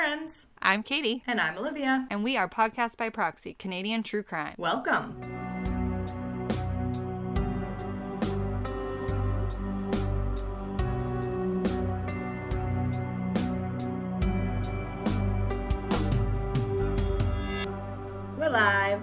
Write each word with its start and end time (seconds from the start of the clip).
friends. 0.00 0.46
I'm 0.62 0.82
Katie, 0.82 1.22
And 1.26 1.38
I'm 1.38 1.58
Olivia. 1.58 2.06
and 2.10 2.24
we 2.24 2.34
are 2.34 2.48
Podcast 2.48 2.96
by 2.96 3.10
Proxy, 3.10 3.52
Canadian 3.52 4.02
True 4.02 4.22
Crime. 4.22 4.54
Welcome. 4.56 5.20
We're 18.38 18.48
live 18.48 19.02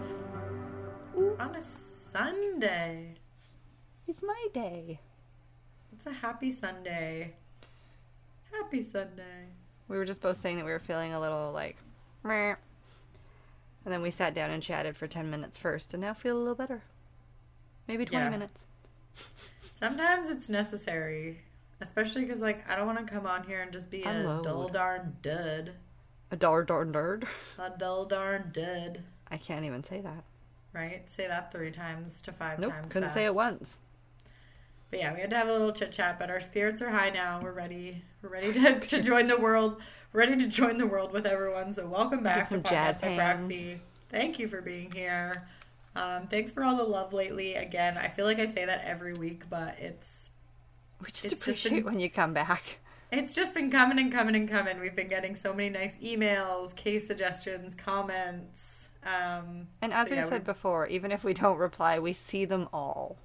on 1.40 1.56
a 1.56 1.62
Sunday. 1.62 3.14
It's 4.08 4.24
my 4.24 4.48
day. 4.54 5.00
It's 5.94 6.08
a 6.08 6.12
happy 6.12 6.50
Sunday. 6.50 7.36
Happy 8.52 8.82
Sunday. 8.82 9.50
We 9.88 9.98
were 9.98 10.06
just 10.06 10.22
both 10.22 10.38
saying 10.38 10.58
that 10.58 10.66
we 10.66 10.72
were 10.72 10.80
feeling 10.80 11.14
a 11.14 11.20
little 11.20 11.52
like, 11.52 11.78
meh. 12.24 12.56
And 13.86 13.94
then 13.94 14.02
we 14.02 14.12
sat 14.12 14.34
down 14.34 14.52
and 14.52 14.62
chatted 14.62 14.98
for 14.98 15.08
10 15.08 15.30
minutes 15.30 15.58
first, 15.58 15.94
and 15.94 16.02
now 16.02 16.14
feel 16.14 16.38
a 16.38 16.40
little 16.40 16.56
better. 16.56 16.84
Maybe 17.88 18.04
20 18.06 18.26
Yeah. 18.26 18.30
minutes. 18.30 18.62
Sometimes 19.74 20.30
it's 20.30 20.50
necessary, 20.50 21.40
especially 21.80 22.26
because 22.26 22.42
like 22.42 22.70
I 22.70 22.76
don't 22.76 22.86
want 22.88 23.06
to 23.06 23.12
come 23.14 23.26
on 23.26 23.44
here 23.44 23.62
and 23.62 23.72
just 23.72 23.90
be 23.90 24.04
a 24.04 24.40
dull 24.44 24.68
darn 24.68 25.18
dud, 25.22 25.74
A 26.32 26.36
dull 26.36 26.64
darn 26.64 26.92
nerd. 26.92 27.26
a 27.58 27.70
dull 27.70 28.06
darn 28.06 28.52
dud. 28.52 29.04
I 29.32 29.38
can't 29.38 29.64
even 29.66 29.84
say 29.84 30.02
that. 30.02 30.24
Right? 30.74 31.10
Say 31.10 31.28
that 31.28 31.52
three 31.52 31.72
times 31.72 32.22
to 32.24 32.32
five 32.34 32.60
Nope, 32.60 32.74
times. 32.74 32.92
couldn't 32.92 33.12
say 33.12 33.26
it 33.26 33.34
once. 33.34 33.80
But 34.90 35.00
yeah, 35.00 35.14
we 35.14 35.20
had 35.20 35.30
to 35.32 35.36
have 35.36 35.48
a 35.48 35.52
little 35.52 35.72
chit 35.74 35.92
chat. 35.92 36.18
But 36.20 36.30
our 36.30 36.40
spirits 36.40 36.82
are 36.82 36.90
high 36.90 37.10
now. 37.10 37.40
We're 37.42 37.52
ready. 37.52 38.04
We're 38.22 38.30
ready 38.30 38.54
to, 38.54 38.80
to 38.88 39.02
join 39.02 39.28
the 39.28 39.38
world. 39.38 39.82
We're 40.14 40.22
ready 40.22 40.38
to 40.38 40.48
join 40.48 40.78
the 40.78 40.88
world 40.88 41.12
with 41.12 41.26
everyone. 41.26 41.74
So 41.74 41.88
welcome 41.88 42.24
back 42.24 42.50
to 42.50 42.60
Podcast 42.60 43.02
by. 43.02 43.16
Proxy. 43.16 43.82
Thank 44.10 44.40
you 44.40 44.48
for 44.48 44.62
being 44.62 44.92
here. 44.92 45.48
Um, 45.96 46.28
thanks 46.28 46.52
for 46.52 46.64
all 46.64 46.78
the 46.78 46.84
love 46.84 47.12
lately. 47.14 47.56
Again, 47.56 47.98
I 47.98 48.08
feel 48.08 48.26
like 48.26 48.40
I 48.40 48.46
say 48.46 48.66
that 48.66 48.84
every 48.86 49.14
week, 49.14 49.50
but 49.50 49.78
it's 49.80 50.30
We 51.02 51.08
just 51.08 51.26
It's 51.26 51.34
just 51.34 51.42
appreciate 51.42 51.84
been- 51.84 51.86
when 51.94 52.00
you 52.00 52.10
come 52.10 52.34
back. 52.34 52.80
It's 53.12 53.34
just 53.34 53.54
been 53.54 53.72
coming 53.72 54.00
and 54.00 54.12
coming 54.12 54.36
and 54.36 54.50
coming. 54.50 54.80
We've 54.82 54.96
been 54.96 55.08
getting 55.08 55.34
so 55.34 55.54
many 55.54 55.70
nice 55.70 55.96
emails, 55.98 56.76
case 56.76 57.08
suggestions, 57.08 57.74
comments. 57.74 58.90
Um, 59.06 59.68
And 59.82 59.94
as 59.94 60.08
so 60.08 60.12
we 60.12 60.18
yeah, 60.18 60.26
said 60.26 60.44
before, 60.44 60.88
even 60.88 61.12
if 61.14 61.24
we 61.24 61.34
don't 61.34 61.58
reply, 61.58 62.00
we 62.00 62.12
see 62.12 62.44
them 62.44 62.68
all. 62.74 63.18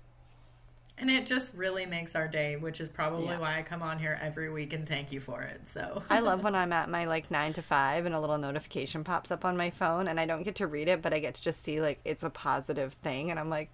And 1.02 1.10
it 1.10 1.26
just 1.26 1.52
really 1.54 1.84
makes 1.84 2.14
our 2.14 2.28
day, 2.28 2.54
which 2.54 2.80
is 2.80 2.88
probably 2.88 3.26
Yeah. 3.26 3.40
why 3.40 3.58
I 3.58 3.62
come 3.62 3.82
on 3.82 3.98
here 3.98 4.16
every 4.22 4.48
week 4.50 4.72
and 4.72 4.88
thank 4.88 5.10
you 5.10 5.18
for 5.18 5.42
it. 5.42 5.68
So 5.68 6.00
I 6.08 6.20
love 6.20 6.44
when 6.44 6.54
I'm 6.54 6.72
at 6.72 6.88
my 6.88 7.06
like 7.06 7.28
nine 7.28 7.52
to 7.54 7.62
five 7.62 8.06
and 8.06 8.14
a 8.14 8.20
little 8.20 8.38
notification 8.38 9.02
pops 9.02 9.32
up 9.32 9.44
on 9.44 9.56
my 9.56 9.68
phone 9.68 10.06
and 10.06 10.20
I 10.20 10.26
don't 10.26 10.44
get 10.44 10.54
to 10.56 10.68
read 10.68 10.88
it, 10.88 11.02
but 11.02 11.12
I 11.12 11.18
get 11.18 11.34
to 11.34 11.42
just 11.42 11.64
see 11.64 11.80
like 11.80 11.98
it's 12.04 12.22
a 12.22 12.30
positive 12.30 12.92
thing 12.94 13.32
and 13.32 13.40
I'm 13.40 13.50
like, 13.50 13.68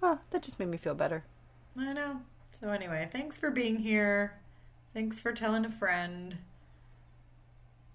oh, 0.00 0.20
that 0.30 0.42
just 0.44 0.60
made 0.60 0.68
me 0.68 0.76
feel 0.76 0.94
better. 0.94 1.24
I 1.76 1.92
know. 1.92 2.20
So 2.60 2.68
anyway, 2.68 3.08
thanks 3.10 3.36
for 3.36 3.50
being 3.50 3.80
here. 3.80 4.34
Thanks 4.94 5.20
for 5.20 5.32
telling 5.32 5.64
a 5.64 5.68
friend. 5.70 6.38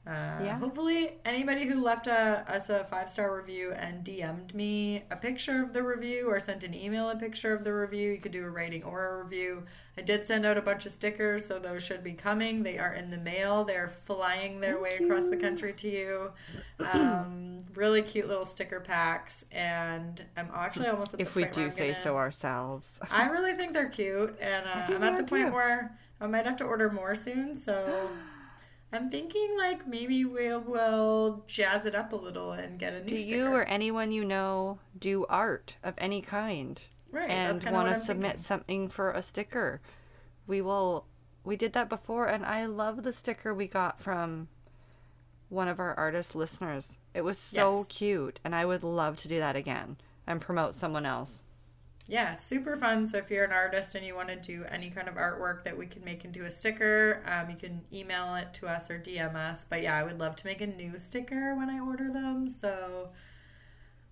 Uh, 0.08 0.12
Yeah. 0.44 0.60
Hopefully, 0.60 1.14
anybody 1.26 1.66
who 1.66 1.82
left 1.82 2.06
a, 2.08 2.44
us 2.48 2.70
a 2.70 2.84
five 2.86 3.10
star 3.10 3.36
review 3.36 3.72
and 3.74 4.04
DM'd 4.04 4.54
me 4.54 5.04
a 5.10 5.16
picture 5.16 5.64
of 5.64 5.74
the 5.74 5.82
review 5.82 6.30
or 6.30 6.40
sent 6.40 6.64
an 6.64 6.74
email 6.76 7.10
a 7.10 7.16
picture 7.16 7.54
of 7.54 7.64
the 7.64 7.74
review, 7.74 8.12
you 8.12 8.18
could 8.20 8.32
do 8.32 8.44
a 8.46 8.50
rating 8.50 8.84
or 8.84 9.06
a 9.20 9.24
review. 9.24 9.64
I 9.98 10.02
did 10.02 10.28
send 10.28 10.46
out 10.46 10.58
a 10.58 10.62
bunch 10.62 10.86
of 10.86 10.92
stickers, 10.92 11.46
so 11.46 11.58
those 11.58 11.82
should 11.84 12.04
be 12.04 12.12
coming. 12.14 12.64
They 12.64 12.78
are 12.78 12.94
in 12.94 13.10
the 13.12 13.18
mail. 13.18 13.64
They're 13.64 13.88
flying 13.88 14.60
their 14.60 14.80
way 14.80 14.98
across 14.98 15.28
the 15.30 15.38
country 15.38 15.72
to 15.74 15.90
you. 15.90 16.32
Um, 16.80 17.64
really 17.76 18.02
cute 18.02 18.28
little 18.28 18.46
sticker 18.46 18.80
packs, 18.82 19.46
and 19.52 20.24
I'm 20.38 20.50
actually 20.54 20.88
almost 20.88 21.14
at 21.14 21.20
the 21.20 21.26
If 21.26 21.36
we 21.36 21.46
do 21.46 21.70
say 21.70 21.92
gonna- 21.94 22.04
so 22.04 22.18
ourselves. 22.18 23.00
I 23.12 23.30
really 23.30 23.54
think 23.54 23.74
they're 23.74 23.90
cute, 23.90 24.38
and 24.42 24.66
uh, 24.68 24.96
I'm 24.96 25.04
at 25.04 25.18
the 25.18 25.24
point 25.24 25.48
too. 25.48 25.54
where 25.54 25.98
I 26.20 26.28
might 26.28 26.46
have 26.46 26.58
to 26.58 26.66
order 26.66 26.90
more 26.90 27.16
soon. 27.16 27.56
So 27.56 28.10
I'm 28.96 29.10
thinking 29.10 29.56
like 29.58 29.88
maybe 29.88 30.26
we'll, 30.26 30.62
we'll 30.62 31.44
jazz 31.48 31.86
it 31.86 31.96
up 31.96 32.14
a 32.14 32.16
little 32.16 32.52
and 32.52 32.80
get 32.80 32.94
a 32.94 33.02
new 33.04 33.10
do 33.10 33.18
sticker. 33.18 33.36
you 33.36 33.48
or 33.54 33.64
anyone 33.64 34.12
you 34.12 34.24
know 34.26 34.80
do 34.98 35.26
art 35.30 35.76
of 35.84 35.94
any 35.98 36.22
kind 36.22 36.82
right? 37.12 37.30
and 37.30 37.52
that's 37.56 37.64
kind 37.64 37.76
of 37.76 37.84
want 37.84 37.96
to 37.96 38.02
submit 38.02 38.28
thinking. 38.32 38.44
something 38.44 38.88
for 38.90 39.12
a 39.12 39.22
sticker? 39.22 39.82
We 40.48 40.62
will. 40.62 41.06
We 41.44 41.56
did 41.56 41.74
that 41.74 41.90
before, 41.90 42.26
and 42.26 42.44
I 42.46 42.66
love 42.66 43.04
the 43.04 43.14
sticker 43.14 43.54
we 43.54 43.68
got 43.68 44.00
from 44.00 44.48
one 45.50 45.68
of 45.68 45.80
our 45.80 45.94
artist 45.94 46.34
listeners. 46.36 46.98
It 47.14 47.24
was 47.24 47.38
so 47.38 47.80
Yes. 47.80 47.88
cute, 47.90 48.40
and 48.44 48.56
I 48.56 48.66
would 48.66 48.84
love 48.84 49.18
to 49.18 49.28
do 49.28 49.38
that 49.40 49.56
again 49.56 49.98
and 50.26 50.42
promote 50.42 50.74
someone 50.74 51.06
else. 51.06 51.42
Yeah, 52.08 52.36
super 52.36 52.78
fun. 52.78 53.08
So 53.08 53.18
if 53.18 53.32
you're 53.32 53.46
an 53.46 53.52
artist 53.52 53.96
and 53.96 54.06
you 54.06 54.14
want 54.16 54.30
to 54.30 54.36
do 54.36 54.64
any 54.70 54.92
kind 54.92 55.08
of 55.08 55.16
artwork 55.16 55.64
that 55.64 55.76
we 55.76 55.88
can 55.88 56.04
make 56.04 56.24
into 56.24 56.46
a 56.46 56.52
sticker, 56.52 57.24
um, 57.26 57.50
you 57.50 57.56
can 57.56 57.82
email 57.92 58.36
it 58.36 58.54
to 58.56 58.68
us 58.68 58.92
or 58.92 59.00
DM 59.00 59.36
us. 59.36 59.66
But 59.68 59.82
yeah, 59.82 59.98
I 59.98 60.04
would 60.04 60.20
love 60.20 60.36
to 60.38 60.46
make 60.46 60.62
a 60.62 60.68
new 60.68 61.00
sticker 61.00 61.56
when 61.56 61.70
I 61.70 61.80
order 61.80 62.12
them. 62.12 62.48
So 62.48 63.10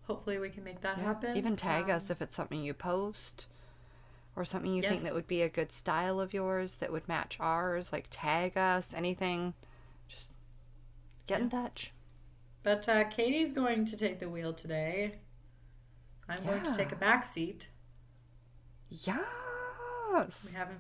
hopefully 0.08 0.40
we 0.40 0.50
can 0.50 0.64
make 0.64 0.82
that 0.82 0.98
happen. 0.98 1.38
Even 1.38 1.56
tag 1.56 1.86
Um, 1.86 1.92
us 1.92 2.10
if 2.10 2.22
it's 2.22 2.36
something 2.36 2.64
you 2.64 2.74
post 2.74 3.46
or 4.36 4.44
something 4.44 4.74
you 4.74 4.82
think 4.82 5.04
that 5.04 5.14
would 5.14 5.28
be 5.28 5.44
a 5.44 5.50
good 5.50 5.72
style 5.72 6.20
of 6.20 6.34
yours 6.34 6.76
that 6.76 6.92
would 6.92 7.08
match 7.08 7.38
ours. 7.40 7.94
Like 7.94 8.08
tag 8.10 8.58
us, 8.58 8.92
anything. 8.96 9.54
Just 10.08 10.32
get 11.28 11.42
in 11.42 11.50
touch. 11.52 11.92
But 12.64 12.90
uh, 12.90 13.04
Katie's 13.06 13.54
going 13.54 13.86
to 13.86 13.96
take 13.96 14.20
the 14.20 14.30
wheel 14.30 14.54
today. 14.54 15.20
I'm 16.28 16.44
going 16.44 16.64
to 16.64 16.74
take 16.74 16.92
a 16.92 16.96
back 16.96 17.26
seat. 17.26 17.68
Yes. 19.02 20.50
We 20.52 20.58
haven't. 20.58 20.80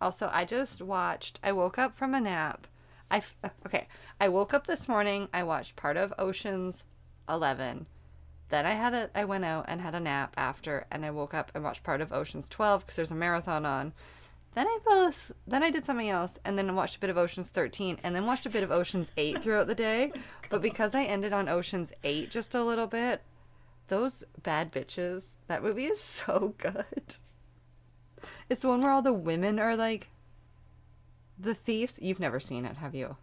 Also, 0.00 0.30
I 0.32 0.44
just 0.44 0.80
watched. 0.80 1.38
I 1.42 1.52
woke 1.52 1.78
up 1.78 1.94
from 1.94 2.14
a 2.14 2.20
nap. 2.20 2.66
I 3.10 3.22
uh, 3.44 3.50
okay. 3.66 3.86
I 4.18 4.28
woke 4.28 4.54
up 4.54 4.66
this 4.66 4.88
morning. 4.88 5.28
I 5.34 5.42
watched 5.42 5.76
part 5.76 5.96
of 5.96 6.14
Ocean's 6.18 6.84
Eleven. 7.28 7.86
Then 8.48 8.64
I 8.64 8.72
had 8.72 8.94
a. 8.94 9.10
I 9.14 9.26
went 9.26 9.44
out 9.44 9.66
and 9.68 9.80
had 9.80 9.94
a 9.94 10.00
nap 10.00 10.34
after, 10.38 10.86
and 10.90 11.04
I 11.04 11.10
woke 11.10 11.34
up 11.34 11.50
and 11.54 11.62
watched 11.62 11.84
part 11.84 12.00
of 12.00 12.12
Ocean's 12.12 12.48
Twelve 12.48 12.82
because 12.82 12.96
there's 12.96 13.10
a 13.10 13.16
marathon 13.16 13.66
on. 13.66 13.92
Then 14.54 14.66
I 14.66 14.78
fell. 14.82 15.12
Then 15.46 15.62
I 15.62 15.70
did 15.70 15.84
something 15.84 16.08
else, 16.08 16.38
and 16.44 16.56
then 16.56 16.74
watched 16.74 16.96
a 16.96 17.00
bit 17.00 17.10
of 17.10 17.18
Ocean's 17.18 17.50
Thirteen, 17.50 17.98
and 18.02 18.14
then 18.16 18.24
watched 18.24 18.46
a 18.46 18.50
bit 18.50 18.62
of 18.62 18.70
Ocean's 18.70 19.12
Eight 19.18 19.42
throughout 19.42 19.66
the 19.66 19.74
day. 19.74 20.12
But 20.50 20.62
because 20.62 20.96
I 20.96 21.04
ended 21.04 21.32
on 21.32 21.48
Ocean's 21.48 21.92
Eight 22.02 22.28
just 22.28 22.56
a 22.56 22.64
little 22.64 22.88
bit, 22.88 23.22
those 23.86 24.24
bad 24.42 24.72
bitches. 24.72 25.36
That 25.50 25.64
movie 25.64 25.86
is 25.86 26.00
so 26.00 26.54
good. 26.58 26.84
It's 28.48 28.62
the 28.62 28.68
one 28.68 28.82
where 28.82 28.92
all 28.92 29.02
the 29.02 29.12
women 29.12 29.58
are 29.58 29.74
like 29.74 30.08
the 31.36 31.54
thieves. 31.54 31.98
You've 32.00 32.20
never 32.20 32.38
seen 32.38 32.64
it, 32.64 32.76
have 32.76 32.94
you? 32.94 33.16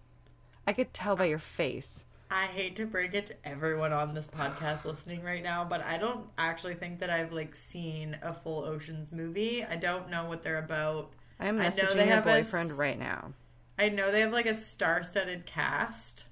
I 0.67 0.73
could 0.73 0.93
tell 0.93 1.15
by 1.15 1.25
your 1.25 1.39
face. 1.39 2.03
I 2.29 2.47
hate 2.47 2.75
to 2.75 2.85
break 2.85 3.13
it 3.13 3.27
to 3.27 3.35
everyone 3.45 3.93
on 3.93 4.13
this 4.13 4.27
podcast 4.27 4.83
listening 4.83 5.23
right 5.23 5.41
now, 5.41 5.63
but 5.63 5.81
I 5.81 5.97
don't 5.97 6.27
actually 6.37 6.73
think 6.73 6.99
that 6.99 7.09
I've 7.09 7.31
like 7.31 7.55
seen 7.55 8.17
a 8.21 8.33
full 8.33 8.65
Ocean's 8.65 9.13
movie. 9.13 9.63
I 9.63 9.77
don't 9.77 10.09
know 10.09 10.25
what 10.25 10.43
they're 10.43 10.59
about. 10.59 11.13
I 11.39 11.47
I 11.47 11.51
know 11.51 11.63
messaging 11.63 11.95
your 11.95 12.05
have 12.07 12.27
a 12.27 12.29
boyfriend 12.29 12.77
right 12.77 12.99
now. 12.99 13.31
I 13.79 13.87
know 13.87 14.11
they 14.11 14.19
have 14.19 14.33
like 14.33 14.47
a 14.47 14.53
star-studded 14.53 15.45
cast. 15.45 16.25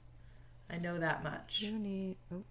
I 0.69 0.77
know 0.77 0.97
that 0.97 1.23
much. 1.23 1.61
You 1.61 1.79
need 1.79 2.17
oh. 2.33 2.43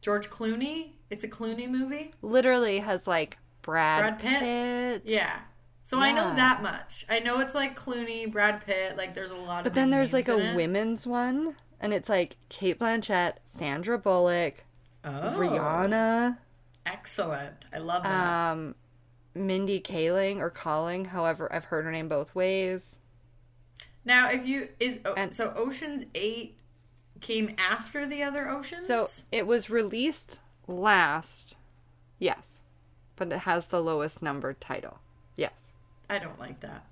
George 0.00 0.30
Clooney. 0.30 0.92
It's 1.10 1.24
a 1.24 1.28
Clooney 1.28 1.68
movie. 1.68 2.12
literally 2.22 2.78
has 2.78 3.06
like 3.06 3.38
Brad, 3.62 4.00
Brad 4.00 4.18
Pitt? 4.20 4.40
Pitt. 4.40 5.02
Yeah. 5.04 5.40
So 5.84 5.98
I 5.98 6.12
know 6.12 6.32
that 6.36 6.62
much. 6.62 7.04
I 7.10 7.18
know 7.18 7.40
it's 7.40 7.54
like 7.54 7.76
Clooney, 7.78 8.30
Brad 8.30 8.64
Pitt. 8.64 8.96
Like 8.96 9.14
there's 9.14 9.32
a 9.32 9.36
lot 9.36 9.58
of. 9.58 9.64
But 9.64 9.74
then 9.74 9.90
there's 9.90 10.12
like 10.12 10.28
a 10.28 10.38
it. 10.52 10.54
women's 10.54 11.04
one, 11.06 11.56
and 11.80 11.92
it's 11.92 12.08
like 12.08 12.36
Cate 12.48 12.78
Blanchett, 12.78 13.34
Sandra 13.44 13.98
Bullock, 13.98 14.64
Oh, 15.04 15.08
Rihanna, 15.36 16.38
Excellent. 16.86 17.64
I 17.74 17.78
love 17.78 18.04
that. 18.04 18.52
um, 18.52 18.74
Mindy 19.34 19.80
Kaling 19.80 20.38
or 20.38 20.48
Calling. 20.50 21.06
However, 21.06 21.52
I've 21.52 21.64
heard 21.64 21.84
her 21.84 21.90
name 21.92 22.08
both 22.08 22.34
ways. 22.36 22.96
now, 24.04 24.30
if 24.30 24.46
you 24.46 24.68
is 24.78 25.00
oh, 25.04 25.14
and- 25.16 25.34
so 25.34 25.52
Ocean's 25.56 26.04
Eight 26.14 26.56
came 27.20 27.54
after 27.58 28.06
the 28.06 28.22
other 28.22 28.48
Oceans. 28.48 28.86
So 28.86 29.08
it 29.30 29.46
was 29.46 29.70
released 29.70 30.40
last, 30.66 31.54
yes, 32.18 32.60
but 33.16 33.30
it 33.32 33.40
has 33.40 33.66
the 33.68 33.82
lowest 33.82 34.22
numbered 34.22 34.60
title. 34.60 34.98
Yes. 35.36 35.72
I 36.08 36.18
don't 36.18 36.38
like 36.40 36.60
that. 36.60 36.86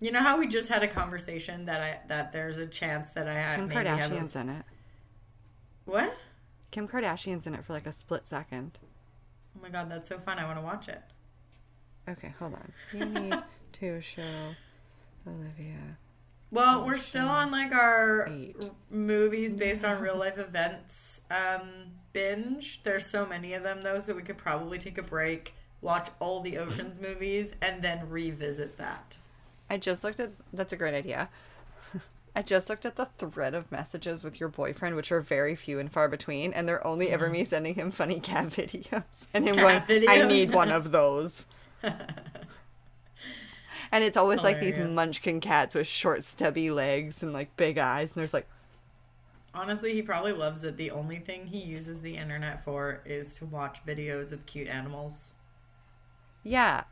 You 0.00 0.10
know 0.10 0.20
how 0.20 0.38
we 0.38 0.46
just 0.48 0.68
had 0.68 0.82
a 0.82 0.88
conversation 0.88 1.66
that 1.66 1.80
I 1.80 1.98
that 2.08 2.32
there's 2.32 2.58
a 2.58 2.66
chance 2.66 3.10
that 3.10 3.28
I 3.28 3.34
had 3.34 3.56
Kim 3.56 3.68
maybe 3.68 3.88
have 3.88 4.10
a- 4.10 4.14
Kardashian's 4.14 4.36
in 4.36 4.48
it. 4.48 4.64
What? 5.84 6.16
Kim 6.70 6.88
Kardashian's 6.88 7.46
in 7.46 7.54
it 7.54 7.64
for 7.64 7.72
like 7.72 7.86
a 7.86 7.92
split 7.92 8.26
second. 8.26 8.78
Oh 9.56 9.62
my 9.62 9.68
god, 9.68 9.90
that's 9.90 10.08
so 10.08 10.18
fun! 10.18 10.38
I 10.38 10.44
want 10.44 10.58
to 10.58 10.62
watch 10.64 10.88
it. 10.88 11.00
Okay, 12.08 12.34
hold 12.38 12.54
on. 12.54 12.72
You 12.92 13.04
need 13.06 13.34
to 13.74 14.00
show 14.00 14.22
Olivia 15.26 15.96
Well, 16.54 16.82
oh, 16.82 16.86
we're 16.86 16.98
still 16.98 17.28
on 17.28 17.50
like 17.50 17.72
our 17.72 18.28
Eight. 18.30 18.54
movies 18.88 19.54
based 19.54 19.84
on 19.84 19.96
mm-hmm. 19.96 20.04
real 20.04 20.16
life 20.16 20.38
events 20.38 21.22
um, 21.28 21.68
binge. 22.12 22.84
There's 22.84 23.04
so 23.04 23.26
many 23.26 23.54
of 23.54 23.64
them 23.64 23.82
though, 23.82 23.98
so 23.98 24.14
we 24.14 24.22
could 24.22 24.38
probably 24.38 24.78
take 24.78 24.96
a 24.96 25.02
break, 25.02 25.52
watch 25.80 26.10
all 26.20 26.40
the 26.40 26.58
Ocean's 26.58 26.96
mm-hmm. 26.96 27.12
movies, 27.12 27.54
and 27.60 27.82
then 27.82 28.08
revisit 28.08 28.78
that. 28.78 29.16
I 29.68 29.78
just 29.78 30.04
looked 30.04 30.20
at. 30.20 30.30
That's 30.52 30.72
a 30.72 30.76
great 30.76 30.94
idea. 30.94 31.28
I 32.36 32.42
just 32.42 32.68
looked 32.70 32.86
at 32.86 32.94
the 32.94 33.06
thread 33.06 33.54
of 33.54 33.72
messages 33.72 34.22
with 34.22 34.38
your 34.38 34.48
boyfriend, 34.48 34.94
which 34.94 35.10
are 35.10 35.20
very 35.20 35.56
few 35.56 35.80
and 35.80 35.90
far 35.90 36.08
between, 36.08 36.52
and 36.52 36.68
they're 36.68 36.86
only 36.86 37.10
ever 37.10 37.24
mm-hmm. 37.24 37.32
me 37.32 37.44
sending 37.44 37.74
him 37.74 37.90
funny 37.90 38.20
cat 38.20 38.46
videos 38.50 39.26
and 39.34 39.44
him 39.44 39.56
Cat 39.56 39.88
going, 39.88 40.08
"I 40.08 40.24
need 40.24 40.54
one 40.54 40.70
of 40.70 40.92
those." 40.92 41.46
and 43.94 44.04
it's 44.04 44.16
always 44.16 44.42
like 44.42 44.60
these 44.60 44.78
munchkin 44.78 45.40
cats 45.40 45.74
with 45.74 45.86
short, 45.86 46.22
stubby 46.24 46.70
legs 46.70 47.22
and 47.22 47.32
like 47.32 47.56
big 47.56 47.78
eyes, 47.78 48.12
and 48.12 48.20
there's 48.20 48.34
like, 48.34 48.46
Honestly, 49.54 49.94
he 49.94 50.02
probably 50.02 50.32
loves 50.32 50.64
it. 50.64 50.76
The 50.76 50.90
only 50.90 51.20
thing 51.20 51.46
he 51.46 51.60
uses 51.60 52.00
the 52.00 52.16
internet 52.16 52.64
for 52.64 53.02
is 53.06 53.38
to 53.38 53.46
watch 53.46 53.78
videos 53.86 54.32
of 54.32 54.44
cute 54.46 54.66
animals. 54.66 55.34
yeah, 56.42 56.82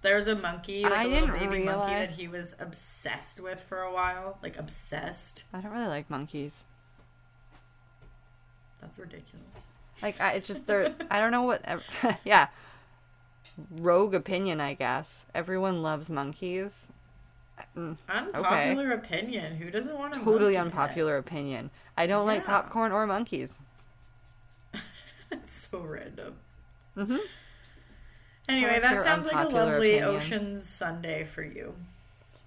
There's 0.00 0.28
a 0.28 0.34
monkey, 0.34 0.82
like 0.84 0.92
I 0.92 1.04
a 1.04 1.08
little 1.08 1.28
baby 1.28 1.46
monkey 1.46 1.58
realize- 1.66 1.90
that 2.08 2.12
he 2.12 2.26
was 2.26 2.54
obsessed 2.58 3.38
with 3.40 3.60
for 3.60 3.82
a 3.82 3.92
while. 3.92 4.38
Like 4.42 4.56
obsessed. 4.58 5.44
I 5.52 5.60
don't 5.60 5.72
really 5.72 5.88
like 5.88 6.08
monkeys. 6.08 6.64
That's 8.80 8.98
ridiculous. 8.98 9.44
Like 10.02 10.20
I 10.20 10.32
it's 10.32 10.46
just 10.48 10.66
they're 10.66 10.94
I 11.10 11.20
don't 11.20 11.32
know 11.32 11.42
what 11.42 11.64
yeah. 12.24 12.48
Rogue 13.70 14.14
opinion, 14.14 14.60
I 14.60 14.74
guess. 14.74 15.26
Everyone 15.34 15.82
loves 15.82 16.10
monkeys. 16.10 16.88
Mm, 17.76 17.96
Unpopular 18.08 18.92
opinion. 18.92 19.56
Who 19.56 19.70
doesn't 19.70 19.94
want 19.98 20.14
a 20.14 20.18
Totally 20.18 20.54
monkey 20.54 20.54
pet? 20.56 20.64
unpopular 20.66 21.16
opinion. 21.16 21.70
I 21.96 22.06
don't 22.06 22.26
like 22.26 22.44
popcorn 22.44 22.92
or 22.92 23.06
monkeys. 23.06 23.56
That's 25.30 25.68
so 25.70 25.80
random. 25.80 26.36
Mhm. 26.96 27.18
Anyway, 28.48 28.78
that 28.80 29.02
sounds 29.02 29.26
like 29.26 29.46
a 29.46 29.48
lovely 29.48 29.96
opinion? 29.98 30.16
Ocean's 30.16 30.68
Sunday 30.68 31.24
for 31.24 31.42
you. 31.42 31.74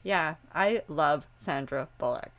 Yeah, 0.04 0.36
I 0.54 0.84
love 0.88 1.26
Sandra 1.38 1.88
Bullock. 1.98 2.32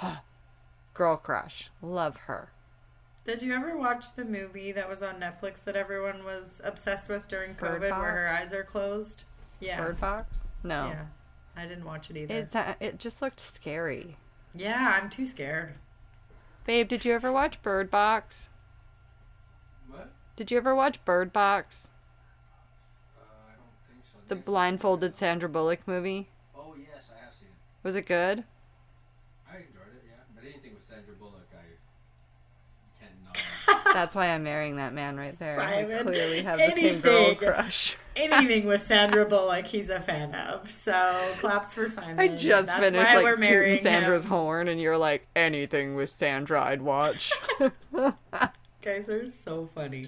Girl 0.94 1.16
crush. 1.16 1.70
Love 1.82 2.16
her. 2.26 2.50
Did 3.24 3.42
you 3.42 3.52
ever 3.54 3.76
watch 3.76 4.14
the 4.16 4.24
movie 4.24 4.72
that 4.72 4.88
was 4.88 5.02
on 5.02 5.20
Netflix 5.20 5.62
that 5.64 5.76
everyone 5.76 6.24
was 6.24 6.60
obsessed 6.64 7.08
with 7.08 7.28
during 7.28 7.52
Bird 7.52 7.82
COVID, 7.82 8.00
where 8.00 8.12
her 8.12 8.28
eyes 8.28 8.52
are 8.52 8.64
closed? 8.64 9.24
Yeah, 9.60 9.80
Bird 9.80 10.00
Box? 10.00 10.48
No. 10.64 10.88
yeah. 10.88 11.04
I 11.56 11.66
didn't 11.66 11.84
watch 11.84 12.08
it 12.10 12.16
either. 12.16 12.34
It's 12.34 12.56
uh, 12.56 12.74
it 12.80 12.98
just 12.98 13.20
looked 13.20 13.40
scary. 13.40 14.16
Yeah, 14.54 14.98
I'm 15.00 15.10
too 15.10 15.26
scared. 15.26 15.74
Babe, 16.64 16.88
did 16.88 17.04
you 17.04 17.12
ever 17.12 17.30
watch 17.30 17.60
Bird 17.62 17.90
Box? 17.90 18.48
What? 19.88 20.12
Did 20.36 20.50
you 20.50 20.56
ever 20.56 20.74
watch 20.74 21.04
Bird 21.04 21.32
Box? 21.32 21.90
Uh, 23.18 23.22
I 23.48 23.52
don't 23.52 23.92
think 23.92 24.04
so. 24.04 24.18
The 24.28 24.36
blindfolded 24.36 25.14
Sandra 25.14 25.48
Bullock 25.48 25.86
movie? 25.86 26.28
Oh 26.56 26.74
yes, 26.78 27.10
I 27.14 27.24
have 27.24 27.34
seen 27.34 27.48
it. 27.48 27.86
Was 27.86 27.96
it 27.96 28.06
good? 28.06 28.44
I 29.50 29.56
enjoyed 29.56 29.92
it, 29.94 30.04
yeah. 30.06 30.14
But 30.34 30.44
anything 30.44 30.74
with 30.74 30.86
Sandra 30.88 31.14
Bullock, 31.14 31.48
I 31.52 33.04
cannot. 33.04 33.79
That's 33.92 34.14
why 34.14 34.28
I'm 34.28 34.42
marrying 34.44 34.76
that 34.76 34.92
man 34.94 35.16
right 35.16 35.38
there. 35.38 35.58
I 35.60 35.82
Simon, 35.82 36.04
clearly 36.06 36.42
have 36.42 36.58
the 36.58 36.70
same 36.70 37.00
girl 37.00 37.34
crush. 37.34 37.96
Anything 38.16 38.66
with 38.66 38.82
Sandra 38.86 39.24
Bullock, 39.24 39.66
he's 39.66 39.88
a 39.88 40.00
fan 40.00 40.34
of. 40.34 40.70
So 40.70 41.20
claps 41.38 41.74
for 41.74 41.88
Simon. 41.88 42.18
I 42.18 42.28
just 42.36 42.66
That's 42.66 42.80
finished 42.80 43.14
like 43.14 43.36
tooting 43.42 43.78
Sandra's 43.78 44.24
him. 44.24 44.30
horn, 44.30 44.68
and 44.68 44.80
you're 44.80 44.98
like, 44.98 45.26
anything 45.34 45.94
with 45.96 46.10
Sandra, 46.10 46.62
I'd 46.62 46.82
watch. 46.82 47.32
Guys 48.82 49.08
are 49.08 49.26
so 49.26 49.66
funny. 49.74 50.04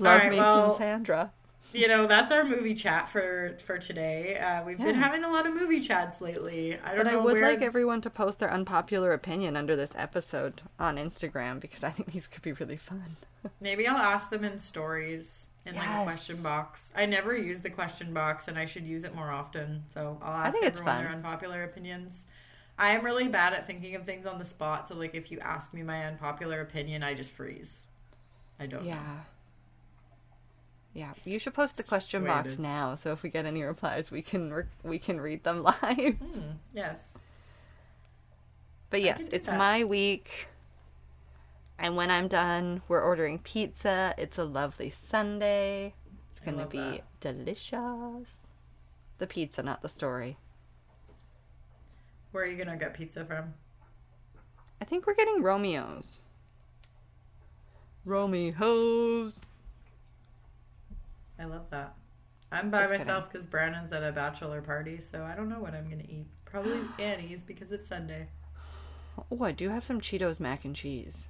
Love 0.00 0.20
right, 0.22 0.30
me 0.30 0.38
well- 0.38 0.72
some 0.72 0.78
Sandra. 0.80 1.32
You 1.72 1.86
know, 1.86 2.06
that's 2.06 2.32
our 2.32 2.44
movie 2.44 2.74
chat 2.74 3.08
for 3.08 3.56
for 3.64 3.78
today. 3.78 4.36
Uh, 4.36 4.64
we've 4.64 4.78
been 4.78 4.94
having 4.96 5.22
a 5.22 5.30
lot 5.30 5.46
of 5.46 5.54
movie 5.54 5.80
chats 5.80 6.20
lately. 6.20 6.76
I 6.78 6.94
don't 6.94 7.04
But 7.04 7.12
I 7.12 7.16
would 7.16 7.34
where. 7.34 7.50
like 7.50 7.62
everyone 7.62 8.00
to 8.00 8.10
post 8.10 8.40
their 8.40 8.50
unpopular 8.52 9.12
opinion 9.12 9.56
under 9.56 9.76
this 9.76 9.92
episode 9.96 10.62
on 10.80 10.96
Instagram 10.96 11.60
because 11.60 11.84
I 11.84 11.90
think 11.90 12.12
these 12.12 12.26
could 12.26 12.42
be 12.42 12.52
really 12.52 12.76
fun. 12.76 13.16
Maybe 13.60 13.86
I'll 13.86 13.96
ask 13.96 14.30
them 14.30 14.44
in 14.44 14.58
stories 14.58 15.50
in 15.64 15.76
like 15.76 15.88
a 15.88 16.02
question 16.04 16.42
box. 16.42 16.92
I 16.96 17.06
never 17.06 17.36
use 17.36 17.60
the 17.60 17.70
question 17.70 18.12
box, 18.12 18.48
and 18.48 18.58
I 18.58 18.66
should 18.66 18.84
use 18.84 19.04
it 19.04 19.14
more 19.14 19.30
often. 19.30 19.84
So 19.94 20.18
I'll 20.22 20.46
ask 20.46 20.58
everyone 20.62 20.98
their 20.98 21.12
unpopular 21.12 21.62
opinions. 21.62 22.24
I 22.78 22.90
am 22.90 23.04
really 23.04 23.28
bad 23.28 23.52
at 23.52 23.66
thinking 23.66 23.94
of 23.94 24.04
things 24.04 24.26
on 24.26 24.38
the 24.38 24.44
spot. 24.44 24.88
So 24.88 24.96
like, 24.96 25.14
if 25.14 25.30
you 25.30 25.38
ask 25.38 25.72
me 25.72 25.82
my 25.82 26.04
unpopular 26.04 26.60
opinion, 26.60 27.02
I 27.02 27.14
just 27.14 27.30
freeze. 27.30 27.84
I 28.58 28.66
don't. 28.66 28.84
know. 28.84 28.90
Yeah. 30.92 31.12
You 31.24 31.38
should 31.38 31.54
post 31.54 31.76
the 31.76 31.82
question 31.82 32.22
the 32.22 32.28
box 32.28 32.58
now, 32.58 32.94
so 32.96 33.12
if 33.12 33.22
we 33.22 33.30
get 33.30 33.46
any 33.46 33.62
replies, 33.62 34.10
we 34.10 34.22
can 34.22 34.52
re- 34.52 34.64
we 34.82 34.98
can 34.98 35.20
read 35.20 35.44
them 35.44 35.62
live. 35.82 36.16
Hmm, 36.16 36.50
yes. 36.74 37.18
But 38.90 39.02
yes, 39.02 39.28
it's 39.32 39.46
that. 39.46 39.58
my 39.58 39.84
week. 39.84 40.48
And 41.78 41.96
when 41.96 42.10
I'm 42.10 42.28
done, 42.28 42.82
we're 42.88 43.00
ordering 43.00 43.38
pizza. 43.38 44.14
It's 44.18 44.36
a 44.36 44.44
lovely 44.44 44.90
Sunday. 44.90 45.94
It's 46.32 46.40
going 46.40 46.58
to 46.58 46.66
be 46.66 46.78
that. 46.78 47.04
delicious. 47.20 48.36
The 49.18 49.26
pizza, 49.26 49.62
not 49.62 49.80
the 49.82 49.88
story. 49.88 50.36
Where 52.32 52.44
are 52.44 52.46
you 52.46 52.56
gonna 52.56 52.76
get 52.76 52.94
pizza 52.94 53.24
from? 53.24 53.54
I 54.80 54.84
think 54.84 55.06
we're 55.06 55.14
getting 55.16 55.42
Romeo's. 55.42 56.20
Romeo's. 58.04 59.40
I 61.40 61.44
love 61.44 61.70
that. 61.70 61.94
I'm 62.52 62.70
by 62.70 62.80
Just 62.86 62.90
myself 62.90 63.30
because 63.30 63.46
Brandon's 63.46 63.92
at 63.92 64.02
a 64.02 64.12
bachelor 64.12 64.60
party, 64.60 65.00
so 65.00 65.24
I 65.24 65.34
don't 65.34 65.48
know 65.48 65.60
what 65.60 65.74
I'm 65.74 65.88
gonna 65.88 66.02
eat. 66.08 66.26
Probably 66.44 66.80
Annie's 66.98 67.44
because 67.44 67.70
it's 67.72 67.88
Sunday. 67.88 68.28
Oh, 69.30 69.42
I 69.44 69.52
do 69.52 69.68
have 69.68 69.84
some 69.84 70.00
Cheetos 70.00 70.40
mac 70.40 70.64
and 70.64 70.74
cheese. 70.74 71.28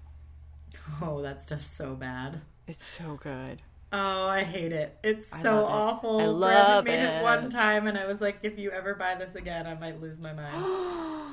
Oh, 1.03 1.21
that's 1.23 1.45
just 1.47 1.77
so 1.77 1.95
bad. 1.95 2.41
It's 2.67 2.85
so 2.85 3.17
good. 3.21 3.63
Oh, 3.93 4.29
I 4.29 4.45
hate 4.45 4.73
it. 4.73 4.99
It's 5.03 5.33
I 5.33 5.43
so 5.43 5.63
love 5.63 5.69
it. 5.69 5.73
awful. 5.73 6.21
I 6.21 6.25
Brandon 6.41 6.41
love 6.41 6.85
made 6.85 7.01
it. 7.03 7.15
it. 7.21 7.23
one 7.23 7.51
time, 7.51 7.87
and 7.87 7.99
I 7.99 8.07
was 8.07 8.21
like, 8.21 8.39
if 8.43 8.59
you 8.59 8.71
ever 8.71 8.95
buy 8.95 9.17
this 9.17 9.35
again, 9.35 9.67
I 9.67 9.75
might 9.75 10.01
lose 10.01 10.19
my 10.19 10.33
mind. 10.33 10.55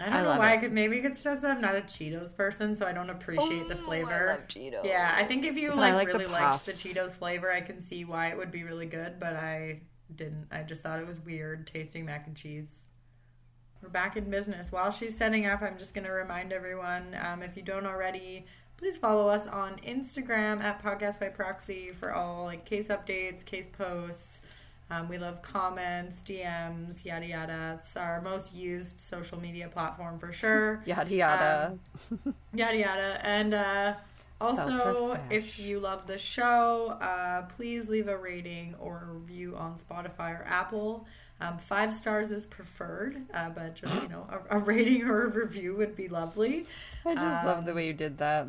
I 0.00 0.04
don't 0.06 0.14
I 0.14 0.22
know 0.22 0.38
why. 0.38 0.52
it. 0.52 0.54
I 0.54 0.56
could 0.58 0.72
maybe 0.72 0.98
it's 0.98 1.22
just 1.22 1.44
I'm 1.44 1.60
not 1.60 1.76
a 1.76 1.80
Cheetos 1.82 2.36
person, 2.36 2.74
so 2.76 2.86
I 2.86 2.92
don't 2.92 3.10
appreciate 3.10 3.68
the 3.68 3.74
Oh, 3.76 3.82
I 3.82 3.84
flavor. 3.86 4.26
love 4.28 4.48
Cheetos. 4.48 4.84
Yeah, 4.84 5.12
I 5.16 5.24
think 5.24 5.44
if 5.44 5.56
you 5.58 5.72
I 5.72 5.74
like, 5.74 5.94
like 5.94 6.12
the 6.12 6.18
really 6.18 6.26
liked 6.32 6.66
the. 6.66 6.72
Cheetos 6.72 7.16
flavor, 7.16 7.50
I 7.50 7.60
can 7.60 7.80
see 7.80 8.04
why 8.04 8.28
it 8.28 8.36
would 8.36 8.50
be 8.50 8.64
really 8.64 8.86
good, 8.86 9.20
but 9.20 9.36
I 9.36 9.82
didn't. 10.14 10.48
I 10.50 10.62
just 10.62 10.82
thought 10.82 10.98
it 11.00 11.06
was 11.06 11.20
weird 11.20 11.66
tasting 11.66 12.04
mac 12.04 12.26
and 12.26 12.36
cheese. 12.36 12.84
We're 13.82 13.88
back 13.88 14.16
in 14.16 14.28
business. 14.30 14.70
While 14.72 14.90
she's 14.92 15.16
setting 15.16 15.46
up, 15.46 15.62
I'm 15.62 15.78
just 15.78 15.94
going 15.94 16.06
to 16.06 16.12
remind 16.12 16.52
everyone 16.52 17.16
um, 17.24 17.42
if 17.42 17.56
you 17.56 17.62
don't 17.62 17.86
already, 17.86 18.44
please 18.76 18.98
follow 18.98 19.28
us 19.28 19.46
on 19.46 19.76
Instagram 19.78 20.60
at 20.62 20.82
Podcast 20.82 21.18
by 21.18 21.28
Proxy 21.28 21.90
for 21.92 22.12
all 22.12 22.44
like 22.44 22.66
case 22.66 22.88
updates, 22.88 23.42
case 23.44 23.66
posts. 23.66 24.40
Um, 24.90 25.08
we 25.08 25.18
love 25.18 25.40
comments, 25.42 26.22
DMs, 26.22 27.04
yada 27.04 27.26
yada. 27.26 27.76
It's 27.78 27.96
our 27.96 28.20
most 28.20 28.54
used 28.54 29.00
social 29.00 29.38
media 29.40 29.68
platform 29.68 30.18
for 30.18 30.32
sure 30.32 30.82
Yada 30.86 31.14
yada. 31.14 31.78
yada 32.52 32.76
yada 32.76 33.20
and 33.24 33.54
uh 33.54 33.94
also 34.40 35.18
if 35.30 35.58
you 35.58 35.78
love 35.78 36.06
the 36.06 36.16
show 36.18 36.88
uh 37.00 37.42
please 37.42 37.88
leave 37.88 38.08
a 38.08 38.16
rating 38.16 38.74
or 38.80 39.06
a 39.08 39.12
review 39.12 39.54
on 39.56 39.76
spotify 39.76 40.30
or 40.40 40.44
apple 40.46 41.06
um, 41.42 41.58
five 41.58 41.92
stars 41.92 42.30
is 42.30 42.46
preferred 42.46 43.22
uh, 43.32 43.48
but 43.50 43.74
just 43.74 44.02
you 44.02 44.08
know 44.08 44.26
a, 44.50 44.56
a 44.56 44.58
rating 44.58 45.04
or 45.04 45.24
a 45.24 45.28
review 45.28 45.74
would 45.76 45.94
be 45.96 46.08
lovely 46.08 46.66
I 47.04 47.14
just 47.14 47.46
love 47.46 47.64
the 47.64 47.70
um, 47.72 47.76
way 47.76 47.86
you 47.86 47.92
did 47.94 48.18
that. 48.18 48.46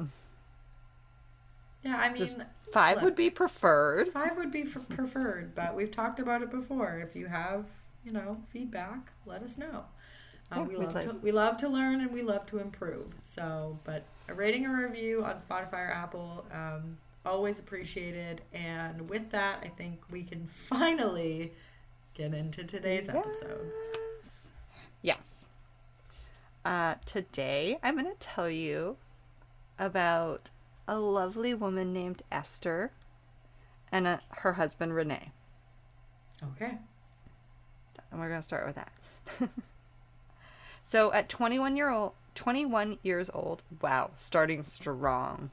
Yeah 1.84 1.98
i 2.00 2.08
mean 2.10 2.18
Just 2.18 2.40
five 2.72 2.98
look. 2.98 3.06
would 3.06 3.16
be 3.16 3.30
preferred. 3.30 4.08
five 4.10 4.38
would 4.38 4.52
be 4.52 4.64
preferred 4.64 5.54
but 5.56 5.76
we've 5.76 5.92
talked 5.92 6.20
about 6.20 6.42
it 6.42 6.50
before 6.52 7.00
if 7.00 7.16
you 7.16 7.28
have 7.28 7.70
you 8.06 8.12
know 8.12 8.38
feedback 8.48 9.12
let 9.26 9.44
us 9.44 9.58
know 9.58 9.86
uh, 10.52 10.64
we 10.68 10.76
love 10.76 10.96
like- 10.96 11.06
to 11.06 11.14
we 11.22 11.32
love 11.32 11.58
to 11.58 11.68
learn 11.70 12.02
and 12.02 12.12
we 12.14 12.22
love 12.22 12.46
to 12.48 12.60
improve 12.60 13.08
so 13.24 13.78
but 13.84 14.04
a 14.28 14.34
rating 14.34 14.66
or 14.66 14.86
review 14.88 15.24
on 15.24 15.36
spotify 15.38 15.88
or 15.88 15.92
apple 15.92 16.46
um, 16.52 16.98
always 17.26 17.60
appreciated 17.60 18.42
and 18.54 19.08
with 19.10 19.30
that 19.32 19.60
i 19.64 19.68
think 19.68 20.00
we 20.12 20.24
can 20.24 20.48
finally 20.68 21.52
get 22.14 22.34
into 22.34 22.64
today's 22.64 23.08
episode 23.10 23.72
Yes. 24.24 24.48
Yes. 25.04 25.48
Uh, 26.64 26.94
today, 27.06 27.80
I'm 27.82 27.96
going 27.96 28.06
to 28.06 28.18
tell 28.20 28.48
you 28.50 28.98
about 29.80 30.52
a 30.92 31.00
lovely 31.00 31.54
woman 31.54 31.94
named 31.94 32.22
Esther 32.32 32.92
and 33.92 34.06
uh 34.06 34.18
her 34.30 34.54
husband 34.54 34.94
Renee. 34.94 35.32
okay 36.44 36.78
and 38.12 38.20
we're 38.20 38.30
gonna 38.30 38.44
start 38.44 38.66
with 38.66 38.76
that. 38.76 38.92
so 40.84 41.12
at 41.14 41.30
21 41.30 41.78
year 41.78 41.90
old, 41.90 42.14
21 42.36 43.00
years 43.04 43.30
old, 43.34 43.64
wow, 43.82 44.12
starting 44.18 44.64
strong. 44.64 45.50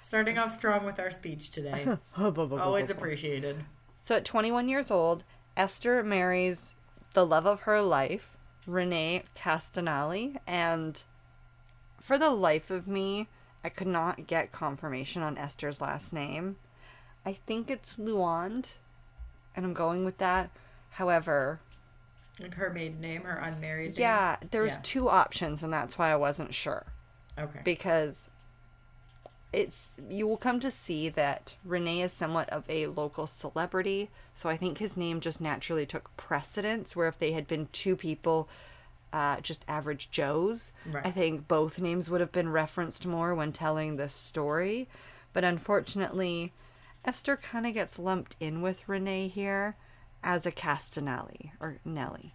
Starting 0.00 0.38
off 0.38 0.52
strong 0.52 0.84
with 0.84 1.00
our 1.00 1.10
speech 1.10 1.50
today. 1.50 1.96
Always 2.18 2.90
appreciated. 2.90 3.64
So 4.02 4.16
at 4.16 4.24
21 4.26 4.68
years 4.68 4.90
old, 4.90 5.24
Esther 5.56 6.02
marries 6.02 6.74
the 7.14 7.24
love 7.24 7.46
of 7.46 7.60
her 7.60 7.80
life, 7.80 8.36
Renee 8.66 9.22
Castellani, 9.34 10.36
and 10.46 11.02
for 12.00 12.18
the 12.18 12.30
life 12.30 12.70
of 12.70 12.86
me, 12.86 13.28
I 13.64 13.70
could 13.70 13.86
not 13.86 14.26
get 14.26 14.52
confirmation 14.52 15.22
on 15.22 15.38
Esther's 15.38 15.80
last 15.80 16.12
name. 16.12 16.56
I 17.24 17.32
think 17.32 17.70
it's 17.70 17.96
Luond, 17.96 18.74
and 19.56 19.64
I'm 19.64 19.72
going 19.72 20.04
with 20.04 20.18
that. 20.18 20.50
However, 20.90 21.60
Like 22.38 22.54
her 22.54 22.70
maiden 22.70 23.00
name, 23.00 23.22
her 23.22 23.38
unmarried 23.38 23.92
name. 23.92 24.00
yeah, 24.00 24.36
there's 24.50 24.72
Yeah. 24.72 24.80
two 24.82 25.08
options, 25.08 25.62
and 25.62 25.72
that's 25.72 25.96
why 25.96 26.10
I 26.10 26.16
wasn't 26.16 26.52
sure. 26.54 26.86
Okay. 27.36 27.62
because 27.64 28.28
it's 29.52 29.94
you 30.08 30.26
will 30.28 30.36
come 30.36 30.60
to 30.60 30.70
see 30.70 31.08
that 31.08 31.56
Renee 31.64 32.00
is 32.02 32.12
somewhat 32.12 32.48
of 32.50 32.64
a 32.68 32.86
local 32.88 33.26
celebrity, 33.26 34.10
so 34.34 34.48
I 34.48 34.56
think 34.56 34.78
his 34.78 34.96
name 34.96 35.20
just 35.20 35.40
naturally 35.40 35.86
took 35.86 36.16
precedence. 36.16 36.94
Where 36.94 37.08
if 37.08 37.18
they 37.18 37.32
had 37.32 37.48
been 37.48 37.66
two 37.72 37.96
people, 37.96 38.48
uh, 39.14 39.40
just 39.40 39.64
average 39.68 40.10
Joes, 40.10 40.72
Right. 40.84 41.06
I 41.06 41.10
think 41.12 41.46
both 41.46 41.78
names 41.80 42.10
would 42.10 42.20
have 42.20 42.32
been 42.32 42.48
referenced 42.50 43.06
more 43.06 43.34
when 43.34 43.52
telling 43.52 43.94
the 43.96 44.08
story. 44.08 44.88
But 45.32 45.44
unfortunately, 45.44 46.52
Esther 47.04 47.36
kind 47.36 47.64
of 47.66 47.74
gets 47.74 47.98
lumped 47.98 48.36
in 48.40 48.60
with 48.60 48.88
Renee 48.88 49.28
here 49.28 49.76
as 50.22 50.44
a 50.46 50.52
Castanelli 50.52 51.52
or 51.60 51.78
Nelly. 51.84 52.34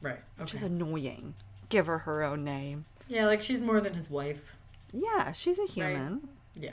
right. 0.00 0.20
which 0.38 0.54
is 0.54 0.62
annoying. 0.62 1.34
Give 1.70 1.86
her 1.86 1.98
her 1.98 2.22
own 2.22 2.44
name. 2.44 2.84
Yeah, 3.08 3.26
like 3.26 3.42
she's 3.42 3.60
more 3.60 3.80
than 3.80 3.94
his 3.94 4.08
wife. 4.08 4.52
Yeah, 4.92 5.32
she's 5.32 5.58
a 5.58 5.66
human. 5.66 6.28
Yeah. 6.54 6.72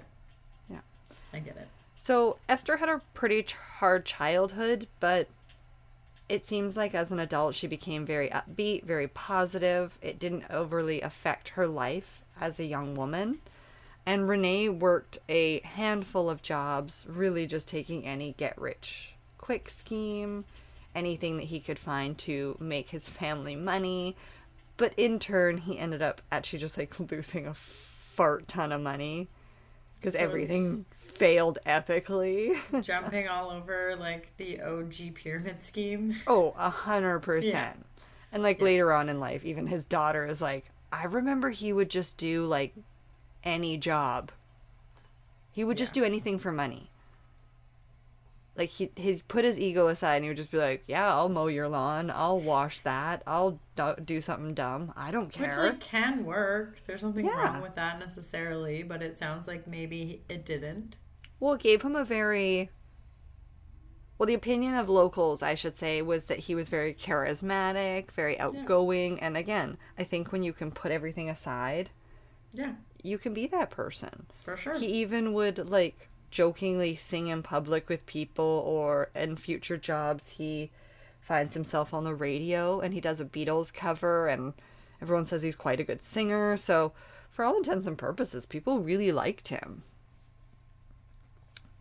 Yeah. 0.70 0.80
I 1.34 1.40
get 1.40 1.58
it. 1.58 1.68
So 1.96 2.38
Esther 2.50 2.78
had 2.78 2.90
a 2.90 3.02
pretty 3.14 3.46
hard 3.80 4.06
childhood, 4.06 4.88
but 5.00 5.28
it 6.34 6.48
seems 6.48 6.76
like 6.76 6.96
as 6.96 7.12
an 7.12 7.20
adult 7.20 7.54
she 7.54 7.68
became 7.68 8.08
very 8.08 8.28
upbeat, 8.30 8.86
very 8.86 9.08
positive. 9.08 10.00
It 10.02 10.18
didn't 10.18 10.46
overly 10.50 11.00
affect 11.00 11.50
her 11.50 11.68
life 11.68 12.24
as 12.42 12.60
a 12.60 12.66
young 12.66 12.96
woman. 12.96 13.38
And 14.04 14.28
Renee 14.28 14.70
worked 14.70 15.20
a 15.30 15.60
handful 15.60 16.32
of 16.32 16.42
jobs, 16.42 17.06
really 17.08 17.46
just 17.46 17.68
taking 17.68 18.04
any 18.04 18.34
get 18.36 18.60
rich 18.60 19.14
quick 19.38 19.70
scheme, 19.70 20.46
anything 20.96 21.38
that 21.38 21.44
he 21.44 21.60
could 21.60 21.78
find 21.78 22.18
to 22.18 22.58
make 22.60 22.90
his 22.90 23.08
family 23.08 23.56
money. 23.56 24.16
But 24.76 24.96
in 24.98 25.20
turn, 25.20 25.60
he 25.60 25.78
ended 25.78 26.02
up 26.02 26.20
actually 26.32 26.58
just 26.58 26.80
like 26.80 27.00
losing 27.12 27.46
a 27.46 27.54
fart 27.54 28.48
ton 28.48 28.72
of 28.72 28.82
money 28.82 29.28
because 30.04 30.14
So 30.14 30.20
everything 30.20 30.86
failed 30.92 31.58
epically. 31.66 32.56
Jumping 32.84 33.28
all 33.30 33.50
over 33.50 33.96
like 33.98 34.36
the 34.38 34.62
OG 34.62 35.16
pyramid 35.16 35.62
scheme. 35.62 36.16
oh, 36.28 36.54
a 36.58 36.70
hundred 36.86 37.20
percent. 37.22 37.54
Yeah. 37.54 37.74
And 38.34 38.44
like 38.44 38.62
later 38.62 38.92
on 38.92 39.10
in 39.10 39.20
life, 39.20 39.46
even 39.46 39.68
his 39.68 39.86
daughter 39.86 40.26
is 40.26 40.42
like, 40.42 40.66
I 40.92 41.06
remember 41.06 41.50
he 41.52 41.72
would 41.72 41.90
just 41.90 42.18
do 42.18 42.46
like 42.46 42.74
any 43.44 43.78
job. 43.78 44.32
He 45.52 45.64
would 45.64 45.78
just 45.78 45.94
do 45.94 46.04
anything 46.04 46.40
for 46.40 46.52
money. 46.52 46.90
Like 48.56 48.70
he 48.70 48.92
he's 48.96 49.24
put 49.24 49.46
his 49.46 49.60
ego 49.60 49.88
aside 49.88 50.18
and 50.18 50.26
he 50.26 50.30
would 50.30 50.38
just 50.38 50.52
be 50.52 50.60
like, 50.60 50.84
"Yeah, 50.88 51.12
I'll 51.12 51.28
mow 51.30 51.48
your 51.48 51.68
lawn. 51.68 52.12
I'll 52.14 52.40
wash 52.40 52.82
that. 52.82 53.24
I'll 53.26 53.60
do, 53.76 53.96
do 54.06 54.22
something 54.22 54.54
dumb. 54.54 54.94
I 54.96 55.10
don't 55.10 55.32
care." 55.32 55.48
Which 55.48 55.58
like 55.58 55.80
can 55.80 56.24
work. 56.24 56.80
There's 56.86 57.04
nothing 57.04 57.26
Yeah. 57.26 57.32
wrong 57.54 57.62
with 57.64 57.74
that 57.76 58.00
necessarily, 58.00 58.84
but 58.84 59.02
it 59.02 59.18
sounds 59.18 59.48
like 59.48 59.66
maybe 59.66 60.22
it 60.30 60.46
didn't. 60.46 60.98
Well, 61.40 61.54
it 61.54 61.62
gave 61.62 61.82
him 61.82 61.96
a 61.96 62.06
very. 62.06 62.70
Well, 64.20 64.28
the 64.28 64.36
opinion 64.36 64.76
of 64.76 64.88
locals, 64.88 65.42
I 65.42 65.56
should 65.56 65.76
say, 65.76 66.02
was 66.04 66.26
that 66.26 66.42
he 66.42 66.54
was 66.56 66.70
very 66.70 66.94
charismatic, 66.94 68.12
very 68.12 68.40
outgoing. 68.40 69.20
And 69.20 69.36
again, 69.36 69.78
I 69.98 70.04
think 70.04 70.32
when 70.32 70.44
you 70.44 70.54
can 70.54 70.72
put 70.72 70.92
everything 70.92 71.30
aside, 71.30 71.90
Yeah, 72.54 72.76
you 73.02 73.18
can 73.18 73.34
be 73.34 73.48
that 73.48 73.72
person. 73.72 74.28
for 74.40 74.56
sure. 74.56 74.76
He 74.78 74.86
even 74.86 75.34
would, 75.34 75.68
like, 75.70 76.10
jokingly 76.34 76.96
sing 76.96 77.28
in 77.28 77.44
public 77.44 77.88
with 77.88 78.06
people, 78.08 78.64
or 78.66 79.10
in 79.16 79.38
future 79.38 79.78
jobs, 79.78 80.30
he 80.32 80.72
finds 81.22 81.54
himself 81.54 81.94
on 81.94 82.04
the 82.04 82.16
radio 82.16 82.80
and 82.82 82.94
he 82.94 83.00
does 83.00 83.22
a 83.22 83.26
Beatles 83.26 83.72
cover, 83.74 84.28
and 84.28 84.54
everyone 85.02 85.26
says 85.26 85.44
he's 85.44 85.56
quite 85.56 85.80
a 85.80 85.84
good 85.84 86.02
singer. 86.04 86.58
So, 86.58 86.92
for 87.30 87.46
all 87.46 87.56
intents 87.56 87.86
and 87.88 87.98
purposes, 87.98 88.46
people 88.48 88.80
really 88.80 89.12
liked 89.12 89.50
him. 89.50 89.84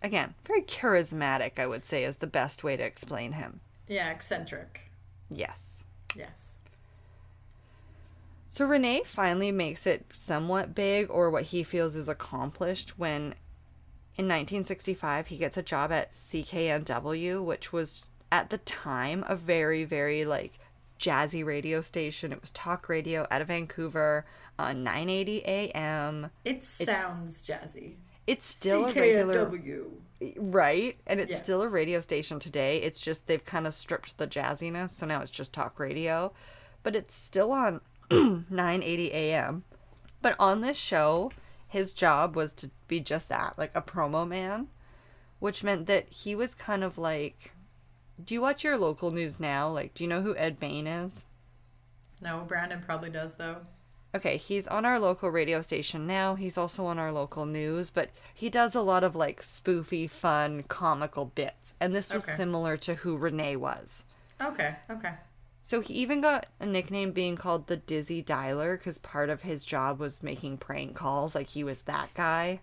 Again, 0.02 0.34
very 0.44 0.62
charismatic, 0.62 1.58
I 1.58 1.66
would 1.66 1.84
say, 1.84 2.04
is 2.04 2.16
the 2.18 2.26
best 2.26 2.62
way 2.62 2.76
to 2.76 2.84
explain 2.84 3.32
him. 3.32 3.60
yeah, 3.88 4.10
eccentric. 4.10 4.90
Yes. 5.30 5.84
Yes. 6.14 6.48
So 8.50 8.66
Renee 8.66 9.02
finally 9.06 9.50
makes 9.50 9.86
it 9.86 10.04
somewhat 10.12 10.74
big, 10.74 11.10
or 11.10 11.30
what 11.30 11.44
he 11.44 11.62
feels 11.62 11.94
is 11.94 12.06
accomplished, 12.06 12.98
when 12.98 13.34
in 14.18 14.26
1965 14.26 15.28
he 15.28 15.36
gets 15.36 15.56
a 15.56 15.62
job 15.62 15.90
at 15.92 16.12
CKNW, 16.12 17.44
which 17.44 17.72
was 17.72 18.06
at 18.30 18.50
the 18.50 18.58
time 18.58 19.24
a 19.28 19.36
very, 19.36 19.84
very 19.84 20.24
like 20.24 20.58
jazzy 20.98 21.44
radio 21.44 21.80
station. 21.80 22.32
It 22.32 22.40
was 22.40 22.50
talk 22.50 22.88
radio 22.88 23.26
out 23.30 23.42
of 23.42 23.48
Vancouver 23.48 24.24
on 24.58 24.84
980 24.84 25.44
AM. 25.44 26.30
It 26.44 26.64
sounds 26.64 27.46
jazzy. 27.46 27.94
It's 28.26 28.44
still 28.44 28.86
a 28.86 28.92
regular 28.92 29.50
right, 30.36 30.96
and 31.08 31.18
it's 31.20 31.32
Yeah. 31.32 31.42
still 31.42 31.62
a 31.62 31.68
radio 31.68 32.00
station 32.00 32.38
today. 32.38 32.78
It's 32.78 33.00
just 33.00 33.26
they've 33.26 33.44
kind 33.44 33.66
of 33.66 33.74
stripped 33.74 34.16
the 34.18 34.28
jazziness, 34.28 34.90
so 34.90 35.06
now 35.06 35.20
it's 35.22 35.30
just 35.30 35.52
talk 35.52 35.80
radio, 35.80 36.32
but 36.84 36.94
it's 36.94 37.14
still 37.14 37.50
on 37.50 37.80
9:80 38.10 39.10
a.m. 39.12 39.64
But 40.20 40.36
on 40.38 40.60
this 40.60 40.76
show, 40.76 41.32
his 41.72 41.92
job 41.92 42.36
was 42.36 42.52
to 42.54 42.70
be 42.88 43.00
just 43.00 43.28
that, 43.28 43.58
like 43.58 43.72
a 43.74 43.82
promo 43.82 44.26
man, 44.26 44.68
which 45.40 45.64
meant 45.64 45.86
that 45.86 46.08
he 46.10 46.34
was 46.34 46.54
kind 46.54 46.84
of 46.84 46.98
like 46.98 47.52
Do 48.22 48.34
you 48.34 48.40
watch 48.42 48.64
your 48.64 48.78
local 48.78 49.10
news 49.10 49.40
now? 49.40 49.68
Like, 49.68 49.94
do 49.94 50.04
you 50.04 50.08
know 50.08 50.22
who 50.22 50.36
Ed 50.36 50.58
Bain 50.60 50.86
is? 50.86 51.26
No, 52.20 52.44
Brandon 52.46 52.80
probably 52.80 53.10
does 53.10 53.34
though. 53.34 53.66
Okay, 54.14 54.36
he's 54.36 54.68
on 54.68 54.84
our 54.84 54.98
local 54.98 55.30
radio 55.30 55.62
station 55.62 56.06
now. 56.06 56.34
He's 56.34 56.58
also 56.58 56.84
on 56.84 56.98
our 56.98 57.10
local 57.12 57.46
news, 57.46 57.90
but 57.90 58.10
he 58.34 58.50
does 58.50 58.74
a 58.74 58.82
lot 58.82 59.04
of 59.04 59.16
like 59.16 59.40
spoofy, 59.42 60.08
fun, 60.08 60.62
comical 60.64 61.26
bits. 61.26 61.74
And 61.80 61.94
this 61.94 62.12
was 62.12 62.24
Okay. 62.24 62.32
similar 62.36 62.76
to 62.78 62.96
who 62.96 63.16
Renee 63.16 63.56
was. 63.56 64.04
Okay, 64.40 64.76
okay. 64.90 65.14
So 65.64 65.80
he 65.80 65.94
even 65.94 66.20
got 66.20 66.46
a 66.58 66.66
nickname 66.66 67.12
being 67.12 67.36
called 67.36 67.68
the 67.68 67.76
Dizzy 67.76 68.22
Dialer 68.22 68.76
because 68.76 68.98
part 68.98 69.30
of 69.30 69.42
his 69.42 69.64
job 69.64 70.00
was 70.00 70.22
making 70.22 70.58
prank 70.58 70.96
calls. 70.96 71.36
Like 71.36 71.48
he 71.48 71.62
was 71.62 71.82
that 71.82 72.10
guy. 72.14 72.60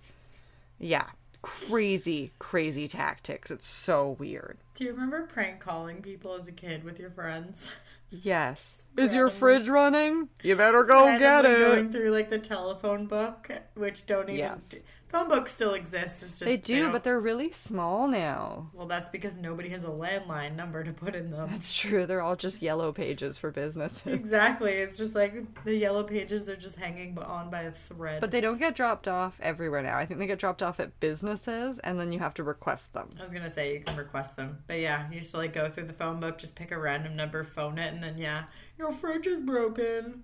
Yeah. 0.77 1.05
Crazy, 1.41 2.31
crazy 2.39 2.89
tactics. 2.89 3.49
It's 3.49 3.65
so 3.65 4.17
weird. 4.19 4.57
Do 4.75 4.83
you 4.83 4.91
remember 4.91 5.21
prank 5.21 5.61
calling 5.61 6.01
people 6.01 6.33
as 6.33 6.49
a 6.49 6.51
kid 6.51 6.83
with 6.83 6.99
your 6.99 7.11
friends? 7.11 7.71
Yes. 8.09 8.83
Is 8.97 9.13
your 9.13 9.29
fridge 9.29 9.69
running? 9.69 10.27
You 10.43 10.57
better 10.57 10.83
go 10.83 11.17
get 11.17 11.45
it. 11.45 11.57
Going 11.59 11.91
through 11.93 12.09
like 12.09 12.29
the 12.29 12.39
telephone 12.39 13.05
book, 13.05 13.49
which 13.75 14.05
don't 14.05 14.23
even. 14.23 14.35
Yes. 14.35 14.75
Phone 15.09 15.27
books 15.27 15.51
still 15.51 15.73
exist. 15.73 16.21
It's 16.21 16.33
just 16.33 16.45
They 16.45 16.55
do, 16.55 16.83
don't- 16.83 16.91
but 16.91 17.03
they're 17.03 17.19
really 17.19 17.51
small 17.51 18.07
now. 18.07 18.69
Well, 18.73 18.85
that's 18.85 19.09
because 19.09 19.37
nobody 19.37 19.69
has 19.69 19.83
a 19.83 19.87
landline 19.87 20.55
number 20.55 20.83
to 20.83 20.93
put 20.93 21.15
in 21.15 21.31
them. 21.31 21.49
That's 21.51 21.73
true. 21.73 22.05
They're 22.05 22.21
all 22.21 22.35
just 22.35 22.61
yellow 22.61 22.91
pages 22.91 23.35
for 23.37 23.49
businesses. 23.49 24.05
exactly. 24.13 24.73
It's 24.73 24.97
just 24.99 25.15
like 25.15 25.63
the 25.63 25.75
yellow 25.75 26.03
pages. 26.03 26.45
They're 26.45 26.55
just 26.55 26.77
hanging 26.77 27.17
on 27.17 27.49
by 27.49 27.63
a 27.63 27.71
thread. 27.71 28.21
But 28.21 28.29
they 28.29 28.39
don't 28.39 28.59
get 28.59 28.75
dropped 28.75 29.07
off 29.07 29.39
everywhere 29.41 29.81
now. 29.81 29.97
I 29.97 30.05
think 30.05 30.19
they 30.19 30.27
get 30.27 30.37
dropped 30.37 30.61
off 30.61 30.79
at 30.79 30.99
businesses 30.99 31.79
and 31.79 31.99
then 31.99 32.11
you 32.11 32.19
have 32.19 32.35
to 32.35 32.43
request 32.43 32.93
them. 32.93 33.09
I 33.19 33.23
was 33.23 33.33
gonna 33.33 33.49
say 33.49 33.73
you 33.73 33.79
can 33.81 33.97
request 33.97 34.35
them, 34.35 34.59
but 34.67 34.79
yeah, 34.79 35.09
you 35.11 35.21
just 35.21 35.33
like 35.33 35.53
go 35.53 35.69
through 35.69 35.85
the 35.85 35.93
phone 35.93 36.19
book, 36.19 36.37
just 36.37 36.55
pick 36.55 36.71
a 36.71 36.77
random 36.77 37.15
number, 37.15 37.43
phone 37.43 37.79
it, 37.79 37.91
and 37.91 38.03
then 38.03 38.17
yeah, 38.19 38.43
your 38.77 38.91
fridge 38.91 39.25
is 39.25 39.39
broken. 39.39 40.23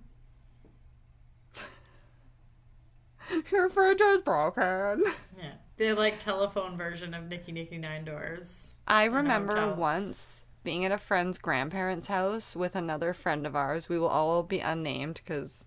Your 3.52 3.70
fridge 3.70 4.02
is 4.02 4.22
broken. 4.22 5.04
Yeah, 5.38 5.54
the 5.78 5.94
like 5.94 6.20
telephone 6.20 6.78
version 6.78 7.14
of 7.14 7.28
Nicky 7.28 7.52
Nicky 7.52 7.78
Nine 7.78 8.06
Doors. 8.06 8.76
I 8.88 9.06
remember 9.06 9.74
once 9.74 10.44
being 10.64 10.86
at 10.86 10.92
a 10.92 10.98
friend's 10.98 11.38
grandparents' 11.38 12.08
house 12.08 12.56
with 12.56 12.76
another 12.76 13.14
friend 13.14 13.46
of 13.46 13.56
ours. 13.56 13.90
We 13.90 14.00
will 14.00 14.08
all 14.08 14.44
be 14.44 14.60
unnamed 14.60 15.22
because 15.24 15.66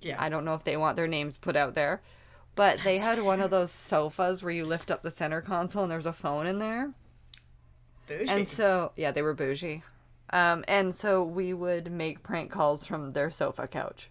Yeah, 0.00 0.16
I 0.18 0.28
don't 0.28 0.44
know 0.44 0.54
if 0.54 0.64
they 0.64 0.76
want 0.76 0.96
their 0.96 1.06
names 1.08 1.36
put 1.36 1.56
out 1.56 1.74
there. 1.74 2.02
But 2.54 2.80
they 2.82 2.98
had 2.98 3.22
one 3.22 3.40
of 3.40 3.50
those 3.50 3.70
sofas 3.70 4.42
where 4.42 4.52
you 4.52 4.66
lift 4.66 4.90
up 4.90 5.02
the 5.02 5.12
center 5.12 5.40
console 5.40 5.84
and 5.84 5.92
there's 5.92 6.06
a 6.06 6.12
phone 6.12 6.46
in 6.48 6.58
there. 6.58 6.92
bougie. 8.08 8.28
And 8.32 8.48
so, 8.48 8.90
yeah, 8.96 9.12
they 9.12 9.22
were 9.22 9.34
bougie. 9.34 9.84
Um, 10.30 10.64
and 10.66 10.94
so 10.94 11.22
we 11.22 11.54
would 11.54 11.92
make 11.92 12.24
prank 12.24 12.50
calls 12.50 12.84
from 12.84 13.12
their 13.12 13.30
sofa 13.30 13.68
couch, 13.68 14.10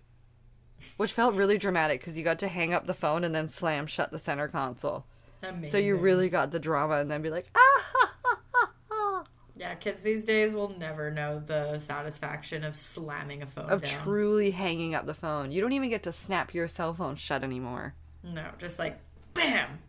which 0.98 1.14
felt 1.14 1.36
really 1.36 1.58
dramatic 1.58 2.00
because 2.00 2.18
you 2.18 2.24
got 2.24 2.40
to 2.40 2.48
hang 2.48 2.74
up 2.74 2.88
the 2.88 2.94
phone 2.94 3.24
and 3.24 3.34
then 3.34 3.50
slam 3.50 3.88
shut 3.88 4.12
the 4.12 4.20
center 4.20 4.48
console. 4.48 5.06
Amazing. 5.44 5.70
So 5.70 5.78
you 5.78 5.98
really 5.98 6.30
got 6.30 6.52
the 6.52 6.60
drama 6.60 6.98
and 6.98 7.10
then 7.12 7.22
be 7.22 7.30
like, 7.30 7.48
ah, 7.56 7.84
ha, 7.94 8.14
ha, 8.24 8.40
ha, 8.54 8.72
ha. 8.90 9.24
Yeah, 9.56 9.76
kids 9.76 10.02
these 10.02 10.24
days 10.24 10.54
will 10.54 10.78
never 10.78 11.12
know 11.12 11.40
the 11.40 11.80
satisfaction 11.80 12.64
of 12.64 12.76
slamming 12.76 13.42
a 13.42 13.46
phone 13.46 13.70
of 13.70 13.82
down. 13.82 14.04
truly 14.04 14.52
hanging 14.52 14.96
up 14.96 15.06
the 15.06 15.14
phone. 15.14 15.52
You 15.52 15.62
don't 15.62 15.74
even 15.74 15.90
get 15.90 16.04
to 16.04 16.12
snap 16.12 16.54
your 16.54 16.68
cell 16.68 16.94
phone 16.94 17.16
shut 17.16 17.44
anymore. 17.44 17.94
No, 18.24 18.46
just 18.58 18.80
like 18.80 19.00
bam. 19.34 19.80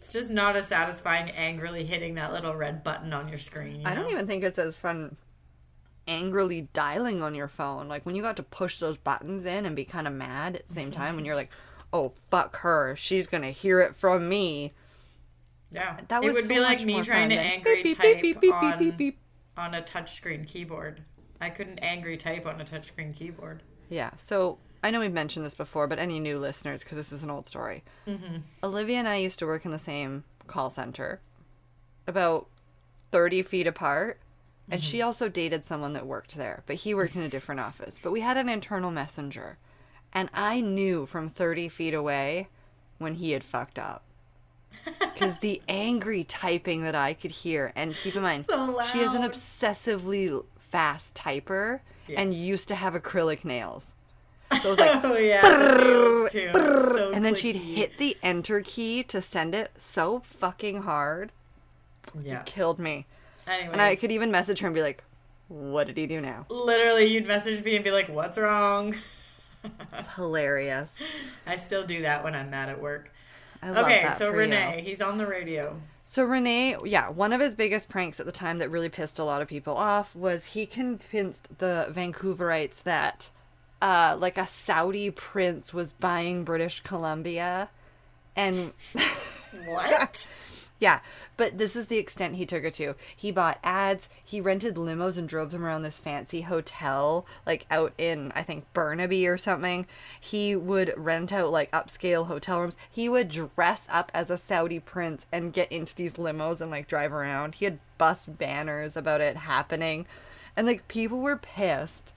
It's 0.00 0.12
just 0.12 0.30
not 0.30 0.56
as 0.56 0.68
satisfying 0.68 1.30
angrily 1.30 1.84
hitting 1.84 2.14
that 2.14 2.32
little 2.32 2.54
red 2.54 2.84
button 2.84 3.12
on 3.12 3.28
your 3.28 3.38
screen. 3.38 3.80
you 3.80 3.86
I 3.86 3.94
don't 3.94 4.10
even 4.10 4.26
think 4.26 4.44
it's 4.44 4.58
as 4.58 4.76
fun 4.76 5.16
angrily 6.06 6.68
dialing 6.72 7.22
on 7.22 7.34
your 7.34 7.48
phone. 7.48 7.88
Like 7.88 8.06
when 8.06 8.14
you 8.14 8.22
got 8.22 8.36
to 8.36 8.42
push 8.42 8.78
those 8.78 8.96
buttons 8.96 9.44
in 9.44 9.66
and 9.66 9.74
be 9.74 9.84
kind 9.84 10.06
of 10.06 10.12
mad 10.12 10.56
at 10.56 10.66
the 10.68 10.74
same 10.74 10.90
time 10.90 11.16
when 11.16 11.24
you're 11.24 11.34
like, 11.34 11.50
oh, 11.92 12.12
fuck 12.30 12.56
her. 12.58 12.94
She's 12.96 13.26
going 13.26 13.42
to 13.42 13.50
hear 13.50 13.80
it 13.80 13.94
from 13.94 14.28
me. 14.28 14.72
Yeah, 15.70 15.98
That 16.08 16.22
it 16.22 16.26
was 16.28 16.34
would 16.36 16.44
so 16.44 16.48
be 16.48 16.60
like 16.60 16.84
me 16.84 17.02
trying 17.02 17.30
to 17.30 17.36
than 17.36 17.44
angry 17.44 17.82
beep, 17.82 17.84
beep, 17.84 17.98
type 17.98 18.22
beep, 18.22 18.40
beep, 18.40 18.54
on, 18.54 18.70
beep, 18.70 18.78
beep, 18.78 18.96
beep. 18.96 19.18
on 19.56 19.74
a 19.74 19.82
touchscreen 19.82 20.46
keyboard. 20.46 21.02
I 21.40 21.50
couldn't 21.50 21.80
angry 21.80 22.16
type 22.16 22.46
on 22.46 22.60
a 22.60 22.64
touchscreen 22.64 23.14
keyboard. 23.14 23.62
Yeah. 23.88 24.10
So 24.16 24.58
I 24.82 24.90
know 24.90 25.00
we've 25.00 25.12
mentioned 25.12 25.44
this 25.44 25.54
before, 25.54 25.86
but 25.86 25.98
any 25.98 26.20
new 26.20 26.38
listeners, 26.38 26.82
because 26.84 26.96
this 26.96 27.12
is 27.12 27.22
an 27.24 27.30
old 27.30 27.46
story. 27.46 27.82
Mm-hmm. 28.06 28.36
Olivia 28.62 28.98
and 28.98 29.08
I 29.08 29.16
used 29.16 29.38
to 29.40 29.46
work 29.46 29.64
in 29.64 29.72
the 29.72 29.78
same 29.78 30.24
call 30.46 30.70
center, 30.70 31.20
about 32.06 32.46
30 33.10 33.42
feet 33.42 33.66
apart. 33.66 34.20
And 34.70 34.82
she 34.82 34.98
mm-hmm. 34.98 35.06
also 35.06 35.28
dated 35.28 35.64
someone 35.64 35.92
that 35.92 36.06
worked 36.06 36.36
there, 36.36 36.62
but 36.66 36.76
he 36.76 36.94
worked 36.94 37.14
in 37.14 37.22
a 37.22 37.28
different 37.28 37.60
office. 37.60 38.00
But 38.02 38.10
we 38.10 38.20
had 38.20 38.36
an 38.36 38.48
internal 38.48 38.90
messenger. 38.90 39.58
And 40.12 40.28
I 40.34 40.60
knew 40.60 41.06
from 41.06 41.28
30 41.28 41.68
feet 41.68 41.94
away 41.94 42.48
when 42.98 43.14
he 43.14 43.32
had 43.32 43.44
fucked 43.44 43.78
up. 43.78 44.02
Because 45.14 45.38
the 45.38 45.62
angry 45.66 46.24
typing 46.24 46.82
that 46.82 46.94
I 46.94 47.14
could 47.14 47.30
hear, 47.30 47.72
and 47.74 47.94
keep 47.94 48.14
in 48.16 48.22
mind, 48.22 48.44
So 48.44 48.82
she 48.92 49.00
is 49.00 49.14
an 49.14 49.22
obsessively 49.22 50.44
fast 50.58 51.14
typer 51.14 51.80
and 52.14 52.34
used 52.34 52.68
to 52.68 52.74
have 52.74 52.94
acrylic 52.94 53.44
nails. 53.44 53.94
So 54.50 54.56
it 54.56 54.64
was 54.64 54.78
like, 54.78 55.00
Oh 55.04 55.16
yeah, 55.16 55.40
too. 56.30 56.50
It's 56.54 56.94
so 56.94 57.12
and 57.12 57.24
then 57.24 57.34
she'd 57.34 57.56
hit 57.56 57.98
the 57.98 58.16
enter 58.22 58.60
key 58.60 59.02
to 59.04 59.20
send 59.20 59.54
it 59.54 59.72
so 59.78 60.20
fucking 60.20 60.82
hard. 60.82 61.32
Yeah. 62.20 62.40
It 62.40 62.46
Killed 62.46 62.78
me. 62.78 63.06
Anyways, 63.46 63.72
And 63.72 63.80
I 63.80 63.96
could 63.96 64.10
even 64.10 64.30
message 64.30 64.58
her 64.60 64.66
and 64.66 64.74
be 64.74 64.82
like, 64.82 65.02
what 65.48 65.86
did 65.86 65.96
he 65.96 66.06
do 66.06 66.20
now? 66.20 66.46
literally 66.48 67.06
you'd 67.06 67.26
message 67.26 67.64
me 67.64 67.76
and 67.76 67.84
be 67.84 67.92
like, 67.92 68.08
"What's 68.08 68.36
wrong?" 68.36 68.94
It's 69.64 70.14
hilarious. 70.14 70.92
I 71.46 71.56
still 71.56 71.86
do 71.86 72.02
that 72.02 72.24
when 72.24 72.34
I'm 72.34 72.50
mad 72.50 72.68
at 72.68 72.80
work. 72.80 73.10
I 73.62 73.70
love 73.70 73.84
Okay, 73.86 74.02
that 74.02 74.18
so 74.18 74.30
for 74.32 74.38
Renee, 74.38 74.78
you. 74.78 74.90
he's 74.90 75.00
on 75.00 75.18
the 75.18 75.26
radio. 75.26 75.80
So 76.04 76.24
Renee, 76.24 76.76
yeah, 76.84 77.08
one 77.10 77.32
of 77.32 77.40
his 77.40 77.54
biggest 77.56 77.88
pranks 77.88 78.18
at 78.20 78.26
the 78.26 78.32
time 78.32 78.58
that 78.58 78.70
really 78.70 78.88
pissed 78.88 79.18
a 79.18 79.24
lot 79.24 79.40
of 79.42 79.48
people 79.48 79.76
off 79.76 80.14
was 80.16 80.44
he 80.46 80.66
convinced 80.66 81.58
the 81.58 81.86
Vancouverites 81.90 82.82
that 82.84 83.30
uh 83.82 84.16
like 84.18 84.38
a 84.38 84.46
Saudi 84.46 85.10
prince 85.10 85.72
was 85.74 85.92
buying 85.92 86.44
British 86.44 86.80
Columbia 86.80 87.68
and 88.36 88.72
What? 89.66 90.28
Yeah, 90.78 91.00
but 91.38 91.56
this 91.56 91.74
is 91.74 91.86
the 91.86 91.96
extent 91.96 92.36
he 92.36 92.44
took 92.44 92.62
it 92.62 92.74
to. 92.74 92.96
He 93.16 93.30
bought 93.30 93.58
ads, 93.64 94.10
he 94.22 94.42
rented 94.42 94.74
limos 94.74 95.16
and 95.16 95.26
drove 95.26 95.50
them 95.50 95.64
around 95.64 95.82
this 95.82 95.98
fancy 95.98 96.42
hotel, 96.42 97.26
like 97.46 97.66
out 97.70 97.94
in, 97.96 98.30
I 98.34 98.42
think, 98.42 98.70
Burnaby 98.74 99.26
or 99.26 99.38
something. 99.38 99.86
He 100.20 100.54
would 100.54 100.92
rent 100.96 101.32
out 101.32 101.50
like 101.50 101.70
upscale 101.70 102.26
hotel 102.26 102.60
rooms. 102.60 102.76
He 102.90 103.08
would 103.08 103.28
dress 103.30 103.88
up 103.90 104.12
as 104.12 104.28
a 104.28 104.36
Saudi 104.36 104.78
prince 104.78 105.26
and 105.32 105.52
get 105.52 105.72
into 105.72 105.94
these 105.94 106.16
limos 106.16 106.60
and 106.60 106.70
like 106.70 106.88
drive 106.88 107.12
around. 107.12 107.54
He 107.54 107.64
had 107.64 107.78
bus 107.96 108.26
banners 108.26 108.98
about 108.98 109.22
it 109.22 109.36
happening. 109.38 110.06
And 110.56 110.66
like 110.66 110.88
people 110.88 111.20
were 111.20 111.38
pissed. 111.38 112.12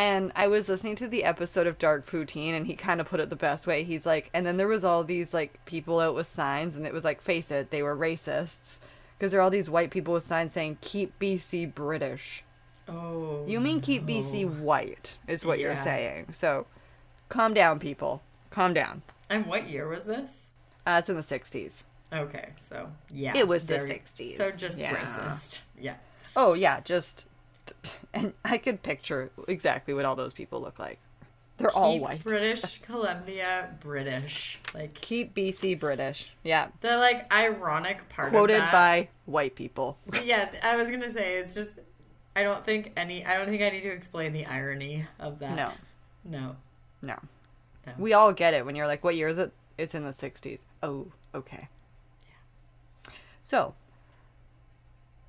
And 0.00 0.32
I 0.34 0.46
was 0.46 0.66
listening 0.66 0.96
to 0.96 1.08
the 1.08 1.24
episode 1.24 1.66
of 1.66 1.76
Dark 1.76 2.10
Poutine, 2.10 2.54
and 2.54 2.66
he 2.66 2.74
kind 2.74 3.02
of 3.02 3.06
put 3.06 3.20
it 3.20 3.28
the 3.28 3.36
best 3.36 3.66
way. 3.66 3.82
He's 3.82 4.06
like, 4.06 4.30
and 4.32 4.46
then 4.46 4.56
there 4.56 4.66
was 4.66 4.82
all 4.82 5.04
these 5.04 5.34
like 5.34 5.62
people 5.66 6.00
out 6.00 6.14
with 6.14 6.26
signs, 6.26 6.74
and 6.74 6.86
it 6.86 6.92
was 6.94 7.04
like, 7.04 7.20
face 7.20 7.50
it, 7.50 7.70
they 7.70 7.82
were 7.82 7.94
racists 7.94 8.78
because 9.18 9.30
there 9.30 9.42
are 9.42 9.44
all 9.44 9.50
these 9.50 9.68
white 9.68 9.90
people 9.90 10.14
with 10.14 10.22
signs 10.22 10.52
saying 10.52 10.78
"Keep 10.80 11.18
BC 11.18 11.74
British." 11.74 12.44
Oh. 12.88 13.44
You 13.46 13.60
mean 13.60 13.82
keep 13.82 14.06
BC 14.06 14.60
white 14.60 15.18
is 15.28 15.44
what 15.44 15.58
you're 15.58 15.76
saying. 15.76 16.32
So, 16.32 16.66
calm 17.28 17.52
down, 17.52 17.78
people. 17.78 18.22
Calm 18.48 18.72
down. 18.72 19.02
And 19.28 19.44
what 19.44 19.68
year 19.68 19.86
was 19.86 20.04
this? 20.04 20.48
Uh, 20.86 20.96
it's 21.00 21.10
in 21.10 21.16
the 21.16 21.22
'60s. 21.22 21.84
Okay, 22.10 22.48
so 22.56 22.90
yeah, 23.10 23.36
It 23.36 23.46
was 23.46 23.66
the 23.66 23.74
60s, 23.74 24.38
So 24.38 24.50
just 24.50 24.78
yeah. 24.78 24.94
racist. 24.94 25.58
Yeah. 25.78 25.96
Oh 26.34 26.54
yeah, 26.54 26.80
just 26.80 27.26
and 28.14 28.32
I 28.44 28.58
could 28.58 28.82
picture 28.82 29.30
exactly 29.48 29.94
what 29.94 30.04
all 30.04 30.16
those 30.16 30.32
people 30.32 30.60
look 30.60 30.78
like. 30.78 30.98
They're 31.56 31.70
all 31.70 31.92
Keep 31.92 32.02
white. 32.02 32.24
British 32.24 32.80
Columbia 32.82 33.76
British. 33.80 34.58
Like 34.74 34.94
Keep 35.00 35.34
BC 35.34 35.78
British. 35.78 36.34
Yeah. 36.42 36.68
the 36.80 36.96
like 36.96 37.32
ironic 37.34 38.08
part 38.08 38.30
Quoted 38.30 38.54
of 38.54 38.60
that, 38.60 38.72
by 38.72 39.08
white 39.26 39.54
people. 39.54 39.98
Yeah, 40.24 40.50
I 40.62 40.76
was 40.76 40.88
gonna 40.88 41.12
say 41.12 41.36
it's 41.36 41.54
just 41.54 41.72
I 42.34 42.42
don't 42.42 42.64
think 42.64 42.92
any 42.96 43.24
I 43.24 43.36
don't 43.36 43.46
think 43.46 43.62
I 43.62 43.68
need 43.70 43.82
to 43.82 43.90
explain 43.90 44.32
the 44.32 44.46
irony 44.46 45.06
of 45.18 45.40
that. 45.40 45.54
No. 45.54 45.70
No. 46.24 46.56
No. 47.02 47.18
No. 47.86 47.92
We 47.98 48.12
all 48.14 48.32
get 48.32 48.54
it 48.54 48.64
when 48.64 48.76
you're 48.76 48.86
like, 48.86 49.02
what 49.04 49.16
year 49.16 49.28
is 49.28 49.38
it? 49.38 49.52
It's 49.78 49.94
in 49.94 50.04
the 50.04 50.10
60s. 50.10 50.60
Oh, 50.82 51.06
okay. 51.34 51.68
Yeah. 52.26 53.12
So, 53.42 53.74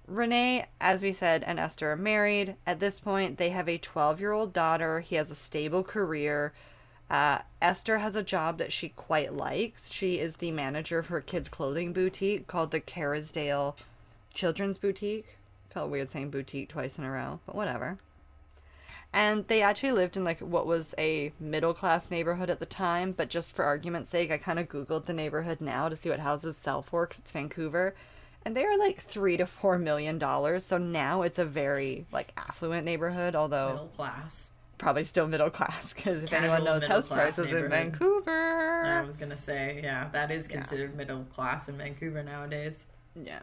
Renee, 0.08 0.66
as 0.80 1.02
we 1.02 1.14
said, 1.14 1.44
and 1.44 1.60
Esther 1.60 1.92
are 1.92 1.96
married. 1.96 2.56
At 2.66 2.80
this 2.80 3.00
point, 3.00 3.38
they 3.38 3.50
have 3.50 3.70
a 3.70 3.78
12 3.78 4.20
year 4.20 4.32
old 4.32 4.54
daughter. 4.54 5.00
He 5.02 5.16
has 5.16 5.32
a 5.32 5.36
stable 5.36 5.84
career. 5.84 6.54
Uh, 7.10 7.40
Esther 7.62 7.98
has 7.98 8.16
a 8.16 8.24
job 8.24 8.58
that 8.58 8.72
she 8.72 8.90
quite 8.90 9.34
likes. 9.34 9.92
She 9.92 10.20
is 10.20 10.38
the 10.38 10.52
manager 10.52 10.98
of 10.98 11.08
her 11.08 11.20
kids' 11.22 11.50
clothing 11.50 11.92
boutique 11.92 12.48
called 12.48 12.72
the 12.72 12.80
Carisdale 12.80 13.76
Children's 14.34 14.78
Boutique. 14.78 15.38
Felt 15.70 15.92
weird 15.92 16.10
saying 16.10 16.30
boutique 16.30 16.70
twice 16.70 16.98
in 16.98 17.04
a 17.04 17.12
row, 17.12 17.40
but 17.46 17.56
whatever. 17.56 17.98
And 19.14 19.46
they 19.48 19.62
actually 19.62 19.92
lived 19.92 20.16
in 20.16 20.24
like 20.24 20.40
what 20.40 20.66
was 20.66 20.96
a 20.98 21.34
middle 21.40 21.74
class 21.74 22.10
neighborhood 22.10 22.50
at 22.50 22.60
the 22.60 22.66
time, 22.66 23.12
but 23.12 23.30
just 23.30 23.54
for 23.54 23.66
argument's 23.66 24.10
sake, 24.10 24.32
I 24.32 24.38
kind 24.38 24.58
of 24.58 24.70
googled 24.70 25.06
the 25.06 25.14
neighborhood 25.14 25.60
now 25.60 25.90
to 25.90 25.98
see 25.98 26.10
what 26.10 26.20
houses 26.20 26.56
sell 26.56 26.82
for 26.82 27.06
because 27.06 27.20
it's 27.20 27.32
Vancouver, 27.32 27.94
and 28.46 28.56
they 28.56 28.66
are 28.66 28.78
like 28.78 29.00
three 29.02 29.38
to 29.38 29.46
four 29.46 29.78
million 29.78 30.18
dollars. 30.18 30.66
So 30.66 30.78
now 30.78 31.22
it's 31.22 31.40
a 31.40 31.46
very 31.46 32.06
like 32.12 32.34
affluent 32.38 32.86
neighborhood, 32.86 33.36
although 33.36 33.70
Middle 33.70 33.88
class. 33.88 34.50
probably 34.78 35.04
still 35.04 35.28
middle 35.28 35.50
class 35.50 35.94
because 35.94 36.24
if 36.24 36.34
anyone 36.34 36.64
knows 36.64 36.86
house 36.86 37.08
prices 37.08 37.52
in. 37.54 37.70
Vancouver, 37.70 38.84
I 38.84 39.02
was 39.02 39.18
gonna 39.18 39.38
say, 39.38 39.80
yeah, 39.84 40.10
that 40.12 40.32
is 40.32 40.48
considered 40.48 40.96
middle 40.96 41.24
class 41.26 41.70
in 41.70 41.78
Vancouver 41.78 42.24
nowadays. 42.24 42.86
Yeah. 43.16 43.40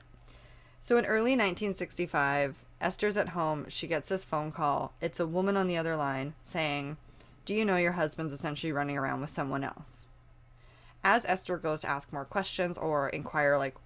So 0.81 0.97
in 0.97 1.05
early 1.05 1.33
1965, 1.33 2.65
Esther's 2.81 3.17
at 3.17 3.31
home. 3.31 3.67
She 3.69 3.87
gets 3.87 4.09
this 4.09 4.25
phone 4.25 4.53
call. 4.53 4.93
It's 5.01 5.21
a 5.21 5.27
woman 5.27 5.57
on 5.57 5.67
the 5.67 5.77
other 5.77 5.97
line 5.97 6.35
saying, 6.43 6.97
Do 7.45 7.53
you 7.55 7.65
know 7.65 7.77
your 7.77 7.93
husband's 7.93 8.33
essentially 8.33 8.73
running 8.73 8.97
around 8.97 9.21
with 9.21 9.31
someone 9.31 9.65
else? 9.65 10.07
As 11.05 11.25
Esther 11.25 11.57
goes 11.59 11.81
to 11.83 11.89
ask 11.91 12.13
more 12.13 12.25
questions 12.25 12.79
or 12.79 13.09
inquire, 13.09 13.59
like, 13.59 13.77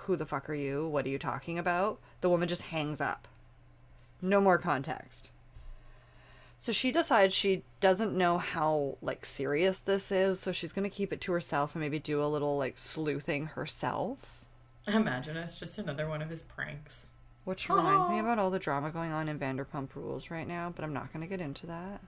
Who 0.00 0.16
the 0.16 0.26
fuck 0.26 0.48
are 0.48 0.54
you? 0.54 0.88
What 0.88 1.06
are 1.06 1.10
you 1.10 1.18
talking 1.18 1.58
about? 1.58 2.00
The 2.20 2.28
woman 2.28 2.48
just 2.48 2.62
hangs 2.62 3.00
up. 3.00 3.28
No 4.20 4.40
more 4.40 4.58
context. 4.58 5.30
So 6.58 6.72
she 6.72 6.90
decides 6.90 7.34
she 7.34 7.62
doesn't 7.80 8.16
know 8.16 8.38
how 8.38 8.98
like 9.00 9.24
serious 9.24 9.78
this 9.78 10.10
is, 10.10 10.40
so 10.40 10.50
she's 10.50 10.72
gonna 10.72 10.90
keep 10.90 11.12
it 11.12 11.20
to 11.22 11.32
herself 11.32 11.74
and 11.74 11.82
maybe 11.82 11.98
do 11.98 12.22
a 12.22 12.26
little 12.26 12.58
like 12.58 12.78
sleuthing 12.78 13.46
herself. 13.46 14.44
Imagine 14.86 15.36
it's 15.36 15.58
just 15.58 15.78
another 15.78 16.08
one 16.08 16.22
of 16.22 16.30
his 16.30 16.42
pranks. 16.42 17.06
Which 17.44 17.68
reminds 17.70 18.10
me 18.10 18.18
about 18.18 18.38
all 18.38 18.50
the 18.50 18.58
drama 18.58 18.90
going 18.90 19.10
on 19.10 19.28
in 19.28 19.38
Vanderpump 19.38 19.94
Rules 19.94 20.30
right 20.30 20.46
now, 20.46 20.70
but 20.74 20.84
I'm 20.84 20.92
not 20.92 21.12
going 21.12 21.22
to 21.22 21.28
get 21.28 21.40
into 21.40 21.66
that. 21.66 22.02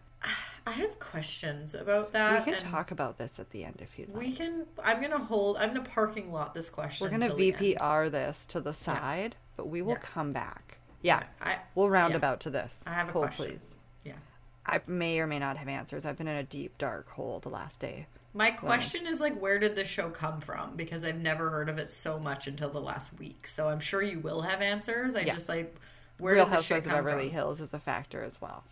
I 0.67 0.73
have 0.73 0.99
questions 0.99 1.75
about 1.75 2.13
that. 2.13 2.47
we 2.47 2.53
can 2.53 2.61
talk 2.61 2.91
about 2.91 3.19
this 3.19 3.39
at 3.39 3.51
the 3.51 3.65
end 3.65 3.79
if 3.81 3.99
you'd 3.99 4.11
like. 4.11 4.19
We 4.23 4.33
can. 4.33 4.67
I'm 4.85 5.01
gonna 5.01 5.19
hold. 5.19 5.57
I'm 5.57 5.69
gonna 5.75 5.89
parking 5.89 6.31
lot 6.33 6.55
this 6.55 6.69
question. 6.69 7.05
We're 7.05 7.09
going 7.17 7.23
to 7.23 7.29
till 7.37 7.39
end. 7.71 7.79
VPR 7.79 8.11
this 8.11 8.47
to 8.47 8.61
the 8.61 8.75
side, 8.75 9.37
but 9.57 9.69
we 9.69 9.83
will 9.83 9.93
Yeah. 9.93 9.99
come 10.01 10.33
back. 10.33 10.79
Yeah, 11.03 11.23
I. 11.41 11.57
we'll 11.75 11.89
round 11.91 12.11
yeah. 12.13 12.19
about 12.19 12.41
to 12.41 12.51
this. 12.51 12.83
I 12.87 12.93
have 12.93 13.09
a 13.09 13.13
Hold, 13.13 13.25
question. 13.27 13.47
please. 13.47 13.75
Yeah. 14.05 14.13
I 14.67 14.81
may 14.87 15.19
or 15.19 15.27
may 15.27 15.39
not 15.39 15.57
have 15.57 15.67
answers. 15.69 16.05
I've 16.05 16.19
been 16.19 16.29
in 16.29 16.37
a 16.37 16.43
deep, 16.45 16.77
dark 16.77 17.09
hole 17.09 17.41
the 17.41 17.49
last 17.49 17.81
day. 17.81 18.07
My 18.35 18.51
question 18.53 19.07
is 19.07 19.19
like, 19.19 19.37
where 19.41 19.59
did 19.59 19.75
the 19.75 19.85
show 19.85 20.11
come 20.11 20.41
from? 20.41 20.77
Because 20.77 21.05
I've 21.05 21.19
never 21.19 21.51
heard 21.51 21.69
of 21.69 21.79
it 21.79 21.91
so 21.91 22.19
much 22.21 22.47
until 22.47 22.69
the 22.71 22.81
last 22.81 23.19
week. 23.19 23.47
So 23.49 23.69
I'm 23.71 23.81
sure 23.81 24.03
you 24.03 24.21
will 24.21 24.43
have 24.43 24.61
answers. 24.61 25.17
I 25.17 25.21
Yes. 25.23 25.35
just 25.35 25.49
like, 25.49 25.75
where 26.19 26.35
Real 26.35 26.45
did 26.45 26.53
the 26.53 26.57
Housewives 26.57 26.87
of 26.87 26.93
Beverly 26.93 27.25
from? 27.25 27.33
Hills 27.33 27.61
is 27.61 27.75
a 27.75 27.81
factor 27.81 28.23
as 28.23 28.41
well. 28.41 28.63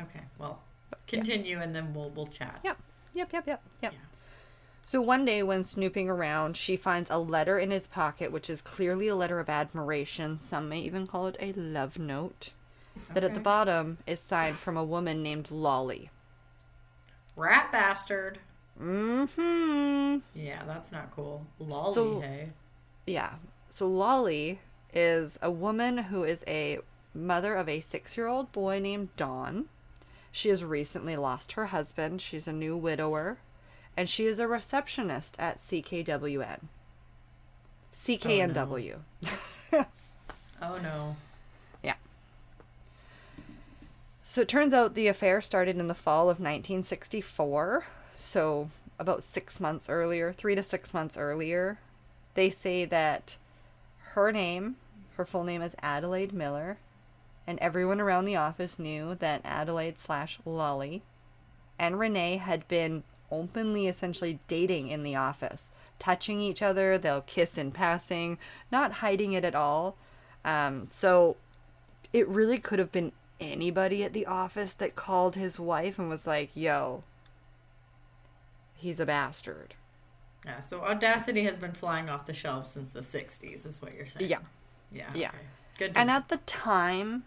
Okay, 0.00 0.20
well, 0.38 0.60
continue 1.08 1.58
and 1.58 1.74
then 1.74 1.92
we'll 1.94 2.10
we'll 2.10 2.26
chat. 2.26 2.60
Yep. 2.64 2.78
Yep, 3.14 3.32
yep, 3.32 3.46
yep, 3.46 3.62
yep. 3.82 3.92
Yeah. 3.92 3.98
So 4.84 5.00
one 5.02 5.24
day 5.24 5.42
when 5.42 5.64
snooping 5.64 6.08
around, 6.08 6.56
she 6.56 6.76
finds 6.76 7.10
a 7.10 7.18
letter 7.18 7.58
in 7.58 7.70
his 7.70 7.86
pocket, 7.86 8.32
which 8.32 8.48
is 8.48 8.62
clearly 8.62 9.08
a 9.08 9.16
letter 9.16 9.38
of 9.40 9.48
admiration. 9.50 10.38
Some 10.38 10.68
may 10.68 10.80
even 10.80 11.06
call 11.06 11.26
it 11.26 11.36
a 11.40 11.52
love 11.52 11.98
note. 11.98 12.52
That 13.14 13.22
at 13.22 13.34
the 13.34 13.40
bottom 13.40 13.98
is 14.06 14.18
signed 14.20 14.58
from 14.58 14.76
a 14.76 14.82
woman 14.84 15.22
named 15.22 15.50
Lolly. 15.50 16.10
Rat 17.36 17.70
bastard. 17.70 18.38
Mm-hmm. 18.80 20.18
Yeah, 20.34 20.64
that's 20.64 20.90
not 20.90 21.10
cool. 21.14 21.46
Lolly, 21.58 21.94
So- 21.94 22.20
hey. 22.20 22.48
Yeah. 23.06 23.34
So 23.70 23.86
Lolly 23.86 24.60
is 24.92 25.38
a 25.42 25.50
woman 25.50 25.98
who 25.98 26.24
is 26.24 26.42
a 26.48 26.78
mother 27.14 27.54
of 27.54 27.68
a 27.68 27.80
six-year-old 27.80 28.50
boy 28.52 28.78
named 28.80 29.14
Dawn. 29.16 29.66
She 30.30 30.48
has 30.50 30.64
recently 30.64 31.16
lost 31.16 31.52
her 31.52 31.66
husband. 31.66 32.20
She's 32.20 32.46
a 32.46 32.52
new 32.52 32.76
widower. 32.76 33.38
And 33.96 34.08
she 34.08 34.26
is 34.26 34.38
a 34.38 34.46
receptionist 34.46 35.36
at 35.38 35.58
CKWN. 35.58 36.60
CKNW. 37.92 38.96
Oh, 39.72 39.84
oh 40.62 40.78
no. 40.78 41.16
Yeah. 41.82 41.94
So 44.22 44.42
it 44.42 44.48
turns 44.48 44.72
out 44.72 44.94
the 44.94 45.08
affair 45.08 45.40
started 45.40 45.78
in 45.78 45.88
the 45.88 45.94
fall 45.94 46.24
of 46.24 46.38
1964. 46.38 47.84
So 48.14 48.70
about 48.98 49.22
six 49.22 49.58
months 49.58 49.88
earlier, 49.88 50.32
three 50.32 50.54
to 50.54 50.62
six 50.62 50.92
months 50.92 51.16
earlier. 51.16 51.78
They 52.34 52.50
say 52.50 52.84
that 52.84 53.36
her 54.12 54.30
name, 54.30 54.76
her 55.16 55.24
full 55.24 55.44
name 55.44 55.62
is 55.62 55.74
Adelaide 55.82 56.32
Miller, 56.32 56.78
and 57.48 57.58
everyone 57.60 57.98
around 57.98 58.26
the 58.26 58.36
office 58.36 58.78
knew 58.78 59.14
that 59.14 59.40
Adelaide 59.42 59.98
slash 59.98 60.38
Lolly 60.44 61.02
and 61.78 61.98
Renee 61.98 62.36
had 62.36 62.68
been 62.68 63.04
openly 63.30 63.86
essentially 63.86 64.38
dating 64.48 64.88
in 64.88 65.02
the 65.02 65.16
office, 65.16 65.70
touching 65.98 66.42
each 66.42 66.60
other. 66.60 66.98
They'll 66.98 67.22
kiss 67.22 67.56
in 67.56 67.70
passing, 67.70 68.36
not 68.70 68.92
hiding 68.92 69.32
it 69.32 69.46
at 69.46 69.54
all. 69.54 69.96
Um, 70.44 70.88
so 70.90 71.38
it 72.12 72.28
really 72.28 72.58
could 72.58 72.78
have 72.78 72.92
been 72.92 73.12
anybody 73.40 74.04
at 74.04 74.12
the 74.12 74.26
office 74.26 74.74
that 74.74 74.94
called 74.94 75.34
his 75.34 75.58
wife 75.58 75.98
and 75.98 76.10
was 76.10 76.26
like, 76.26 76.50
yo, 76.54 77.02
he's 78.76 79.00
a 79.00 79.06
bastard. 79.06 79.74
Yeah, 80.44 80.60
so 80.60 80.82
Audacity 80.82 81.44
has 81.44 81.56
been 81.56 81.72
flying 81.72 82.10
off 82.10 82.26
the 82.26 82.34
shelves 82.34 82.68
since 82.68 82.90
the 82.90 83.00
60s, 83.00 83.64
is 83.64 83.80
what 83.80 83.94
you're 83.94 84.04
saying. 84.04 84.28
Yeah. 84.28 84.38
Yeah. 84.92 85.10
Yeah. 85.14 85.28
okay. 85.28 85.38
Good. 85.78 85.92
And 85.94 86.08
know. 86.08 86.16
at 86.16 86.28
the 86.28 86.38
time, 86.38 87.24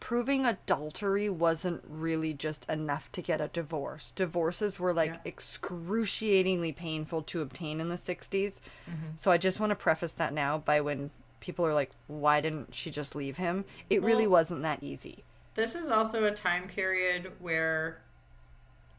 proving 0.00 0.44
adultery 0.44 1.28
wasn't 1.28 1.82
really 1.88 2.32
just 2.32 2.68
enough 2.68 3.10
to 3.12 3.22
get 3.22 3.40
a 3.40 3.48
divorce. 3.48 4.10
Divorces 4.12 4.78
were 4.78 4.92
like 4.92 5.14
Yeah. 5.14 5.20
excruciatingly 5.24 6.72
painful 6.72 7.22
to 7.22 7.40
obtain 7.40 7.80
in 7.80 7.88
the 7.88 7.96
60s. 7.96 8.60
Mm-hmm. 8.88 9.16
So 9.16 9.30
I 9.30 9.38
just 9.38 9.60
want 9.60 9.70
to 9.70 9.76
preface 9.76 10.12
that 10.12 10.32
now 10.32 10.58
by 10.58 10.80
when 10.80 11.10
people 11.40 11.66
are 11.66 11.74
like, 11.74 11.90
why 12.06 12.40
didn't 12.40 12.74
she 12.74 12.90
just 12.90 13.14
leave 13.14 13.36
him? 13.36 13.64
It 13.90 14.02
really 14.02 14.26
wasn't 14.26 14.62
that 14.62 14.82
easy. 14.82 15.24
This 15.54 15.74
is 15.74 15.88
also 15.88 16.24
a 16.24 16.30
time 16.30 16.68
period 16.68 17.32
where 17.38 18.02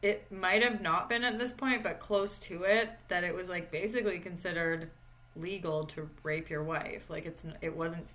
it 0.02 0.30
might 0.30 0.62
have 0.62 0.80
not 0.80 1.08
been 1.08 1.24
at 1.24 1.38
this 1.38 1.52
point, 1.52 1.82
but 1.82 2.00
close 2.00 2.38
to 2.40 2.62
it, 2.64 2.90
that 3.08 3.24
it 3.24 3.34
was 3.34 3.48
like 3.48 3.70
basically 3.70 4.18
considered 4.18 4.90
legal 5.36 5.84
to 5.86 6.08
rape 6.22 6.50
your 6.50 6.62
wife. 6.62 7.08
Like 7.08 7.26
it's 7.26 7.42
it 7.60 7.76
wasn't. 7.76 8.06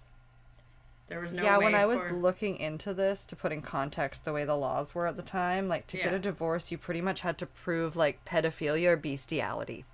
There 1.07 1.19
was 1.19 1.33
no 1.33 1.43
yeah, 1.43 1.57
way 1.57 1.65
when 1.65 1.75
I 1.75 1.85
was 1.85 1.99
for, 1.99 2.13
looking 2.13 2.57
into 2.57 2.93
this 2.93 3.25
to 3.27 3.35
put 3.35 3.51
in 3.51 3.61
context 3.61 4.25
the 4.25 4.33
way 4.33 4.45
the 4.45 4.55
laws 4.55 4.95
were 4.95 5.05
at 5.05 5.17
the 5.17 5.21
time, 5.21 5.67
like 5.67 5.85
to 5.87 5.97
get 5.97 6.13
a 6.13 6.19
divorce, 6.19 6.71
you 6.71 6.77
pretty 6.77 7.01
much 7.01 7.21
had 7.21 7.37
to 7.39 7.45
prove 7.45 7.95
like 7.95 8.23
pedophilia 8.25 8.87
or 8.89 8.97
bestiality. 8.97 9.85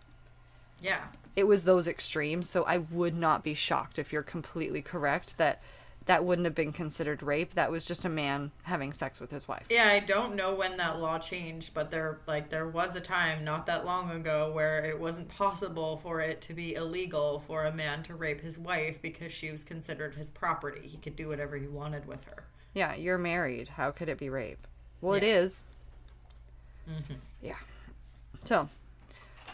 yeah. 0.81 1.07
It 1.35 1.47
was 1.47 1.63
those 1.63 1.87
extremes, 1.87 2.49
so 2.49 2.63
I 2.63 2.79
would 2.79 3.15
not 3.15 3.43
be 3.43 3.53
shocked 3.53 3.97
if 3.97 4.11
you're 4.11 4.23
completely 4.23 4.81
correct 4.81 5.37
that 5.37 5.61
that 6.05 6.25
wouldn't 6.25 6.45
have 6.45 6.55
been 6.55 6.71
considered 6.71 7.21
rape. 7.21 7.53
That 7.53 7.71
was 7.71 7.85
just 7.85 8.05
a 8.05 8.09
man 8.09 8.51
having 8.63 8.93
sex 8.93 9.21
with 9.21 9.31
his 9.31 9.47
wife. 9.47 9.67
Yeah, 9.69 9.87
I 9.87 9.99
don't 9.99 10.35
know 10.35 10.55
when 10.55 10.77
that 10.77 10.99
law 10.99 11.19
changed, 11.19 11.73
but 11.73 11.91
there 11.91 12.19
like 12.27 12.49
there 12.49 12.67
was 12.67 12.95
a 12.95 13.01
time 13.01 13.43
not 13.43 13.65
that 13.67 13.85
long 13.85 14.09
ago 14.11 14.51
where 14.51 14.83
it 14.83 14.99
wasn't 14.99 15.29
possible 15.29 15.97
for 15.97 16.19
it 16.19 16.41
to 16.41 16.53
be 16.53 16.73
illegal 16.73 17.43
for 17.45 17.65
a 17.65 17.73
man 17.73 18.03
to 18.03 18.15
rape 18.15 18.41
his 18.41 18.57
wife 18.57 19.01
because 19.01 19.31
she 19.31 19.51
was 19.51 19.63
considered 19.63 20.15
his 20.15 20.29
property. 20.29 20.87
He 20.87 20.97
could 20.97 21.15
do 21.15 21.27
whatever 21.27 21.57
he 21.57 21.67
wanted 21.67 22.07
with 22.07 22.23
her. 22.25 22.43
Yeah, 22.73 22.95
you're 22.95 23.17
married. 23.17 23.67
How 23.67 23.91
could 23.91 24.09
it 24.09 24.17
be 24.17 24.29
rape? 24.29 24.65
Well, 25.01 25.13
it 25.13 25.23
is. 25.23 25.65
Yeah. 26.87 26.93
is. 26.93 27.03
Mm-hmm. 27.03 27.13
Yeah. 27.41 27.55
So, 28.45 28.69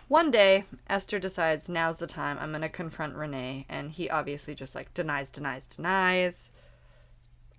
one 0.07 0.31
day, 0.31 0.65
Esther 0.87 1.19
decides 1.19 1.67
now's 1.67 1.99
the 1.99 2.07
time. 2.07 2.37
I'm 2.39 2.51
going 2.51 2.61
to 2.61 2.69
confront 2.69 3.15
Renee. 3.15 3.65
And 3.69 3.91
he 3.91 4.09
obviously 4.09 4.55
just 4.55 4.75
like 4.75 4.93
denies, 4.93 5.31
denies, 5.31 5.67
denies. 5.67 6.49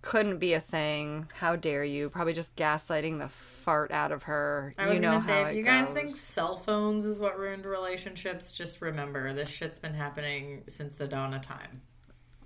Couldn't 0.02 0.38
be 0.38 0.52
a 0.54 0.60
thing. 0.60 1.26
How 1.34 1.56
dare 1.56 1.82
you? 1.82 2.08
Probably 2.08 2.32
just 2.32 2.54
gaslighting 2.54 3.18
the 3.18 3.28
fart 3.28 3.90
out 3.90 4.12
of 4.12 4.24
her. 4.24 4.72
I 4.78 4.86
was 4.86 4.94
you 4.94 5.00
know 5.00 5.12
gonna 5.12 5.24
say, 5.26 5.42
how 5.42 5.48
if 5.48 5.56
you 5.56 5.64
guys 5.64 5.86
goes. 5.86 5.94
think 5.94 6.16
cell 6.16 6.58
phones 6.58 7.04
is 7.04 7.18
what 7.18 7.36
ruined 7.36 7.64
relationships, 7.64 8.52
just 8.52 8.80
remember 8.80 9.32
this 9.32 9.48
shit's 9.48 9.80
been 9.80 9.94
happening 9.94 10.62
since 10.68 10.94
the 10.94 11.08
dawn 11.08 11.34
of 11.34 11.42
time. 11.42 11.82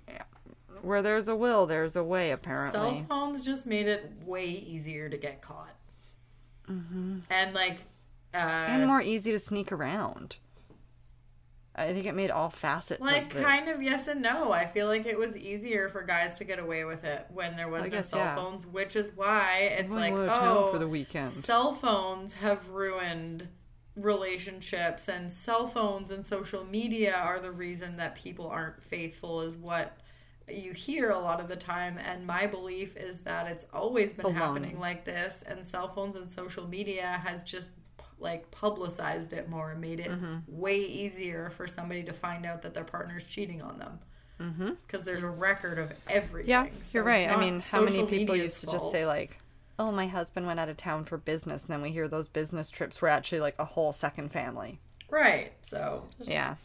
Yeah. 0.07 0.23
Where 0.81 1.03
there's 1.03 1.27
a 1.27 1.35
will, 1.35 1.67
there's 1.67 1.95
a 1.95 2.03
way, 2.03 2.31
apparently. 2.31 2.79
Cell 2.79 3.05
phones 3.07 3.45
just 3.45 3.67
made 3.67 3.87
it 3.87 4.11
way 4.25 4.47
easier 4.47 5.07
to 5.07 5.17
get 5.17 5.41
caught. 5.43 5.75
Mm-hmm. 6.67 7.19
And 7.29 7.53
like, 7.53 7.81
uh, 8.33 8.37
and 8.37 8.87
more 8.87 9.01
easy 9.01 9.31
to 9.31 9.39
sneak 9.39 9.71
around. 9.71 10.37
I 11.73 11.93
think 11.93 12.05
it 12.05 12.15
made 12.15 12.31
all 12.31 12.49
facets 12.49 13.01
like 13.01 13.33
of 13.33 13.43
kind 13.43 13.69
of 13.69 13.81
yes 13.81 14.07
and 14.07 14.21
no. 14.21 14.51
I 14.51 14.65
feel 14.65 14.87
like 14.87 15.05
it 15.05 15.17
was 15.17 15.37
easier 15.37 15.87
for 15.87 16.03
guys 16.03 16.37
to 16.39 16.43
get 16.43 16.59
away 16.59 16.83
with 16.83 17.05
it 17.05 17.25
when 17.33 17.55
there 17.55 17.69
was 17.69 17.83
I 17.83 17.85
no 17.85 17.91
guess, 17.91 18.09
cell 18.09 18.19
yeah. 18.19 18.35
phones, 18.35 18.67
which 18.67 18.95
is 18.95 19.11
why 19.15 19.69
it's 19.71 19.83
Everyone 19.83 20.01
like 20.01 20.13
went 20.13 20.29
out 20.29 20.35
of 20.35 20.39
town 20.41 20.57
oh, 20.57 20.71
for 20.71 20.79
the 20.79 20.87
weekend. 20.87 21.27
cell 21.27 21.73
phones 21.73 22.33
have 22.33 22.67
ruined 22.69 23.47
relationships, 23.95 25.07
and 25.07 25.31
cell 25.31 25.65
phones 25.65 26.11
and 26.11 26.25
social 26.25 26.65
media 26.65 27.15
are 27.15 27.39
the 27.39 27.51
reason 27.51 27.95
that 27.97 28.15
people 28.15 28.47
aren't 28.47 28.83
faithful. 28.83 29.41
Is 29.41 29.55
what 29.55 29.97
you 30.49 30.73
hear 30.73 31.11
a 31.11 31.19
lot 31.19 31.39
of 31.39 31.47
the 31.47 31.55
time, 31.55 31.97
and 31.97 32.27
my 32.27 32.47
belief 32.47 32.97
is 32.97 33.19
that 33.19 33.47
it's 33.47 33.65
always 33.73 34.13
been 34.13 34.35
happening 34.35 34.77
like 34.77 35.05
this, 35.05 35.41
and 35.47 35.65
cell 35.65 35.87
phones 35.87 36.17
and 36.17 36.29
social 36.29 36.67
media 36.67 37.21
has 37.23 37.45
just 37.45 37.71
like 38.21 38.49
publicized 38.51 39.33
it 39.33 39.49
more 39.49 39.71
and 39.71 39.81
made 39.81 39.99
it 39.99 40.09
Mm-hmm. 40.09 40.37
way 40.47 40.77
easier 40.79 41.49
for 41.49 41.67
somebody 41.67 42.03
to 42.03 42.13
find 42.13 42.45
out 42.45 42.61
that 42.61 42.73
their 42.73 42.83
partner's 42.83 43.27
cheating 43.27 43.61
on 43.61 43.79
them. 43.79 43.99
Because 44.87 45.03
there's 45.03 45.21
a 45.21 45.29
record 45.29 45.77
of 45.77 45.93
everything. 46.09 46.49
Yeah, 46.49 46.65
So 46.83 46.97
you're 46.97 47.03
right. 47.03 47.29
I 47.29 47.39
mean, 47.39 47.59
how 47.59 47.83
many 47.83 48.05
people 48.07 48.35
used 48.35 48.59
to 48.61 48.65
just 48.67 48.91
say 48.91 49.05
like, 49.05 49.37
"Oh, 49.77 49.91
my 49.91 50.07
husband 50.07 50.47
went 50.47 50.59
out 50.59 50.67
of 50.67 50.77
town 50.77 51.05
for 51.05 51.17
business," 51.19 51.61
and 51.61 51.69
then 51.71 51.81
we 51.83 51.91
hear 51.91 52.07
those 52.07 52.27
business 52.27 52.71
trips 52.71 53.01
were 53.03 53.07
actually 53.07 53.41
like 53.41 53.53
a 53.59 53.65
whole 53.65 53.93
second 53.93 54.31
family. 54.31 54.79
right? 55.11 55.51
So 55.61 56.07
just, 56.17 56.31
Yeah. 56.31 56.55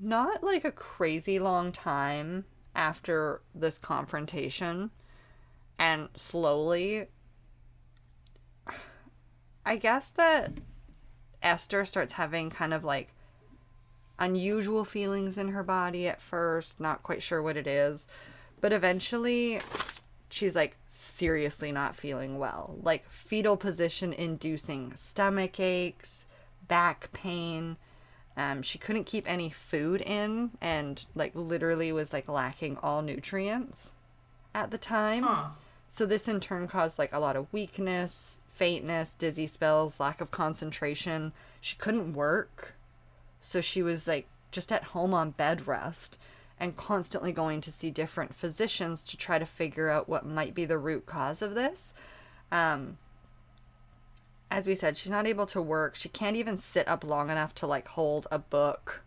Not 0.00 0.42
like 0.42 0.64
a 0.64 0.72
crazy 0.72 1.38
long 1.38 1.70
time 1.70 2.44
after 2.74 3.42
this 3.54 3.78
confrontation, 3.78 4.90
and 5.78 6.08
slowly, 6.16 7.06
I 9.64 9.76
guess 9.76 10.10
that 10.10 10.52
Esther 11.42 11.84
starts 11.84 12.14
having 12.14 12.50
kind 12.50 12.74
of 12.74 12.84
like 12.84 13.12
unusual 14.18 14.84
feelings 14.84 15.38
in 15.38 15.48
her 15.48 15.62
body 15.62 16.06
at 16.08 16.20
first, 16.20 16.80
not 16.80 17.02
quite 17.02 17.22
sure 17.22 17.42
what 17.42 17.56
it 17.56 17.66
is, 17.66 18.06
but 18.60 18.72
eventually 18.72 19.60
she's 20.30 20.54
like 20.54 20.76
seriously 20.88 21.72
not 21.72 21.96
feeling 21.96 22.38
well. 22.38 22.76
Like 22.82 23.08
fetal 23.08 23.56
position 23.56 24.12
inducing 24.12 24.94
stomach 24.96 25.60
aches, 25.60 26.26
back 26.68 27.12
pain. 27.12 27.76
Um, 28.36 28.62
she 28.62 28.78
couldn't 28.78 29.04
keep 29.04 29.30
any 29.30 29.50
food 29.50 30.00
in 30.00 30.52
and 30.60 31.04
like 31.14 31.32
literally 31.34 31.92
was 31.92 32.12
like 32.12 32.28
lacking 32.28 32.78
all 32.82 33.02
nutrients 33.02 33.92
at 34.54 34.70
the 34.70 34.78
time. 34.78 35.24
Huh. 35.24 35.48
So 35.90 36.06
this 36.06 36.28
in 36.28 36.40
turn 36.40 36.66
caused 36.68 36.98
like 36.98 37.12
a 37.12 37.18
lot 37.18 37.36
of 37.36 37.52
weakness, 37.52 38.38
faintness, 38.52 39.14
dizzy 39.14 39.46
spells, 39.46 39.98
lack 39.98 40.20
of 40.20 40.30
concentration. 40.30 41.32
She 41.60 41.76
couldn't 41.76 42.12
work. 42.14 42.74
So 43.40 43.60
she 43.60 43.82
was 43.82 44.06
like 44.06 44.26
just 44.50 44.70
at 44.70 44.84
home 44.84 45.14
on 45.14 45.30
bed 45.30 45.66
rest 45.66 46.18
and 46.60 46.76
constantly 46.76 47.32
going 47.32 47.60
to 47.62 47.72
see 47.72 47.90
different 47.90 48.34
physicians 48.34 49.02
to 49.04 49.16
try 49.16 49.38
to 49.38 49.46
figure 49.46 49.88
out 49.88 50.08
what 50.08 50.26
might 50.26 50.54
be 50.54 50.64
the 50.64 50.78
root 50.78 51.06
cause 51.06 51.42
of 51.42 51.54
this. 51.54 51.92
Um 52.50 52.98
as 54.50 54.66
we 54.66 54.74
said, 54.74 54.98
she's 54.98 55.10
not 55.10 55.26
able 55.26 55.46
to 55.46 55.62
work. 55.62 55.94
She 55.94 56.10
can't 56.10 56.36
even 56.36 56.58
sit 56.58 56.86
up 56.86 57.04
long 57.04 57.30
enough 57.30 57.54
to 57.56 57.66
like 57.66 57.88
hold 57.88 58.26
a 58.30 58.38
book 58.38 59.02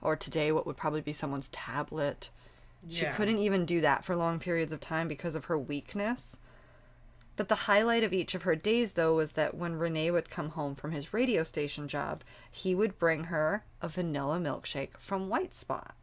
or 0.00 0.16
today 0.16 0.50
what 0.52 0.66
would 0.66 0.78
probably 0.78 1.02
be 1.02 1.12
someone's 1.12 1.50
tablet. 1.50 2.30
She 2.88 3.04
couldn't 3.06 3.38
even 3.38 3.66
do 3.66 3.80
that 3.82 4.04
for 4.04 4.16
long 4.16 4.38
periods 4.38 4.72
of 4.72 4.80
time 4.80 5.06
because 5.06 5.34
of 5.34 5.46
her 5.46 5.58
weakness. 5.58 6.36
But 7.36 7.48
the 7.48 7.54
highlight 7.54 8.02
of 8.02 8.14
each 8.14 8.34
of 8.34 8.42
her 8.44 8.56
days, 8.56 8.94
though, 8.94 9.14
was 9.14 9.32
that 9.32 9.54
when 9.54 9.78
Renee 9.78 10.10
would 10.10 10.30
come 10.30 10.50
home 10.50 10.74
from 10.74 10.92
his 10.92 11.12
radio 11.12 11.44
station 11.44 11.86
job, 11.86 12.24
he 12.50 12.74
would 12.74 12.98
bring 12.98 13.24
her 13.24 13.62
a 13.82 13.88
vanilla 13.88 14.38
milkshake 14.38 14.96
from 14.96 15.28
White 15.28 15.52
Spot. 15.52 15.94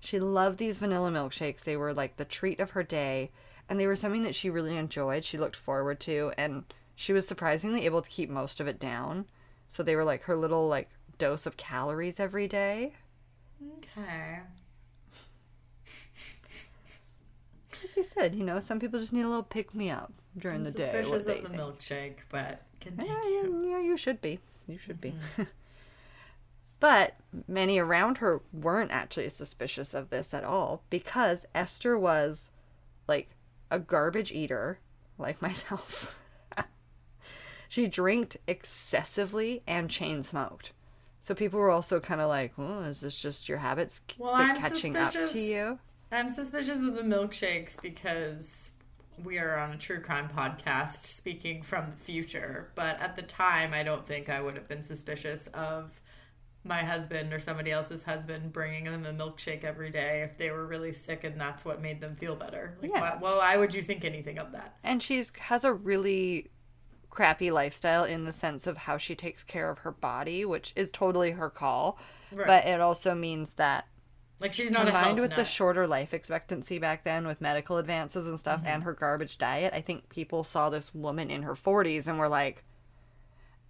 She 0.00 0.18
loved 0.18 0.58
these 0.58 0.78
vanilla 0.78 1.10
milkshakes. 1.10 1.62
They 1.62 1.76
were 1.76 1.94
like 1.94 2.16
the 2.16 2.24
treat 2.24 2.58
of 2.58 2.72
her 2.72 2.82
day, 2.82 3.30
and 3.68 3.78
they 3.78 3.86
were 3.86 3.94
something 3.94 4.24
that 4.24 4.34
she 4.34 4.50
really 4.50 4.76
enjoyed. 4.76 5.24
She 5.24 5.38
looked 5.38 5.56
forward 5.56 6.00
to, 6.00 6.32
and 6.36 6.64
she 6.96 7.12
was 7.12 7.28
surprisingly 7.28 7.86
able 7.86 8.02
to 8.02 8.10
keep 8.10 8.28
most 8.28 8.58
of 8.58 8.66
it 8.66 8.80
down. 8.80 9.26
So 9.68 9.82
they 9.84 9.94
were 9.94 10.04
like 10.04 10.24
her 10.24 10.36
little 10.36 10.66
like 10.66 10.90
dose 11.16 11.46
of 11.46 11.56
calories 11.56 12.18
every 12.18 12.48
day. 12.48 12.94
Okay. 13.78 14.40
As 17.84 17.94
we 17.96 18.02
said, 18.02 18.34
you 18.34 18.44
know, 18.44 18.58
some 18.58 18.80
people 18.80 18.98
just 18.98 19.12
need 19.12 19.22
a 19.22 19.28
little 19.28 19.42
pick 19.44 19.74
me 19.74 19.90
up 19.90 20.12
during 20.36 20.58
I'm 20.58 20.64
the 20.64 20.70
day. 20.72 20.92
suspicious 20.92 21.26
of 21.26 21.42
the 21.42 21.48
think. 21.48 21.60
milkshake, 21.60 22.16
but 22.30 22.62
continue. 22.80 23.12
Yeah, 23.12 23.28
yeah, 23.28 23.70
yeah, 23.70 23.80
you 23.80 23.96
should 23.96 24.20
be. 24.20 24.40
You 24.66 24.78
should 24.78 25.00
be. 25.00 25.10
Mm-hmm. 25.10 25.42
but 26.80 27.14
many 27.46 27.78
around 27.78 28.18
her 28.18 28.40
weren't 28.52 28.90
actually 28.90 29.28
suspicious 29.28 29.94
of 29.94 30.10
this 30.10 30.34
at 30.34 30.44
all 30.44 30.82
because 30.90 31.46
Esther 31.54 31.98
was 31.98 32.50
like 33.06 33.30
a 33.70 33.78
garbage 33.78 34.32
eater, 34.32 34.78
like 35.18 35.40
myself. 35.42 36.18
she 37.68 37.86
drank 37.86 38.36
excessively 38.46 39.62
and 39.66 39.90
chain 39.90 40.22
smoked. 40.22 40.72
So 41.20 41.34
people 41.34 41.58
were 41.58 41.70
also 41.70 42.00
kind 42.00 42.20
of 42.20 42.28
like, 42.28 42.52
"Oh, 42.58 42.80
is 42.82 43.00
this 43.00 43.18
just 43.20 43.48
your 43.48 43.58
habits 43.58 44.02
Well, 44.18 44.34
catching 44.34 44.94
up 44.94 45.10
to 45.10 45.38
you?" 45.38 45.78
I'm 46.12 46.28
suspicious 46.28 46.76
of 46.76 46.94
the 46.96 47.02
milkshakes 47.02 47.80
because 47.80 48.70
we 49.22 49.38
are 49.38 49.56
on 49.58 49.72
a 49.72 49.78
true 49.78 50.00
crime 50.00 50.28
podcast 50.34 51.04
speaking 51.06 51.62
from 51.62 51.86
the 51.90 51.96
future. 52.04 52.70
But 52.74 53.00
at 53.00 53.16
the 53.16 53.22
time, 53.22 53.72
I 53.72 53.82
don't 53.82 54.06
think 54.06 54.28
I 54.28 54.40
would 54.42 54.56
have 54.56 54.68
been 54.68 54.82
suspicious 54.82 55.46
of 55.48 56.00
my 56.66 56.78
husband 56.78 57.32
or 57.32 57.38
somebody 57.40 57.70
else's 57.70 58.02
husband 58.02 58.52
bringing 58.52 58.84
them 58.84 59.04
a 59.04 59.12
milkshake 59.12 59.64
every 59.64 59.90
day 59.90 60.22
if 60.22 60.38
they 60.38 60.50
were 60.50 60.66
really 60.66 60.94
sick 60.94 61.22
and 61.22 61.38
that's 61.38 61.62
what 61.64 61.82
made 61.82 62.00
them 62.00 62.16
feel 62.16 62.34
better. 62.34 62.76
Like, 62.80 62.90
Yeah. 62.90 63.00
why, 63.00 63.18
well, 63.20 63.36
why 63.38 63.56
would 63.58 63.74
you 63.74 63.82
think 63.82 64.02
anything 64.04 64.38
of 64.38 64.50
that? 64.52 64.76
and 64.82 65.02
she's 65.02 65.30
has 65.38 65.62
a 65.64 65.72
really 65.74 66.50
crappy 67.10 67.50
lifestyle 67.50 68.02
in 68.04 68.24
the 68.24 68.32
sense 68.32 68.66
of 68.66 68.76
how 68.78 68.96
she 68.96 69.14
takes 69.14 69.42
care 69.44 69.70
of 69.70 69.80
her 69.80 69.92
body, 69.92 70.44
which 70.46 70.72
is 70.74 70.90
totally 70.90 71.32
her 71.32 71.50
call. 71.50 71.98
Right. 72.32 72.46
But 72.46 72.64
it 72.64 72.80
also 72.80 73.14
means 73.14 73.54
that 73.54 73.86
Like 74.40 74.52
she's 74.52 74.70
not 74.70 74.88
a 74.88 74.90
combined 74.90 75.20
with 75.20 75.36
the 75.36 75.44
shorter 75.44 75.86
life 75.86 76.12
expectancy 76.12 76.78
back 76.78 77.04
then 77.04 77.26
with 77.26 77.40
medical 77.40 77.78
advances 77.78 78.26
and 78.26 78.38
stuff 78.38 78.60
Mm-hmm. 78.60 78.68
and 78.68 78.82
her 78.82 78.92
garbage 78.92 79.38
diet, 79.38 79.72
I 79.74 79.80
think 79.80 80.08
people 80.08 80.44
saw 80.44 80.70
this 80.70 80.94
woman 80.94 81.30
in 81.30 81.42
her 81.44 81.54
40s 81.54 82.06
and 82.08 82.18
were 82.18 82.28
like 82.28 82.64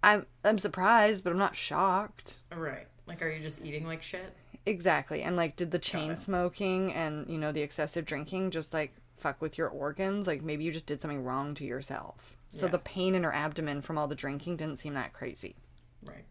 I'm 0.03 0.25
I'm 0.43 0.57
surprised, 0.59 1.23
but 1.23 1.31
I'm 1.31 1.39
not 1.39 1.55
shocked. 1.55 2.41
right. 2.55 2.87
Like, 3.07 3.21
are 3.21 3.29
you 3.29 3.41
just 3.41 3.63
eating 3.63 3.85
like 3.85 4.01
shit? 4.01 4.35
Exactly. 4.65 5.21
And 5.21 5.35
like 5.35 5.55
did 5.55 5.69
the 5.71 5.79
chain 5.79 6.15
smoking 6.17 6.91
and, 6.93 7.29
you 7.29 7.37
know, 7.37 7.51
the 7.51 7.61
excessive 7.61 8.05
drinking 8.05 8.49
just 8.51 8.73
like 8.73 8.93
fuck 9.17 9.41
with 9.41 9.57
your 9.57 9.69
organs? 9.69 10.25
Like 10.27 10.41
maybe 10.41 10.63
you 10.63 10.71
just 10.71 10.87
did 10.87 10.99
something 11.01 11.23
wrong 11.23 11.53
to 11.55 11.63
yourself. 11.65 12.35
So 12.49 12.65
Yeah. 12.65 12.71
the 12.71 12.79
pain 12.79 13.13
in 13.15 13.23
her 13.23 13.33
abdomen 13.33 13.81
from 13.81 13.97
all 13.97 14.07
the 14.07 14.15
drinking 14.15 14.57
didn't 14.57 14.77
seem 14.77 14.95
that 14.95 15.13
crazy. 15.13 15.55
Right. 16.03 16.25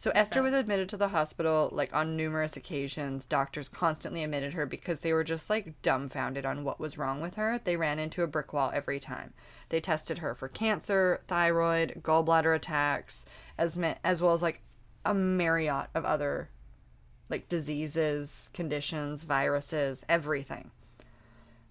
So 0.00 0.12
Esther 0.14 0.44
was 0.44 0.54
admitted 0.54 0.88
to 0.90 0.96
the 0.96 1.08
hospital 1.08 1.70
like 1.72 1.92
on 1.92 2.16
numerous 2.16 2.56
occasions. 2.56 3.26
Doctors 3.26 3.68
constantly 3.68 4.22
admitted 4.22 4.54
her 4.54 4.64
because 4.64 5.00
they 5.00 5.12
were 5.12 5.24
just 5.24 5.50
like 5.50 5.82
dumbfounded 5.82 6.46
on 6.46 6.62
what 6.62 6.78
was 6.78 6.96
wrong 6.96 7.20
with 7.20 7.34
her. 7.34 7.58
They 7.58 7.76
ran 7.76 7.98
into 7.98 8.22
a 8.22 8.28
brick 8.28 8.52
wall 8.52 8.70
every 8.72 9.00
time. 9.00 9.34
They 9.70 9.80
tested 9.80 10.18
her 10.18 10.36
for 10.36 10.46
cancer, 10.46 11.18
thyroid, 11.26 12.00
gallbladder 12.04 12.54
attacks, 12.54 13.24
as 13.58 13.76
as 14.04 14.22
well 14.22 14.34
as 14.34 14.40
like 14.40 14.62
a 15.04 15.14
myriad 15.14 15.88
of 15.96 16.04
other 16.04 16.50
like 17.28 17.48
diseases, 17.48 18.50
conditions, 18.54 19.24
viruses, 19.24 20.04
everything. 20.08 20.70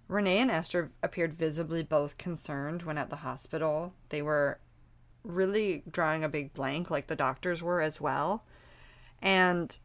Renee 0.09 0.39
and 0.39 0.51
Esther 0.51 0.91
appeared 1.01 1.33
visibly 1.33 1.81
both 1.81 2.17
concerned 2.17 2.83
when 2.83 2.97
at 2.97 3.09
the 3.09 3.17
hospital. 3.17 3.93
They 4.09 4.21
were 4.21 4.59
really 5.23 5.83
drawing 5.89 6.23
a 6.23 6.29
big 6.29 6.53
blank, 6.53 6.89
like 6.89 7.07
the 7.07 7.15
doctors 7.15 7.61
were 7.61 7.81
as 7.81 7.99
well. 7.99 8.43
And 9.21 9.77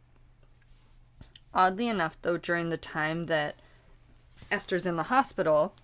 oddly 1.54 1.88
enough, 1.88 2.16
though, 2.22 2.38
during 2.38 2.70
the 2.70 2.76
time 2.76 3.26
that 3.26 3.56
Esther's 4.50 4.86
in 4.86 4.96
the 4.96 5.04
hospital, 5.04 5.74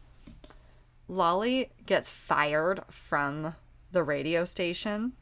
Lolly 1.08 1.70
gets 1.86 2.10
fired 2.10 2.82
from 2.90 3.54
the 3.92 4.02
radio 4.02 4.44
station 4.44 5.12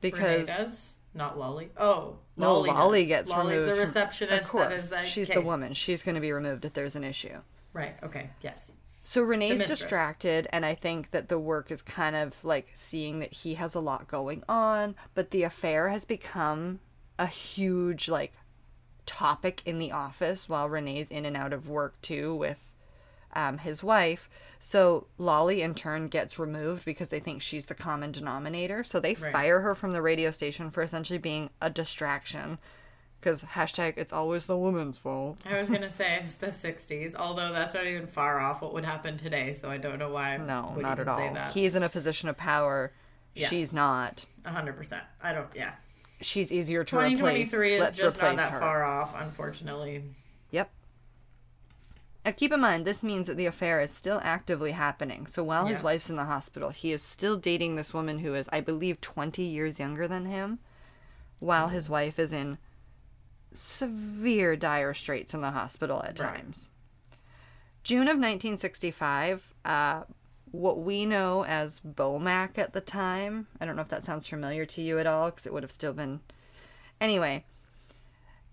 because 0.00 0.48
Renee 0.48 0.64
does? 0.64 0.92
Not 1.14 1.38
Lolly. 1.38 1.70
Oh, 1.76 2.16
no, 2.36 2.60
Lolly, 2.60 3.02
does. 3.02 3.08
gets 3.08 3.30
Lolly's 3.30 3.58
removed. 3.58 3.70
the 3.70 3.74
from- 3.74 3.84
receptionist. 3.86 4.42
of 4.42 4.48
course, 4.48 4.68
that 4.68 4.76
is 4.76 4.92
like, 4.92 5.06
she's 5.06 5.30
okay. 5.30 5.40
the 5.40 5.46
woman. 5.46 5.72
She's 5.74 6.02
going 6.02 6.14
to 6.14 6.20
be 6.20 6.32
removed 6.32 6.64
if 6.64 6.72
there's 6.74 6.96
an 6.96 7.04
issue. 7.04 7.38
Right. 7.72 7.94
Okay. 8.02 8.30
Yes. 8.42 8.72
So 9.08 9.22
Renee's 9.22 9.64
distracted, 9.64 10.46
and 10.52 10.66
I 10.66 10.74
think 10.74 11.12
that 11.12 11.30
the 11.30 11.38
work 11.38 11.70
is 11.70 11.80
kind 11.80 12.14
of 12.14 12.34
like 12.44 12.68
seeing 12.74 13.20
that 13.20 13.32
he 13.32 13.54
has 13.54 13.74
a 13.74 13.80
lot 13.80 14.06
going 14.06 14.44
on, 14.46 14.96
but 15.14 15.30
the 15.30 15.44
affair 15.44 15.88
has 15.88 16.04
become 16.04 16.80
a 17.18 17.24
huge 17.24 18.10
like 18.10 18.34
topic 19.06 19.62
in 19.64 19.78
the 19.78 19.92
office 19.92 20.46
while 20.46 20.68
Renee's 20.68 21.08
in 21.08 21.24
and 21.24 21.38
out 21.38 21.54
of 21.54 21.70
work 21.70 21.98
too 22.02 22.34
with 22.34 22.70
um, 23.32 23.56
his 23.56 23.82
wife. 23.82 24.28
So 24.60 25.06
Lolly 25.16 25.62
in 25.62 25.74
turn 25.74 26.08
gets 26.08 26.38
removed 26.38 26.84
because 26.84 27.08
they 27.08 27.18
think 27.18 27.40
she's 27.40 27.64
the 27.64 27.74
common 27.74 28.12
denominator. 28.12 28.84
So 28.84 29.00
they 29.00 29.14
Right. 29.14 29.32
fire 29.32 29.60
her 29.60 29.74
from 29.74 29.94
the 29.94 30.02
radio 30.02 30.30
station 30.30 30.70
for 30.70 30.82
essentially 30.82 31.18
being 31.18 31.48
a 31.62 31.70
distraction. 31.70 32.58
Because 33.20 33.42
hashtag 33.42 33.94
it's 33.96 34.12
always 34.12 34.46
the 34.46 34.56
woman's 34.56 34.96
fault. 34.96 35.38
I 35.44 35.58
was 35.58 35.68
gonna 35.68 35.90
say 35.90 36.20
it's 36.22 36.34
the 36.34 36.46
'60s, 36.48 37.14
although 37.16 37.52
that's 37.52 37.74
not 37.74 37.86
even 37.86 38.06
far 38.06 38.38
off 38.38 38.62
what 38.62 38.72
would 38.74 38.84
happen 38.84 39.18
today. 39.18 39.54
So 39.54 39.68
I 39.68 39.76
don't 39.78 39.98
know 39.98 40.10
why. 40.10 40.36
No, 40.36 40.74
not 40.78 41.00
at 41.00 41.08
all. 41.08 41.18
that. 41.34 41.52
He's 41.52 41.74
in 41.74 41.82
a 41.82 41.88
position 41.88 42.28
of 42.28 42.36
power. 42.36 42.92
Yeah. 43.34 43.48
She's 43.48 43.72
not. 43.72 44.24
hundred 44.46 44.76
percent. 44.76 45.02
I 45.22 45.32
don't. 45.32 45.48
Yeah. 45.54 45.72
She's 46.20 46.50
easier 46.52 46.84
to 46.84 46.96
replace. 46.96 47.12
2023 47.50 47.74
is 47.74 47.80
Let's 47.80 47.98
just 47.98 48.16
replace 48.16 48.30
not 48.30 48.36
that 48.36 48.52
her. 48.52 48.60
far 48.60 48.84
off, 48.84 49.14
unfortunately. 49.20 50.02
Yep. 50.50 50.70
Now 52.24 52.32
keep 52.32 52.52
in 52.52 52.60
mind, 52.60 52.84
this 52.84 53.02
means 53.02 53.26
that 53.26 53.36
the 53.36 53.46
affair 53.46 53.80
is 53.80 53.92
still 53.92 54.20
actively 54.22 54.72
happening. 54.72 55.26
So 55.26 55.42
while 55.44 55.66
his 55.66 55.82
wife's 55.82 56.10
in 56.10 56.16
the 56.16 56.24
hospital, 56.24 56.70
he 56.70 56.92
is 56.92 57.02
still 57.02 57.36
dating 57.36 57.76
this 57.76 57.94
woman 57.94 58.18
who 58.18 58.34
is, 58.34 58.48
I 58.52 58.60
believe, 58.60 59.00
20 59.00 59.42
years 59.42 59.78
younger 59.78 60.06
than 60.08 60.26
him, 60.26 60.58
while 61.38 61.66
Mm-hmm. 61.66 61.74
his 61.76 61.88
wife 61.88 62.18
is 62.18 62.32
in 62.32 62.58
severe 63.52 64.56
dire 64.56 64.94
straits 64.94 65.34
in 65.34 65.40
the 65.40 65.50
hospital 65.50 66.02
at 66.04 66.18
Right. 66.18 66.36
times. 66.36 66.70
June 67.82 68.08
of 68.08 68.18
1965, 68.18 69.54
uh, 69.64 70.02
what 70.50 70.78
we 70.80 71.06
know 71.06 71.44
as 71.44 71.80
Bowmac 71.80 72.58
at 72.58 72.72
the 72.72 72.80
time, 72.80 73.46
I 73.60 73.64
don't 73.66 73.76
know 73.76 73.82
if 73.82 73.88
that 73.88 74.04
sounds 74.04 74.26
familiar 74.26 74.64
to 74.66 74.82
you 74.82 74.98
at 74.98 75.06
all, 75.06 75.30
because 75.30 75.46
it 75.46 75.52
would 75.52 75.62
have 75.62 75.72
still 75.72 75.92
been. 75.92 76.20
Anyway, 77.00 77.44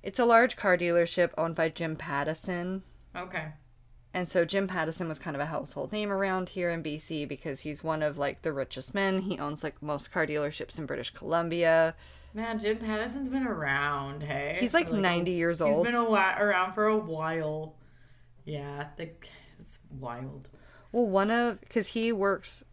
it's 0.04 0.20
a 0.20 0.26
large 0.26 0.56
car 0.56 0.78
dealership 0.78 1.32
owned 1.38 1.56
by 1.56 1.70
Jim 1.70 1.96
Pattison. 1.96 2.84
Okay. 3.16 3.54
And 4.14 4.30
so 4.30 4.46
Jim 4.46 4.68
Pattison 4.68 5.10
was 5.10 5.20
kind 5.20 5.36
of 5.36 5.42
a 5.42 5.48
household 5.48 5.92
name 5.92 6.10
around 6.12 6.50
here 6.50 6.70
in 6.70 6.82
BC 6.82 7.26
because 7.28 7.62
he's 7.62 7.84
one 7.84 8.02
of 8.02 8.18
like 8.18 8.44
the 8.44 8.54
richest 8.54 8.94
men. 8.94 9.24
He 9.24 9.38
owns 9.38 9.62
like 9.64 9.82
most 9.82 10.10
car 10.12 10.26
dealerships 10.26 10.78
in 10.78 10.86
British 10.86 11.10
Columbia. 11.10 11.96
Man, 12.36 12.60
Jim 12.60 12.78
Pattison's 12.78 13.30
been 13.30 13.48
around. 13.48 14.22
Hey, 14.22 14.58
He's 14.60 14.74
like 14.74 14.90
a- 14.90 14.98
90 14.98 15.32
years 15.32 15.58
He's 15.58 15.62
old. 15.62 15.86
He's 15.86 15.94
been 15.94 16.02
a 16.02 16.04
whi- 16.04 16.38
around 16.38 16.74
for 16.74 16.86
a 16.86 16.98
while. 16.98 17.76
Yeah, 18.44 18.84
think 18.98 19.30
it's 19.60 19.80
wild. 19.90 20.50
Well, 20.92 21.08
one 21.08 21.32
of 21.32 21.62
because 21.62 21.88
he 21.88 22.12
works 22.12 22.64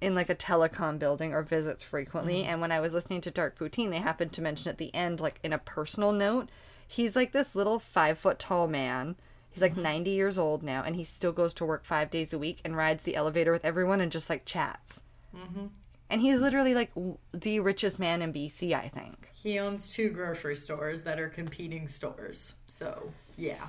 in 0.00 0.14
like 0.14 0.30
a 0.30 0.34
telecom 0.34 0.98
building 0.98 1.32
or 1.32 1.42
visits 1.42 1.84
frequently. 1.84 2.42
Mm-hmm. 2.42 2.50
And 2.50 2.60
when 2.60 2.72
I 2.72 2.80
was 2.80 2.92
listening 2.92 3.20
to 3.22 3.30
Dark 3.30 3.58
Poutine, 3.58 3.90
they 3.90 3.98
happened 3.98 4.32
to 4.32 4.42
mention 4.42 4.70
at 4.70 4.78
the 4.78 4.94
end, 4.94 5.20
like 5.20 5.38
in 5.44 5.52
a 5.52 5.58
personal 5.58 6.12
note, 6.12 6.48
he's 6.88 7.14
like 7.14 7.32
this 7.32 7.54
little 7.54 7.78
five 7.78 8.18
foot 8.18 8.38
tall 8.38 8.66
man. 8.66 9.16
He's 9.50 9.62
like 9.62 9.72
mm-hmm. 9.72 9.82
90 9.82 10.10
years 10.10 10.38
old 10.38 10.62
now, 10.62 10.82
and 10.82 10.96
he 10.96 11.04
still 11.04 11.32
goes 11.32 11.52
to 11.54 11.66
work 11.66 11.84
five 11.84 12.10
days 12.10 12.32
a 12.32 12.38
week 12.38 12.62
and 12.64 12.74
rides 12.74 13.04
the 13.04 13.14
elevator 13.14 13.52
with 13.52 13.64
everyone 13.64 14.00
and 14.00 14.10
just 14.10 14.30
like 14.30 14.46
chats. 14.46 15.02
Mm-hmm. 15.36 15.66
And 16.12 16.20
he's 16.20 16.40
literally 16.40 16.74
like 16.74 16.92
the 17.32 17.60
richest 17.60 17.98
man 17.98 18.20
in 18.20 18.34
BC, 18.34 18.74
I 18.74 18.88
think. 18.88 19.30
He 19.32 19.58
owns 19.58 19.94
two 19.94 20.10
grocery 20.10 20.56
stores 20.56 21.02
that 21.02 21.18
are 21.18 21.30
competing 21.30 21.88
stores. 21.88 22.54
So 22.66 23.12
yeah, 23.38 23.66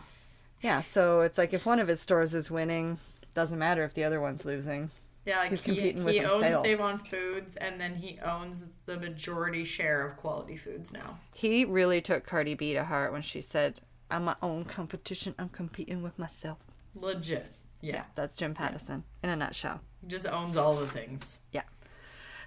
Yeah, 0.62 0.82
so 0.82 1.21
it's 1.21 1.38
like 1.38 1.53
if 1.53 1.65
one 1.65 1.79
of 1.79 1.88
his 1.88 2.01
stores 2.01 2.36
is 2.36 2.51
winning, 2.51 2.97
doesn't 3.34 3.58
matter 3.58 3.84
if 3.86 3.93
the 3.93 4.03
other 4.03 4.19
one's 4.19 4.43
losing. 4.43 4.91
Yeah, 5.25 5.38
like 5.39 5.51
He's 5.51 5.63
he, 5.63 5.73
competing 5.73 6.03
with 6.03 6.15
he 6.15 6.25
owns. 6.25 6.60
Save 6.62 6.82
On 6.82 6.97
Foods, 6.97 7.56
and 7.56 7.79
then 7.79 7.95
he 7.95 8.19
owns 8.19 8.65
the 8.88 8.97
majority 8.97 9.63
share 9.63 10.06
of 10.06 10.17
Quality 10.17 10.58
Foods 10.58 10.91
now. 10.91 11.17
He 11.34 11.63
really 11.63 12.01
took 12.01 12.25
Cardi 12.25 12.56
B 12.56 12.73
to 12.73 12.84
heart 12.84 13.13
when 13.13 13.21
she 13.21 13.39
said, 13.39 13.79
"I'm 14.12 14.25
my 14.25 14.36
own 14.41 14.65
competition. 14.65 15.34
I'm 15.39 15.47
competing 15.47 16.03
with 16.03 16.19
myself." 16.19 16.58
Legit. 16.93 17.53
Yeah. 17.79 18.03
That's 18.15 18.36
Jim 18.36 18.53
Pattison 18.53 19.03
in 19.23 19.29
a 19.29 19.36
nutshell. 19.38 19.79
He 20.01 20.08
just 20.08 20.27
owns 20.27 20.58
all 20.58 20.75
the 20.75 20.88
things. 20.88 21.39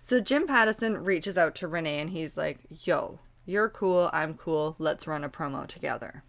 So 0.07 0.21
Jim 0.21 0.47
Pattison 0.47 1.03
reaches 1.03 1.37
out 1.37 1.57
to 1.57 1.67
Rene 1.67 1.99
and 1.99 2.11
he's 2.11 2.37
like, 2.37 2.61
Yo, 2.85 3.19
you're 3.45 3.69
cool, 3.69 4.09
I'm 4.13 4.35
cool, 4.35 4.77
let's 4.79 5.09
run 5.09 5.25
a 5.25 5.29
promo 5.29 5.67
together. 5.67 6.23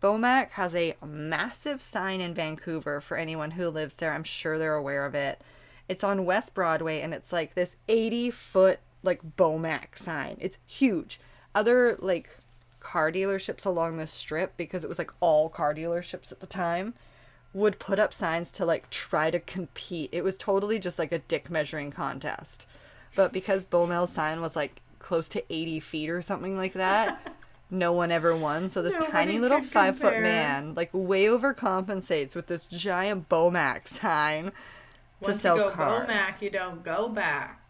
Bowmac 0.00 0.50
has 0.50 0.72
a 0.72 0.94
massive 1.04 1.82
sign 1.82 2.20
in 2.20 2.32
Vancouver 2.32 3.00
for 3.00 3.16
anyone 3.16 3.50
who 3.50 3.70
lives 3.70 3.96
there. 3.96 4.12
I'm 4.12 4.22
sure 4.22 4.56
they're 4.56 4.76
aware 4.76 5.04
of 5.04 5.16
it. 5.16 5.40
It's 5.88 6.04
on 6.04 6.26
West 6.26 6.54
Broadway 6.54 7.00
and 7.00 7.12
it's 7.12 7.32
like 7.32 7.54
this 7.54 7.74
80 7.88 8.30
foot 8.30 8.78
like 9.02 9.36
Bowmac 9.36 9.98
sign. 9.98 10.36
It's 10.38 10.58
huge. 10.64 11.18
Other 11.56 11.96
like 11.98 12.30
car 12.78 13.10
dealerships 13.10 13.66
along 13.66 13.96
the 13.96 14.06
strip, 14.06 14.56
because 14.56 14.84
it 14.84 14.88
was 14.88 14.98
like 15.00 15.10
all 15.18 15.48
car 15.48 15.74
dealerships 15.74 16.30
at 16.30 16.38
the 16.38 16.46
time, 16.46 16.94
would 17.52 17.80
put 17.80 17.98
up 17.98 18.14
signs 18.14 18.52
to 18.52 18.64
like 18.64 18.88
try 18.90 19.28
to 19.28 19.40
compete. 19.40 20.10
It 20.12 20.22
was 20.22 20.36
totally 20.36 20.78
just 20.78 21.00
like 21.00 21.10
a 21.10 21.18
dick 21.18 21.50
measuring 21.50 21.90
contest. 21.90 22.68
But 23.16 23.32
because 23.32 23.64
Bowmac's 23.64 24.12
sign 24.12 24.40
was 24.40 24.56
like 24.56 24.80
close 24.98 25.28
to 25.30 25.42
80 25.52 25.80
feet 25.80 26.10
or 26.10 26.22
something 26.22 26.56
like 26.56 26.74
that, 26.74 27.34
no 27.70 27.92
one 27.92 28.10
ever 28.10 28.34
won. 28.36 28.68
So 28.68 28.82
this 28.82 28.94
Nobody 28.94 29.12
tiny 29.12 29.38
little 29.38 29.62
five 29.62 29.98
foot 29.98 30.20
man 30.20 30.74
like 30.74 30.90
way 30.92 31.26
overcompensates 31.26 32.34
with 32.34 32.46
this 32.46 32.66
giant 32.66 33.28
Bowmac 33.28 33.88
sign 33.88 34.46
to 34.46 34.52
Once 35.20 35.40
sell 35.40 35.56
you 35.56 35.64
go 35.64 35.70
cars. 35.70 36.06
Bowmac, 36.06 36.42
you 36.42 36.50
don't 36.50 36.82
go 36.82 37.08
back. 37.08 37.64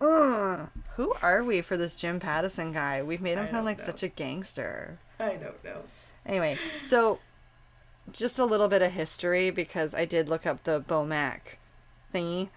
Ugh. 0.00 0.68
Who 0.96 1.14
are 1.22 1.44
we 1.44 1.60
for 1.60 1.76
this 1.76 1.94
Jim 1.94 2.20
Pattison 2.20 2.72
guy? 2.72 3.02
We've 3.02 3.20
made 3.20 3.38
him 3.38 3.44
I 3.44 3.50
sound 3.50 3.64
like 3.64 3.78
know. 3.78 3.84
such 3.84 4.02
a 4.02 4.08
gangster. 4.08 4.98
I 5.18 5.34
don't 5.34 5.62
know. 5.62 5.82
Anyway, 6.26 6.58
so 6.88 7.20
just 8.12 8.38
a 8.38 8.44
little 8.44 8.68
bit 8.68 8.82
of 8.82 8.92
history 8.92 9.50
because 9.50 9.94
I 9.94 10.04
did 10.04 10.28
look 10.28 10.46
up 10.46 10.64
the 10.64 10.80
Bowmac 10.80 11.58
thingy. 12.14 12.48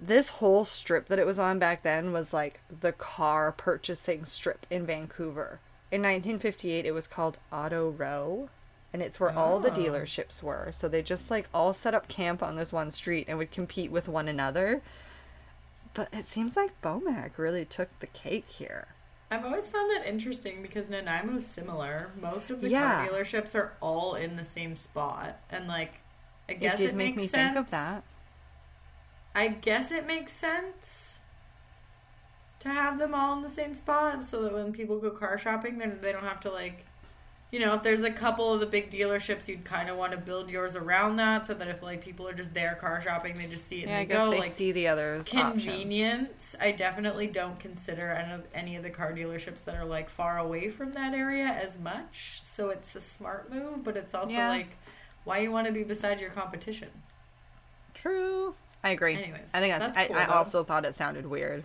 This 0.00 0.28
whole 0.28 0.64
strip 0.64 1.08
that 1.08 1.18
it 1.18 1.26
was 1.26 1.38
on 1.38 1.58
back 1.58 1.82
then 1.82 2.12
was 2.12 2.32
like 2.32 2.60
the 2.80 2.92
car 2.92 3.50
purchasing 3.52 4.24
strip 4.24 4.64
in 4.70 4.86
Vancouver. 4.86 5.58
In 5.90 6.02
1958, 6.02 6.86
it 6.86 6.92
was 6.92 7.06
called 7.08 7.38
Auto 7.50 7.90
Row, 7.90 8.48
and 8.92 9.02
it's 9.02 9.18
where 9.18 9.36
all 9.36 9.58
the 9.58 9.72
Oh. 9.72 9.74
dealerships 9.76 10.42
were. 10.42 10.70
So 10.72 10.86
they 10.88 11.02
just 11.02 11.30
like 11.30 11.48
all 11.52 11.74
set 11.74 11.94
up 11.94 12.06
camp 12.08 12.42
on 12.42 12.54
this 12.56 12.72
one 12.72 12.90
street 12.92 13.26
and 13.28 13.38
would 13.38 13.50
compete 13.50 13.90
with 13.90 14.08
one 14.08 14.28
another. 14.28 14.82
But 15.94 16.08
it 16.12 16.26
seems 16.26 16.56
like 16.56 16.80
Bowmac 16.80 17.36
really 17.36 17.64
took 17.64 17.88
the 17.98 18.06
cake 18.06 18.46
here. 18.48 18.88
I've 19.30 19.44
always 19.44 19.68
found 19.68 19.90
that 19.90 20.06
interesting 20.06 20.62
because 20.62 20.86
Nanaimo's 20.86 21.44
similar. 21.44 22.12
Most 22.20 22.50
of 22.50 22.60
the 22.60 22.68
Yeah. 22.70 23.06
car 23.06 23.08
dealerships 23.08 23.54
are 23.54 23.72
all 23.80 24.14
in 24.14 24.36
the 24.36 24.44
same 24.44 24.76
spot, 24.76 25.40
and 25.50 25.66
like, 25.66 25.94
I 26.48 26.52
It 26.52 26.60
guess 26.60 26.78
did 26.78 26.90
it, 26.90 26.94
make 26.94 27.16
makes 27.16 27.22
me 27.24 27.28
sense. 27.28 27.54
think 27.54 27.66
of 27.66 27.70
that. 27.72 28.04
I 29.38 29.48
guess 29.48 29.92
it 29.92 30.06
makes 30.06 30.32
sense 30.32 31.20
to 32.60 32.68
have 32.68 32.98
them 32.98 33.14
all 33.14 33.36
in 33.36 33.42
the 33.42 33.48
same 33.48 33.72
spot 33.72 34.24
so 34.24 34.42
that 34.42 34.52
when 34.52 34.72
people 34.72 34.98
go 34.98 35.10
car 35.10 35.38
shopping, 35.38 35.78
then 35.78 35.98
they 36.02 36.10
don't 36.10 36.24
have 36.24 36.40
to 36.40 36.50
like, 36.50 36.84
you 37.52 37.60
know, 37.60 37.74
if 37.74 37.84
there's 37.84 38.02
a 38.02 38.10
couple 38.10 38.52
of 38.52 38.58
the 38.58 38.66
big 38.66 38.90
dealerships, 38.90 39.46
you'd 39.46 39.64
kind 39.64 39.88
of 39.88 39.96
want 39.96 40.10
to 40.10 40.18
build 40.18 40.50
yours 40.50 40.74
around 40.74 41.16
that 41.16 41.46
so 41.46 41.54
that 41.54 41.68
if 41.68 41.84
like 41.84 42.00
people 42.02 42.26
are 42.26 42.32
just 42.34 42.52
there 42.54 42.74
car 42.80 43.00
shopping, 43.00 43.38
they 43.38 43.46
just 43.46 43.68
see 43.68 43.78
it 43.78 43.82
and 43.82 43.90
Yeah, 43.90 43.98
I 43.98 44.00
they 44.00 44.06
guess 44.06 44.24
go. 44.24 44.30
they 44.32 44.38
like 44.40 44.50
see 44.50 44.72
the 44.72 44.88
others. 44.88 45.20
options. 45.28 45.64
convenience, 45.64 46.56
I 46.60 46.72
definitely 46.72 47.28
don't 47.28 47.60
consider 47.60 48.10
any 48.10 48.32
of, 48.32 48.42
any 48.52 48.74
of 48.76 48.82
the 48.82 48.90
car 48.90 49.12
dealerships 49.12 49.64
that 49.64 49.76
are 49.76 49.84
like 49.84 50.10
far 50.10 50.38
away 50.38 50.68
from 50.68 50.94
that 50.94 51.14
area 51.14 51.46
as 51.46 51.78
much. 51.78 52.40
So 52.42 52.70
it's 52.70 52.96
a 52.96 53.00
smart 53.00 53.52
move, 53.52 53.84
but 53.84 53.96
it's 53.96 54.14
also 54.14 54.32
Yeah. 54.32 54.48
like 54.48 54.76
why 55.22 55.38
you 55.38 55.52
want 55.52 55.68
to 55.68 55.72
be 55.72 55.84
beside 55.84 56.20
your 56.20 56.30
competition. 56.30 56.88
True. 57.94 58.54
I 58.84 58.90
agree. 58.90 59.14
Anyways, 59.14 59.50
I 59.52 59.60
think 59.60 59.76
that's, 59.78 59.96
that's 59.96 60.08
cool, 60.08 60.16
I, 60.16 60.24
I 60.24 60.36
also 60.36 60.62
thought 60.64 60.84
it 60.84 60.94
sounded 60.94 61.26
weird. 61.26 61.64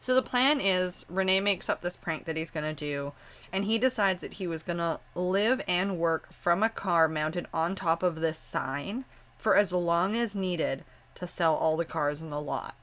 So 0.00 0.14
the 0.14 0.22
plan 0.22 0.60
is 0.60 1.04
Rene 1.08 1.40
makes 1.40 1.68
up 1.68 1.80
this 1.80 1.96
prank 1.96 2.24
that 2.24 2.36
he's 2.36 2.50
gonna 2.50 2.74
do, 2.74 3.12
and 3.52 3.64
he 3.64 3.78
decides 3.78 4.20
that 4.22 4.34
he 4.34 4.46
was 4.46 4.62
gonna 4.62 5.00
live 5.14 5.60
and 5.66 5.98
work 5.98 6.32
from 6.32 6.62
a 6.62 6.68
car 6.68 7.08
mounted 7.08 7.46
on 7.52 7.74
top 7.74 8.02
of 8.02 8.20
this 8.20 8.38
sign 8.38 9.04
for 9.38 9.56
as 9.56 9.72
long 9.72 10.16
as 10.16 10.34
needed 10.34 10.84
to 11.14 11.26
sell 11.26 11.54
all 11.54 11.76
the 11.76 11.84
cars 11.84 12.20
in 12.20 12.30
the 12.30 12.40
lot. 12.40 12.76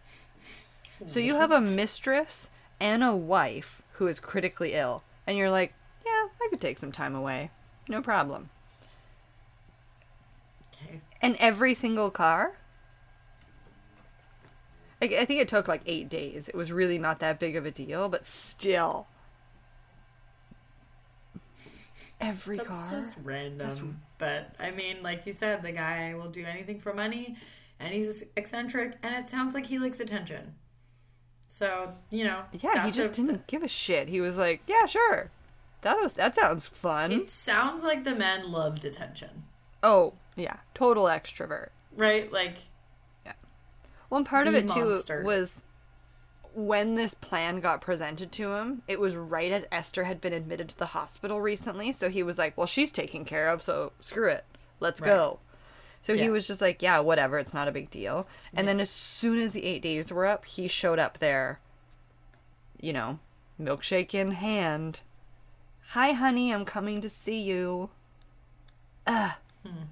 So 1.05 1.19
you 1.19 1.35
have 1.35 1.51
a 1.51 1.61
mistress 1.61 2.49
and 2.79 3.03
a 3.03 3.15
wife 3.15 3.81
who 3.93 4.07
is 4.07 4.19
critically 4.19 4.73
ill, 4.73 5.03
and 5.25 5.37
you're 5.37 5.51
like, 5.51 5.73
yeah, 6.05 6.27
I 6.41 6.47
could 6.49 6.61
take 6.61 6.77
some 6.77 6.91
time 6.91 7.15
away, 7.15 7.51
no 7.87 8.01
problem. 8.01 8.49
And 11.21 11.35
every 11.39 11.73
single 11.73 12.11
car? 12.11 12.57
I, 15.01 15.05
I 15.05 15.25
think 15.25 15.41
it 15.41 15.47
took 15.47 15.67
like 15.67 15.81
eight 15.85 16.09
days. 16.09 16.47
It 16.49 16.55
was 16.55 16.71
really 16.71 16.97
not 16.99 17.19
that 17.19 17.39
big 17.39 17.55
of 17.55 17.65
a 17.65 17.71
deal, 17.71 18.09
but 18.09 18.25
still. 18.25 19.07
Every 22.21 22.57
That's 22.57 22.69
car. 22.69 22.91
just 22.91 23.17
random. 23.23 24.01
But 24.17 24.55
I 24.59 24.71
mean, 24.71 25.03
like 25.03 25.25
you 25.25 25.33
said, 25.33 25.61
the 25.63 25.71
guy 25.73 26.13
will 26.15 26.29
do 26.29 26.45
anything 26.45 26.79
for 26.79 26.93
money, 26.93 27.35
and 27.79 27.93
he's 27.93 28.23
eccentric, 28.37 28.97
and 29.03 29.13
it 29.15 29.29
sounds 29.29 29.53
like 29.53 29.65
he 29.65 29.79
likes 29.79 29.99
attention. 29.99 30.55
So 31.47 31.93
you 32.09 32.23
know, 32.23 32.43
Yeah, 32.53 32.85
he 32.85 32.91
just 32.91 33.11
a- 33.17 33.21
didn't 33.21 33.47
give 33.47 33.63
a 33.63 33.67
shit. 33.67 34.07
He 34.07 34.21
was 34.21 34.37
like, 34.37 34.61
"Yeah, 34.65 34.85
sure, 34.85 35.29
that 35.81 35.97
was 35.97 36.13
that 36.13 36.35
sounds 36.35 36.67
fun." 36.69 37.11
It 37.11 37.29
sounds 37.29 37.83
like 37.83 38.05
the 38.05 38.15
man 38.15 38.49
loved 38.49 38.85
attention, 38.85 39.43
oh, 39.83 40.13
yeah, 40.35 40.57
total 40.73 41.05
extrovert. 41.05 41.69
right? 41.95 42.31
Like, 42.31 42.57
Yeah. 43.25 43.33
Well, 44.09 44.17
and 44.19 44.27
part 44.27 44.47
of 44.47 44.53
it 44.55 44.69
too 44.69 45.01
was 45.23 45.63
when 46.53 46.95
this 46.95 47.13
plan 47.13 47.59
got 47.59 47.81
presented 47.81 48.31
to 48.33 48.53
him. 48.53 48.81
It 48.87 48.99
was 48.99 49.15
right 49.15 49.51
as 49.51 49.65
Esther 49.71 50.05
had 50.05 50.21
been 50.21 50.31
admitted 50.33 50.69
to 50.69 50.77
the 50.77 50.87
hospital 50.87 51.41
recently, 51.41 51.91
so 51.91 52.09
he 52.09 52.23
was 52.23 52.37
like, 52.37 52.57
"Well, 52.57 52.67
she's 52.67 52.91
taken 52.91 53.25
care 53.25 53.49
of, 53.49 53.61
so 53.61 53.91
screw 53.99 54.29
it, 54.29 54.45
let's 54.79 55.01
Right. 55.01 55.07
go." 55.07 55.39
So 56.01 56.13
he 56.15 56.29
was 56.29 56.45
just 56.47 56.61
like, 56.61 56.81
"Yeah, 56.83 56.99
whatever, 56.99 57.39
it's 57.39 57.53
not 57.53 57.67
a 57.67 57.71
big 57.71 57.89
deal." 57.89 58.27
And 58.53 58.67
then 58.67 58.79
as 58.79 58.91
soon 58.91 59.39
as 59.39 59.53
the 59.53 59.65
eight 59.65 59.81
days 59.81 60.11
were 60.11 60.25
up, 60.27 60.45
he 60.45 60.67
showed 60.67 60.99
up 60.99 61.17
there. 61.17 61.59
You 62.79 62.93
know, 62.93 63.19
milkshake 63.59 64.13
in 64.13 64.31
hand. 64.31 65.01
Hi, 65.89 66.11
honey, 66.11 66.53
I'm 66.53 66.63
coming 66.65 67.01
to 67.01 67.09
see 67.09 67.41
you. 67.41 67.89
Ugh. 69.07 69.31
Hmm. 69.65 69.83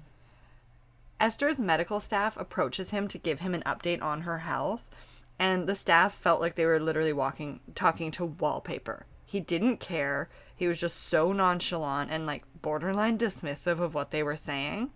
Esther's 1.24 1.58
medical 1.58 2.00
staff 2.00 2.36
approaches 2.36 2.90
him 2.90 3.08
to 3.08 3.16
give 3.16 3.40
him 3.40 3.54
an 3.54 3.62
update 3.62 4.02
on 4.02 4.20
her 4.20 4.40
health, 4.40 4.84
and 5.38 5.66
the 5.66 5.74
staff 5.74 6.12
felt 6.12 6.38
like 6.38 6.54
they 6.54 6.66
were 6.66 6.78
literally 6.78 7.14
walking 7.14 7.60
talking 7.74 8.10
to 8.10 8.26
wallpaper. 8.26 9.06
He 9.24 9.40
didn't 9.40 9.80
care. 9.80 10.28
He 10.54 10.68
was 10.68 10.78
just 10.78 10.98
so 10.98 11.32
nonchalant 11.32 12.10
and 12.10 12.26
like 12.26 12.44
borderline 12.60 13.16
dismissive 13.16 13.80
of 13.80 13.94
what 13.94 14.10
they 14.10 14.22
were 14.22 14.36
saying. 14.36 14.90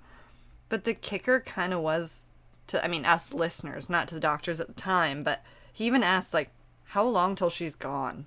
But 0.69 0.85
the 0.85 0.93
kicker 0.93 1.41
kind 1.41 1.73
of 1.73 1.81
was 1.81 2.27
to 2.67 2.85
I 2.85 2.89
mean 2.89 3.07
us 3.07 3.33
listeners, 3.33 3.89
not 3.89 4.07
to 4.09 4.15
the 4.15 4.21
doctors 4.21 4.61
at 4.61 4.69
the 4.69 4.75
time, 4.75 5.23
but 5.23 5.43
he 5.73 5.87
even 5.87 6.03
asked 6.03 6.35
like 6.35 6.51
how 6.89 7.05
long 7.07 7.37
till 7.37 7.49
she's 7.49 7.75
gone? 7.75 8.27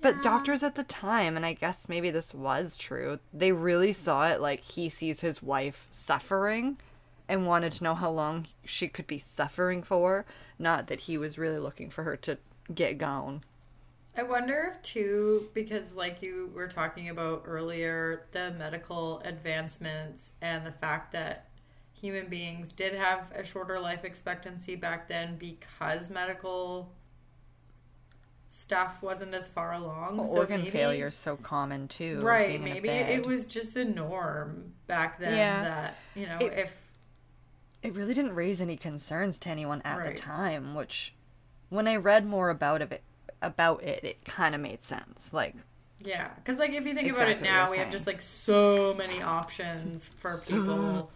But 0.00 0.22
doctors 0.22 0.62
at 0.62 0.74
the 0.74 0.84
time, 0.84 1.36
and 1.36 1.46
I 1.46 1.54
guess 1.54 1.88
maybe 1.88 2.10
this 2.10 2.34
was 2.34 2.76
true, 2.76 3.18
they 3.32 3.52
really 3.52 3.92
saw 3.92 4.28
it 4.28 4.40
like 4.40 4.60
he 4.60 4.88
sees 4.88 5.20
his 5.20 5.42
wife 5.42 5.88
suffering 5.90 6.78
and 7.28 7.46
wanted 7.46 7.72
to 7.72 7.84
know 7.84 7.94
how 7.94 8.10
long 8.10 8.46
she 8.64 8.88
could 8.88 9.06
be 9.06 9.18
suffering 9.18 9.82
for, 9.82 10.26
not 10.58 10.88
that 10.88 11.00
he 11.00 11.16
was 11.16 11.38
really 11.38 11.58
looking 11.58 11.90
for 11.90 12.04
her 12.04 12.16
to 12.18 12.38
get 12.74 12.98
gone. 12.98 13.42
I 14.16 14.22
wonder 14.22 14.72
if 14.72 14.80
too, 14.82 15.48
because 15.54 15.96
like 15.96 16.22
you 16.22 16.50
were 16.54 16.68
talking 16.68 17.08
about 17.08 17.42
earlier, 17.46 18.26
the 18.32 18.52
medical 18.52 19.20
advancements 19.24 20.32
and 20.40 20.64
the 20.64 20.72
fact 20.72 21.12
that 21.12 21.48
human 21.92 22.28
beings 22.28 22.72
did 22.72 22.94
have 22.94 23.32
a 23.34 23.44
shorter 23.44 23.80
life 23.80 24.04
expectancy 24.04 24.76
back 24.76 25.08
then 25.08 25.36
because 25.36 26.10
medical 26.10 26.92
stuff 28.58 29.02
wasn't 29.02 29.34
as 29.34 29.48
far 29.48 29.72
along. 29.72 30.24
So 30.26 30.38
Organ 30.38 30.60
maybe- 30.60 30.70
failure 30.70 31.08
is 31.08 31.16
so 31.16 31.36
common 31.36 31.88
too. 31.88 32.20
Right. 32.20 32.50
being 32.50 32.62
in 32.62 32.68
a 32.68 32.74
Maybe 32.74 32.88
it 32.88 33.26
was 33.26 33.46
just 33.46 33.74
the 33.74 33.84
norm 33.84 34.74
back 34.86 35.18
then 35.18 35.36
Yeah. 35.36 35.62
that, 35.62 35.96
you 36.14 36.26
know, 36.26 36.38
It- 36.40 36.52
if 36.52 36.76
it 37.82 37.94
really 37.94 38.14
didn't 38.14 38.34
raise 38.34 38.60
any 38.60 38.76
concerns 38.76 39.38
to 39.40 39.48
anyone 39.50 39.82
at 39.82 40.04
the 40.04 40.14
time, 40.14 40.74
which 40.74 41.14
when 41.68 41.88
I 41.88 41.96
read 41.96 42.24
more 42.26 42.48
about 42.50 42.80
it 42.80 43.02
about 43.42 43.82
it, 43.82 44.02
it 44.04 44.24
kind 44.24 44.54
of 44.54 44.60
made 44.60 44.82
sense. 44.84 45.32
Like 45.32 45.56
Yeah, 45.98 46.30
because 46.36 46.58
like 46.60 46.70
if 46.72 46.86
you 46.86 46.94
think 46.94 47.10
about 47.12 47.28
it 47.28 47.42
now, 47.42 47.70
we 47.72 47.78
have 47.78 47.90
just 47.90 48.06
like 48.06 48.20
so 48.22 48.94
many 48.94 49.20
options 49.20 50.06
for 50.06 50.38
people 50.46 51.10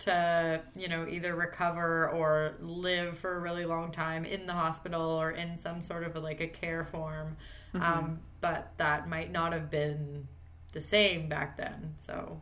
to, 0.00 0.62
you 0.76 0.88
know, 0.88 1.06
either 1.08 1.34
recover 1.34 2.08
or 2.08 2.54
live 2.60 3.18
for 3.18 3.34
a 3.36 3.40
really 3.40 3.66
long 3.66 3.92
time 3.92 4.24
in 4.24 4.46
the 4.46 4.52
hospital 4.54 5.02
or 5.02 5.30
in 5.32 5.58
some 5.58 5.82
sort 5.82 6.04
of 6.04 6.16
like 6.16 6.40
a 6.40 6.46
care 6.46 6.84
form. 6.84 7.36
Um, 7.78 8.20
but 8.40 8.72
that 8.78 9.08
might 9.08 9.30
not 9.30 9.52
have 9.52 9.70
been 9.70 10.26
the 10.72 10.80
same 10.80 11.28
back 11.28 11.56
then. 11.56 11.94
So, 11.98 12.40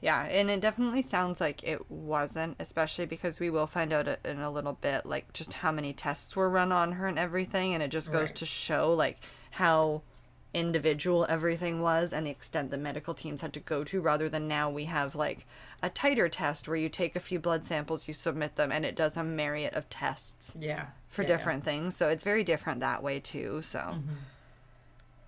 Yeah, 0.00 0.24
and 0.24 0.50
it 0.50 0.60
definitely 0.60 1.02
sounds 1.02 1.40
like 1.40 1.62
it 1.64 1.90
wasn't, 1.90 2.56
especially 2.60 3.06
because 3.06 3.40
we 3.40 3.48
will 3.50 3.66
find 3.66 3.92
out 3.92 4.08
in 4.26 4.40
a 4.40 4.50
little 4.50 4.74
bit, 4.74 5.06
like 5.06 5.32
just 5.32 5.54
how 5.54 5.72
many 5.72 5.92
tests 5.92 6.36
were 6.36 6.50
run 6.50 6.70
on 6.70 6.92
her 6.92 7.06
and 7.06 7.18
everything, 7.18 7.72
and 7.74 7.82
it 7.82 7.88
just 7.90 8.10
goes 8.10 8.30
Right. 8.30 8.32
to 8.32 8.46
show 8.46 8.92
like 8.92 9.18
how 9.52 10.02
individual 10.54 11.26
everything 11.28 11.80
was 11.80 12.12
and 12.12 12.26
the 12.26 12.30
extent 12.30 12.70
the 12.70 12.78
medical 12.78 13.14
teams 13.14 13.40
had 13.40 13.52
to 13.54 13.60
go 13.60 13.84
to, 13.84 14.00
rather 14.00 14.28
than 14.28 14.46
now 14.48 14.68
we 14.70 14.84
have 14.84 15.14
like 15.14 15.46
a 15.82 15.90
tighter 15.90 16.28
test 16.28 16.68
where 16.68 16.76
you 16.76 16.88
take 16.88 17.16
a 17.16 17.20
few 17.20 17.38
blood 17.38 17.64
samples, 17.64 18.08
you 18.08 18.14
submit 18.14 18.56
them, 18.56 18.72
and 18.72 18.84
it 18.84 18.96
does 18.96 19.16
a 19.16 19.24
myriad 19.24 19.74
of 19.74 19.88
tests 19.90 20.54
yeah. 20.58 20.86
for 21.08 21.22
Yeah, 21.22 21.28
yeah. 21.28 21.36
different 21.36 21.64
things. 21.64 21.96
So 21.96 22.08
it's 22.08 22.24
very 22.24 22.44
different 22.44 22.80
that 22.80 23.02
way 23.02 23.20
too. 23.20 23.60
So 23.62 23.78
mm-hmm. 23.78 24.14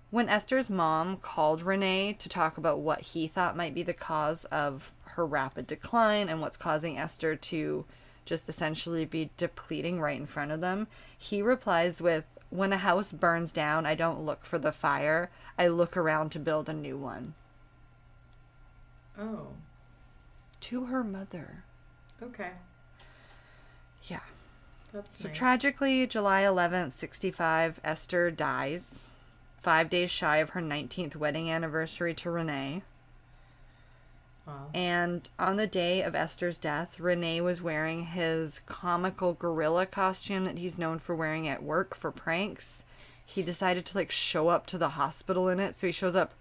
when 0.09 0.27
Esther's 0.27 0.69
mom 0.69 1.17
called 1.17 1.61
Rene 1.61 2.13
to 2.13 2.29
talk 2.29 2.57
about 2.57 2.79
what 2.79 3.01
he 3.01 3.27
thought 3.27 3.55
might 3.55 3.75
be 3.75 3.83
the 3.83 3.93
cause 3.93 4.45
of 4.45 4.91
her 5.03 5.25
rapid 5.25 5.67
decline 5.67 6.29
and 6.29 6.41
what's 6.41 6.57
causing 6.57 6.97
Esther 6.97 7.35
to 7.35 7.85
just 8.25 8.49
essentially 8.49 9.05
be 9.05 9.31
depleting 9.37 9.99
right 9.99 10.19
in 10.19 10.25
front 10.25 10.51
of 10.51 10.61
them, 10.61 10.87
he 11.17 11.41
replies 11.41 11.99
with, 11.99 12.25
"When 12.49 12.73
a 12.73 12.77
house 12.77 13.11
burns 13.11 13.51
down, 13.51 13.85
I 13.85 13.95
don't 13.95 14.19
look 14.19 14.45
for 14.45 14.59
the 14.59 14.71
fire. 14.71 15.31
I 15.57 15.67
look 15.67 15.97
around 15.97 16.31
to 16.31 16.39
build 16.39 16.69
a 16.69 16.73
new 16.73 16.97
one." 16.97 17.33
Oh, 19.17 19.53
To 20.69 20.85
her 20.85 21.03
mother. 21.03 21.63
okay. 22.21 22.51
Yeah. 24.03 24.19
That's 24.93 25.19
So 25.19 25.27
nice. 25.27 25.37
tragically, 25.37 26.05
July 26.07 26.43
11th, 26.43 26.91
65, 26.93 27.79
Esther 27.83 28.31
dies, 28.31 29.07
five 29.61 29.89
days 29.89 30.09
shy 30.11 30.37
of 30.37 30.51
her 30.51 30.61
19th 30.61 31.15
wedding 31.15 31.49
anniversary 31.49 32.13
to 32.15 32.29
Rene. 32.31 32.81
Wow. 34.47 34.67
And 34.73 35.29
on 35.37 35.57
the 35.57 35.67
day 35.67 36.01
of 36.01 36.15
Esther's 36.15 36.57
death, 36.57 36.99
Rene 36.99 37.41
was 37.41 37.61
wearing 37.61 38.05
his 38.07 38.61
comical 38.65 39.33
gorilla 39.33 39.85
costume 39.85 40.45
that 40.45 40.57
he's 40.57 40.77
known 40.77 40.97
for 40.97 41.15
wearing 41.15 41.47
at 41.47 41.61
work 41.61 41.95
for 41.95 42.11
pranks. 42.11 42.83
He 43.23 43.43
decided 43.43 43.85
to 43.87 43.97
like 43.97 44.09
show 44.11 44.47
up 44.49 44.65
to 44.67 44.77
the 44.79 44.89
hospital 44.89 45.49
in 45.49 45.59
it, 45.59 45.75
so 45.75 45.85
he 45.85 45.93
shows 45.93 46.15
up 46.15 46.33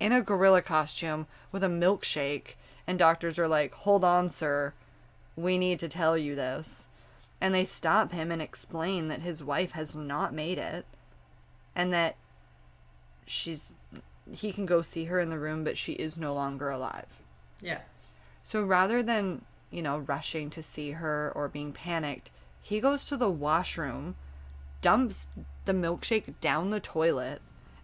in 0.00 0.10
a 0.12 0.22
gorilla 0.22 0.60
costume 0.62 1.28
with 1.52 1.62
a 1.62 1.68
milkshake, 1.68 2.54
and 2.86 2.98
doctors 2.98 3.38
are 3.38 3.48
like, 3.48 3.74
"Hold 3.74 4.04
on, 4.04 4.30
sir. 4.30 4.74
We 5.36 5.58
need 5.58 5.78
to 5.80 5.88
tell 5.88 6.16
you 6.16 6.34
this." 6.34 6.86
And 7.40 7.54
they 7.54 7.64
stop 7.64 8.12
him 8.12 8.30
and 8.30 8.40
explain 8.40 9.08
that 9.08 9.22
his 9.22 9.42
wife 9.42 9.72
has 9.72 9.96
not 9.96 10.32
made 10.32 10.58
it 10.58 10.86
and 11.74 11.92
that 11.92 12.16
she's 13.26 13.72
he 14.30 14.52
can 14.52 14.66
go 14.66 14.82
see 14.82 15.04
her 15.06 15.18
in 15.18 15.30
the 15.30 15.38
room, 15.38 15.64
but 15.64 15.76
she 15.76 15.92
is 15.94 16.16
no 16.16 16.32
longer 16.32 16.70
alive. 16.70 17.06
Yeah. 17.60 17.80
So 18.44 18.62
rather 18.62 19.02
than, 19.02 19.44
you 19.70 19.82
know, 19.82 19.98
rushing 19.98 20.48
to 20.50 20.62
see 20.62 20.92
her 20.92 21.32
or 21.34 21.48
being 21.48 21.72
panicked, 21.72 22.30
he 22.60 22.80
goes 22.80 23.04
to 23.06 23.16
the 23.16 23.30
washroom, 23.30 24.14
dumps 24.80 25.26
the 25.64 25.72
milkshake 25.72 26.34
down 26.40 26.70
the 26.70 26.80
toilet, 26.80 27.42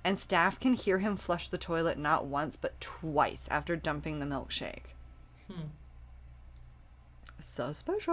and 0.09 0.18
staff 0.18 0.59
can 0.59 0.72
hear 0.72 1.00
him 1.00 1.16
flush 1.16 1.48
the 1.48 1.59
toilet 1.59 1.98
not 1.98 2.24
once 2.24 2.56
but 2.56 2.80
twice 2.80 3.46
after 3.50 3.76
dumping 3.76 4.20
the 4.20 4.26
milkshake. 4.26 4.94
Hmm. 5.52 5.68
Suspicious. 7.38 8.09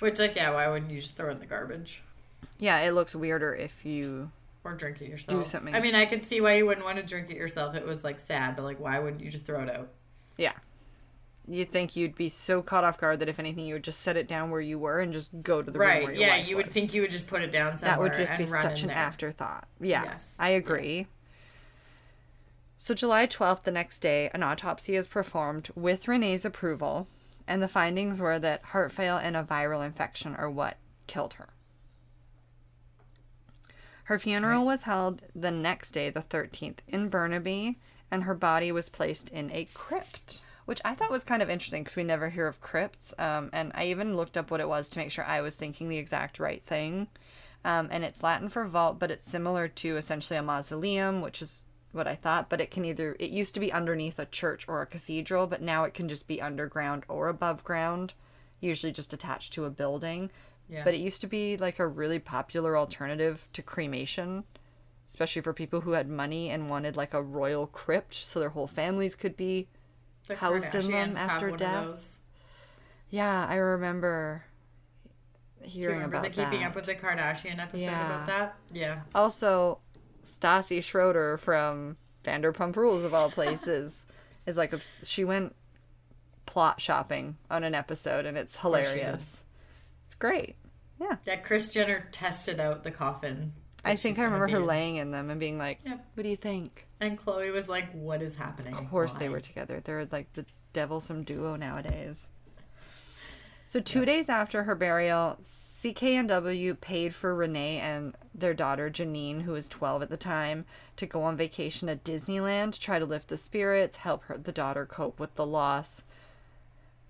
Which, 0.00 0.18
like, 0.18 0.36
yeah, 0.36 0.52
why 0.52 0.68
wouldn't 0.68 0.90
you 0.90 1.00
just 1.00 1.16
throw 1.16 1.30
in 1.30 1.38
the 1.40 1.46
garbage 1.46 2.02
Yeah, 2.58 2.80
it 2.80 2.92
looks 2.92 3.14
weirder 3.14 3.54
if 3.54 3.84
you. 3.86 4.30
or 4.62 4.74
drink 4.74 5.00
it 5.00 5.08
yourself? 5.08 5.42
Do 5.44 5.48
something. 5.48 5.74
I 5.74 5.80
mean, 5.80 5.94
I 5.94 6.04
could 6.04 6.24
see 6.24 6.40
why 6.40 6.54
you 6.54 6.66
wouldn't 6.66 6.84
want 6.84 6.98
to 6.98 7.02
drink 7.02 7.30
it 7.30 7.36
yourself. 7.36 7.74
It 7.74 7.86
was 7.86 8.04
like 8.04 8.20
sad, 8.20 8.56
but 8.56 8.62
like, 8.62 8.78
why 8.78 8.98
wouldn't 8.98 9.22
you 9.22 9.30
just 9.30 9.44
throw 9.46 9.62
it 9.62 9.70
out? 9.74 9.88
Yeah. 10.36 10.52
You'd 11.48 11.72
think 11.72 11.96
you'd 11.96 12.14
be 12.14 12.28
so 12.28 12.62
caught 12.62 12.84
off 12.84 12.98
guard 12.98 13.18
that 13.20 13.28
if 13.28 13.38
anything, 13.40 13.66
you 13.66 13.74
would 13.74 13.84
just 13.84 14.00
set 14.00 14.16
it 14.16 14.28
down 14.28 14.50
where 14.50 14.60
you 14.60 14.78
were 14.78 15.00
and 15.00 15.12
just 15.12 15.30
go 15.42 15.62
to 15.62 15.70
the 15.70 15.78
room 15.78 15.88
Right? 15.88 16.02
your 16.02 16.12
Yeah, 16.12 16.36
you 16.36 16.56
would 16.56 16.70
think 16.70 16.94
you 16.94 17.02
would 17.02 17.10
just 17.10 17.26
put 17.26 17.42
it 17.42 17.50
down 17.50 17.76
somewhere 17.78 17.96
that 18.08 18.18
would 18.18 18.26
just 18.26 18.38
be 18.38 18.46
such 18.46 18.82
an 18.82 18.88
there. 18.88 18.96
afterthought. 18.96 19.66
Yeah, 19.80 20.04
Yes. 20.04 20.36
I 20.38 20.50
agree. 20.50 21.06
So, 22.76 22.94
July 22.94 23.26
12th, 23.26 23.64
the 23.64 23.70
next 23.72 23.98
day, 23.98 24.30
an 24.32 24.42
autopsy 24.42 24.94
is 24.96 25.06
performed 25.08 25.70
with 25.74 26.08
Rene's 26.08 26.44
approval, 26.44 27.08
and 27.46 27.62
the 27.62 27.68
findings 27.68 28.20
were 28.20 28.38
that 28.38 28.62
heart 28.66 28.92
fail 28.92 29.16
and 29.16 29.36
a 29.36 29.42
viral 29.42 29.84
infection 29.84 30.34
are 30.36 30.48
what 30.48 30.76
killed 31.06 31.34
her. 31.34 31.48
Her 34.04 34.18
funeral 34.18 34.64
was 34.64 34.82
held 34.82 35.22
the 35.34 35.50
next 35.50 35.92
day, 35.92 36.10
the 36.10 36.22
13th, 36.22 36.78
in 36.88 37.08
Burnaby, 37.08 37.78
and 38.10 38.24
her 38.24 38.34
body 38.34 38.72
was 38.72 38.88
placed 38.88 39.30
in 39.30 39.50
a 39.52 39.68
crypt, 39.74 40.42
which 40.70 40.80
I 40.84 40.94
thought 40.94 41.10
was 41.10 41.24
kind 41.24 41.42
of 41.42 41.50
interesting 41.50 41.82
because 41.82 41.96
we 41.96 42.04
never 42.04 42.28
hear 42.28 42.46
of 42.46 42.60
crypts. 42.60 43.12
Um, 43.18 43.50
and 43.52 43.72
I 43.74 43.86
even 43.86 44.16
looked 44.16 44.36
up 44.36 44.52
what 44.52 44.60
it 44.60 44.68
was 44.68 44.88
to 44.90 45.00
make 45.00 45.10
sure 45.10 45.24
I 45.24 45.40
was 45.40 45.56
thinking 45.56 45.88
the 45.88 45.98
exact 45.98 46.38
right 46.38 46.62
thing. 46.62 47.08
Um, 47.64 47.88
and 47.90 48.04
it's 48.04 48.22
Latin 48.22 48.48
for 48.48 48.64
vault, 48.66 49.00
but 49.00 49.10
it's 49.10 49.28
similar 49.28 49.66
to 49.66 49.96
essentially 49.96 50.38
a 50.38 50.44
mausoleum, 50.44 51.22
which 51.22 51.42
is 51.42 51.64
what 51.90 52.06
I 52.06 52.14
thought. 52.14 52.48
But 52.48 52.60
it 52.60 52.70
can 52.70 52.84
either, 52.84 53.16
it 53.18 53.30
used 53.30 53.52
to 53.54 53.60
be 53.60 53.72
underneath 53.72 54.20
a 54.20 54.26
church 54.26 54.64
or 54.68 54.80
a 54.80 54.86
cathedral, 54.86 55.48
but 55.48 55.60
now 55.60 55.82
it 55.82 55.92
can 55.92 56.08
just 56.08 56.28
be 56.28 56.40
underground 56.40 57.02
or 57.08 57.26
above 57.26 57.64
ground, 57.64 58.14
usually 58.60 58.92
just 58.92 59.12
attached 59.12 59.52
to 59.54 59.64
a 59.64 59.70
building. 59.70 60.30
Yeah. 60.68 60.84
But 60.84 60.94
it 60.94 61.00
used 61.00 61.20
to 61.22 61.26
be 61.26 61.56
like 61.56 61.80
a 61.80 61.86
really 61.88 62.20
popular 62.20 62.78
alternative 62.78 63.48
to 63.54 63.62
cremation, 63.62 64.44
especially 65.08 65.42
for 65.42 65.52
people 65.52 65.80
who 65.80 65.94
had 65.94 66.08
money 66.08 66.48
and 66.48 66.70
wanted 66.70 66.96
like 66.96 67.12
a 67.12 67.20
royal 67.20 67.66
crypt 67.66 68.14
so 68.14 68.38
their 68.38 68.50
whole 68.50 68.68
families 68.68 69.16
could 69.16 69.36
be. 69.36 69.66
The 70.30 70.36
housed 70.36 70.74
in 70.74 70.90
them 70.90 71.14
Kardashians 71.14 71.16
after 71.18 71.50
death. 71.56 72.18
Yeah, 73.10 73.46
I 73.48 73.56
remember 73.56 74.44
hearing 75.62 75.96
remember 75.96 76.16
about 76.18 76.24
the 76.34 76.42
Keeping. 76.44 76.64
Up 76.64 76.74
with 76.74 76.84
the 76.86 76.94
Kardashian 76.94 77.58
episode 77.58 77.82
Yeah. 77.84 78.06
about 78.14 78.26
that? 78.28 78.56
Yeah. 78.72 79.00
Also, 79.14 79.78
Stassi 80.24 80.82
Schroeder 80.82 81.36
from 81.38 81.96
Vanderpump 82.24 82.76
Rules 82.76 83.04
of 83.04 83.12
all 83.14 83.30
places 83.30 84.06
is 84.46 84.56
like 84.56 84.72
obs- 84.72 85.00
she 85.04 85.24
went 85.24 85.54
plot 86.46 86.80
shopping 86.80 87.36
on 87.50 87.62
an 87.64 87.74
episode 87.74 88.26
and 88.26 88.36
it's 88.38 88.56
course 88.56 88.78
she 88.88 88.94
did. 88.94 88.98
hilarious. 89.00 89.44
It's 90.06 90.14
great. 90.14 90.56
Yeah. 91.00 91.16
That 91.24 91.44
Kris 91.44 91.72
Jenner 91.72 92.08
tested 92.12 92.60
out 92.60 92.82
the 92.84 92.90
coffin. 92.90 93.52
I 93.84 93.96
think 93.96 94.18
I 94.18 94.24
remember 94.24 94.48
her 94.48 94.58
in. 94.58 94.66
laying 94.66 94.96
in 94.96 95.10
them 95.10 95.30
and 95.30 95.40
being 95.40 95.58
like. 95.58 95.80
"What 95.84 96.22
do 96.22 96.28
you 96.28 96.36
think?" 96.36 96.86
And 97.00 97.18
Khloe 97.18 97.52
was 97.52 97.68
like, 97.68 97.92
"What 97.92 98.22
is 98.22 98.34
happening?" 98.36 98.74
Of 98.74 98.90
course 98.90 99.14
they 99.14 99.28
were 99.28 99.40
together. 99.40 99.80
They're 99.80 100.06
like 100.10 100.32
the 100.34 100.46
devilsome 100.72 101.24
duo 101.24 101.56
nowadays. 101.56 102.28
So 103.66 103.78
two 103.78 104.04
days 104.04 104.28
after 104.28 104.64
her 104.64 104.74
burial, 104.74 105.38
CKNW 105.42 106.80
paid 106.80 107.14
for 107.14 107.36
Rene 107.36 107.78
and 107.78 108.16
their 108.34 108.52
daughter 108.52 108.90
Jeannine, 108.90 109.42
who 109.42 109.52
was 109.52 109.68
12 109.68 110.02
at 110.02 110.10
the 110.10 110.16
time, 110.16 110.64
to 110.96 111.06
go 111.06 111.22
on 111.22 111.36
vacation 111.36 111.88
at 111.88 112.02
Disneyland 112.02 112.72
to 112.72 112.80
try 112.80 112.98
to 112.98 113.06
lift 113.06 113.28
the 113.28 113.38
spirits, 113.38 113.98
help 113.98 114.24
her 114.24 114.36
the 114.36 114.50
daughter 114.50 114.86
cope 114.86 115.20
with 115.20 115.36
the 115.36 115.46
loss. 115.46 116.02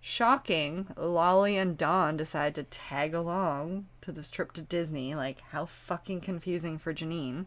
Shocking, 0.01 0.87
Lolly 0.97 1.57
and 1.59 1.77
Dawn 1.77 2.17
decide 2.17 2.55
to 2.55 2.63
tag 2.63 3.13
along 3.15 3.87
to 4.01 4.13
this 4.13 4.31
trip 4.31 4.53
to 4.53 4.63
Disney. 4.63 5.15
Like, 5.15 5.41
how 5.51 5.67
fucking 5.67 6.23
confusing 6.23 6.79
for 6.79 6.93
Jeannine. 6.93 7.47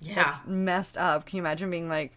Yeah. 0.00 0.14
That's 0.16 0.46
messed 0.46 0.96
up. 0.96 1.26
Can 1.26 1.36
you 1.36 1.42
imagine 1.42 1.70
being 1.70 1.88
like, 1.88 2.12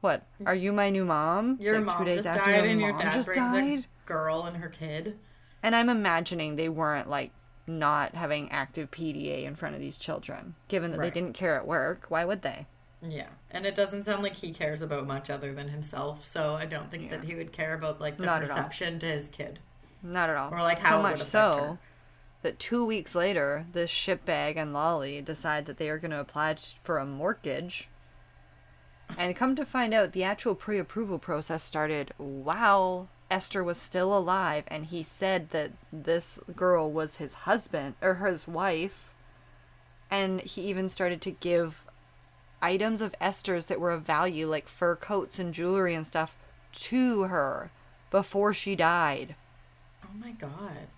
"What? 0.00 0.26
Are 0.44 0.54
you 0.54 0.72
my 0.72 0.90
new 0.90 1.04
mom?" 1.04 1.58
Your 1.60 1.76
like 1.76 1.84
mom 1.84 2.04
just 2.06 2.24
died, 2.24 2.66
and 2.66 2.80
your 2.80 2.92
dad 2.96 3.12
just 3.14 3.32
died. 3.34 3.80
a 3.80 4.06
girl 4.06 4.44
and 4.44 4.56
her 4.58 4.68
kid. 4.68 5.18
And 5.62 5.74
I'm 5.74 5.88
imagining 5.88 6.56
they 6.56 6.68
weren't 6.68 7.08
like 7.08 7.32
not 7.66 8.14
having 8.14 8.50
active 8.52 8.90
PDA 8.90 9.44
in 9.44 9.54
front 9.54 9.74
of 9.74 9.80
these 9.80 9.98
children, 9.98 10.54
given 10.68 10.92
that 10.92 10.98
Right. 10.98 11.12
they 11.12 11.20
didn't 11.20 11.34
care 11.34 11.56
at 11.56 11.66
work. 11.66 12.06
Why 12.08 12.24
would 12.24 12.42
they? 12.42 12.66
Yeah, 13.08 13.28
and 13.50 13.66
it 13.66 13.74
doesn't 13.74 14.04
sound 14.04 14.22
like 14.22 14.36
he 14.36 14.52
cares 14.52 14.82
about 14.82 15.06
much 15.06 15.30
other 15.30 15.52
than 15.52 15.68
himself. 15.68 16.24
So 16.24 16.54
I 16.54 16.66
don't 16.66 16.90
think 16.90 17.10
that 17.10 17.24
he 17.24 17.34
would 17.34 17.52
care 17.52 17.74
about 17.74 18.00
like 18.00 18.16
the 18.16 18.26
Not 18.26 18.40
perception 18.40 18.98
to 19.00 19.06
his 19.06 19.28
kid. 19.28 19.60
Not 20.02 20.30
at 20.30 20.36
all. 20.36 20.52
Or, 20.52 20.60
like, 20.60 20.80
how 20.80 21.00
it 21.00 21.02
much 21.02 21.22
so 21.22 21.58
her. 21.58 21.78
that 22.42 22.58
two 22.58 22.84
weeks 22.84 23.14
later, 23.14 23.66
this 23.72 23.90
shitbag 23.90 24.56
and 24.56 24.72
Lolly 24.72 25.20
decide 25.20 25.66
that 25.66 25.78
they 25.78 25.90
are 25.90 25.98
going 25.98 26.10
to 26.10 26.20
apply 26.20 26.56
for 26.80 26.98
a 26.98 27.06
mortgage. 27.06 27.88
And 29.16 29.34
come 29.34 29.56
to 29.56 29.64
find 29.64 29.94
out, 29.94 30.12
the 30.12 30.24
actual 30.24 30.54
pre-approval 30.54 31.18
process 31.18 31.62
started 31.64 32.12
while 32.18 33.08
Esther 33.30 33.64
was 33.64 33.78
still 33.78 34.16
alive, 34.16 34.64
and 34.68 34.86
he 34.86 35.02
said 35.02 35.50
that 35.50 35.72
this 35.92 36.38
girl 36.54 36.90
was 36.90 37.16
his 37.16 37.34
husband 37.34 37.94
or 38.00 38.16
his 38.16 38.46
wife, 38.46 39.12
and 40.10 40.40
he 40.42 40.62
even 40.62 40.88
started 40.88 41.20
to 41.22 41.30
give 41.30 41.84
items 42.66 43.00
of 43.00 43.14
Esther's 43.20 43.66
that 43.66 43.80
were 43.80 43.92
of 43.92 44.02
value, 44.02 44.48
like 44.48 44.66
fur 44.66 44.96
coats 44.96 45.38
and 45.38 45.54
jewelry 45.54 45.94
and 45.94 46.04
stuff, 46.04 46.36
to 46.72 47.24
her 47.24 47.70
before 48.10 48.52
she 48.52 48.74
died. 48.74 49.36
Oh 50.04 50.16
my 50.18 50.32
god. 50.32 50.88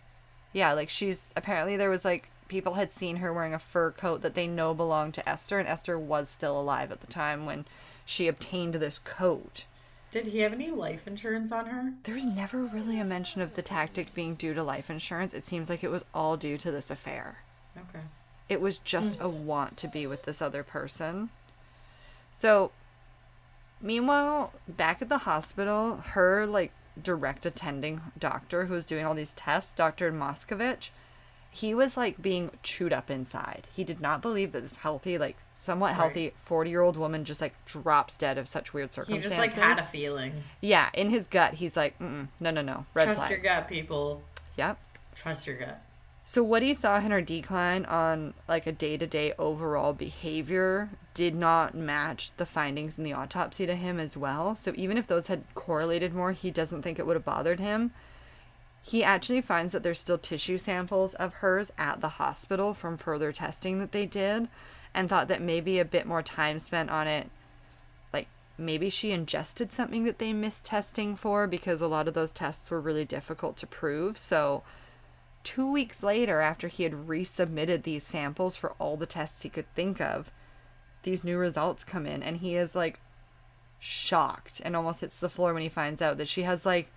Yeah, 0.55 0.73
like 0.73 0.89
she's 0.89 1.31
apparently 1.37 1.77
there 1.77 1.91
was 1.91 2.07
like 2.07 2.31
people 2.49 2.75
had 2.75 2.91
seen 2.91 3.17
her 3.17 3.35
wearing 3.35 3.53
a 3.53 3.59
fur 3.59 3.91
coat 3.91 4.23
that 4.23 4.35
they 4.35 4.47
know 4.47 4.73
belonged 4.73 5.13
to 5.15 5.29
Esther, 5.29 5.59
and 5.59 5.69
Esther 5.69 5.99
was 5.99 6.31
still 6.31 6.59
alive 6.59 6.91
at 6.91 7.03
the 7.03 7.07
time 7.07 7.45
when 7.45 7.67
she 8.07 8.29
obtained 8.29 8.75
this 8.75 8.99
coat. 8.99 9.67
Did 10.11 10.29
he 10.29 10.39
have 10.39 10.55
any 10.55 10.71
life 10.71 11.07
insurance 11.07 11.53
on 11.53 11.67
her? 11.67 11.93
There's 12.05 12.25
never 12.25 12.65
really 12.65 12.99
a 12.99 13.05
mention 13.05 13.43
of 13.43 13.55
the 13.55 13.63
tactic 13.63 14.15
being 14.15 14.37
due 14.37 14.55
to 14.55 14.63
life 14.63 14.89
insurance. 14.89 15.35
It 15.35 15.45
seems 15.45 15.69
like 15.69 15.85
it 15.85 15.91
was 15.91 16.05
all 16.15 16.39
due 16.39 16.57
to 16.57 16.71
this 16.71 16.91
affair. 16.91 17.41
Okay. 17.77 18.05
It 18.49 18.63
was 18.63 18.79
just 18.79 19.21
a 19.21 19.29
want 19.29 19.77
to 19.77 19.89
be 19.89 20.07
with 20.07 20.23
this 20.23 20.41
other 20.41 20.63
person. 20.63 21.29
So, 22.33 22.71
meanwhile, 23.81 24.53
back 24.69 25.03
at 25.03 25.09
the 25.09 25.19
hospital, 25.19 25.97
her 26.13 26.47
like 26.47 26.73
direct 27.01 27.47
attending 27.47 28.01
doctor 28.19 28.67
who's 28.67 28.85
doing 28.85 29.05
all 29.05 29.15
these 29.15 29.35
tests, 29.35 29.73
Dr. 29.73 30.13
Moskovich, 30.13 30.91
he 31.51 31.75
was 31.75 31.97
like 31.97 32.21
being 32.21 32.51
chewed 32.63 32.93
up 32.93 33.11
inside. 33.11 33.67
He 33.75 33.85
did 33.85 34.01
not 34.01 34.21
believe 34.23 34.53
that 34.53 34.63
this 34.63 34.77
healthy, 34.77 35.19
like 35.19 35.37
somewhat 35.57 35.95
healthy 35.95 36.33
40 36.37 36.71
year 36.71 36.83
old 36.83 36.97
woman 36.97 37.25
just 37.25 37.41
like 37.41 37.55
drops 37.65 38.17
dead 38.17 38.39
of 38.39 38.47
such 38.47 38.73
weird 38.73 38.93
circumstances. 38.93 39.33
He 39.33 39.37
just 39.37 39.57
like 39.57 39.61
had 39.61 39.79
a 39.79 39.87
feeling. 39.87 40.45
yeah, 40.61 40.91
in 40.95 41.11
his 41.11 41.27
gut, 41.27 41.55
he's 41.55 41.77
like, 41.77 41.99
Mm-mm, 41.99 42.29
no, 42.41 42.51
no, 42.51 42.63
no, 42.63 42.87
red 42.95 43.05
Trust 43.05 43.19
flag. 43.21 43.31
your 43.31 43.41
gut, 43.41 43.69
people. 43.69 44.23
Yep. 44.57 44.79
Trust 45.15 45.47
your 45.47 45.57
gut. 45.57 45.83
So 46.29 46.43
what 46.43 46.63
he 46.63 46.75
saw 46.75 46.99
in 46.99 47.11
her 47.11 47.23
decline 47.23 47.87
on 47.87 48.35
like 48.47 48.67
a 48.67 48.73
day-to-day 48.73 49.33
overall 49.39 49.95
behavior 49.95 50.91
did 51.15 51.35
not 51.35 51.75
match 51.75 52.33
the 52.37 52.45
findings 52.45 52.99
in 52.99 53.05
the 53.05 53.15
autopsy 53.15 53.65
to 53.65 53.75
him 53.75 53.99
as 53.99 54.15
well. 54.15 54.55
So 54.55 54.75
even 54.77 54.99
if 54.99 55.07
those 55.07 55.29
had 55.29 55.45
correlated 55.55 56.13
more, 56.13 56.33
he 56.33 56.51
doesn't 56.51 56.83
think 56.83 56.99
it 56.99 57.07
would 57.07 57.17
have 57.17 57.25
bothered 57.25 57.61
him. 57.61 57.93
He 58.83 59.03
actually 59.03 59.41
finds 59.41 59.73
that 59.73 59.83
there's 59.83 60.01
still 60.01 60.19
tissue 60.19 60.59
samples 60.59 61.15
of 61.15 61.33
hers 61.33 61.73
at 61.79 62.03
the 62.03 62.11
hospital 62.11 62.75
from 62.75 62.99
further 62.99 63.33
testing 63.33 63.79
that 63.79 63.93
they 63.93 64.05
did 64.05 64.49
and 64.93 65.09
thought 65.09 65.29
that 65.29 65.41
maybe 65.41 65.79
a 65.79 65.85
bit 65.87 66.05
more 66.05 66.23
time 66.23 66.59
spent 66.59 66.91
on 66.91 67.07
it 67.07 67.31
like 68.13 68.29
maybe 68.59 68.91
she 68.91 69.13
ingested 69.13 69.73
something 69.73 70.05
that 70.05 70.19
they 70.19 70.35
missed 70.35 70.67
testing 70.67 71.17
for 71.17 71.47
because 71.47 71.81
a 71.81 71.89
lot 71.89 72.07
of 72.07 72.13
those 72.13 72.33
tests 72.33 72.71
were 72.71 72.83
really 72.83 73.07
difficult 73.07 73.57
to 73.57 73.67
prove. 73.67 74.19
So 74.19 74.63
two 75.49 75.73
weeks 75.73 76.03
later, 76.03 76.41
after 76.41 76.69
he 76.69 76.83
had 76.83 77.09
resubmitted 77.09 77.83
these 77.83 78.05
samples 78.05 78.55
for 78.55 78.73
all 78.73 78.99
the 78.99 79.07
tests 79.07 79.41
he 79.41 79.49
could 79.49 79.65
think 79.75 79.99
of, 79.99 80.31
these 81.05 81.25
new 81.25 81.39
results 81.39 81.85
come 81.85 82.05
in, 82.05 82.23
and 82.23 82.37
he 82.37 82.55
is 82.55 82.75
like 82.75 83.01
shocked 83.79 84.61
and 84.63 84.77
almost 84.77 85.01
hits 85.01 85.19
the 85.19 85.31
floor 85.31 85.55
when 85.55 85.63
he 85.63 85.71
finds 85.71 86.03
out 86.03 86.19
that 86.19 86.29
she 86.29 86.43
has 86.43 86.67
like 86.67 86.91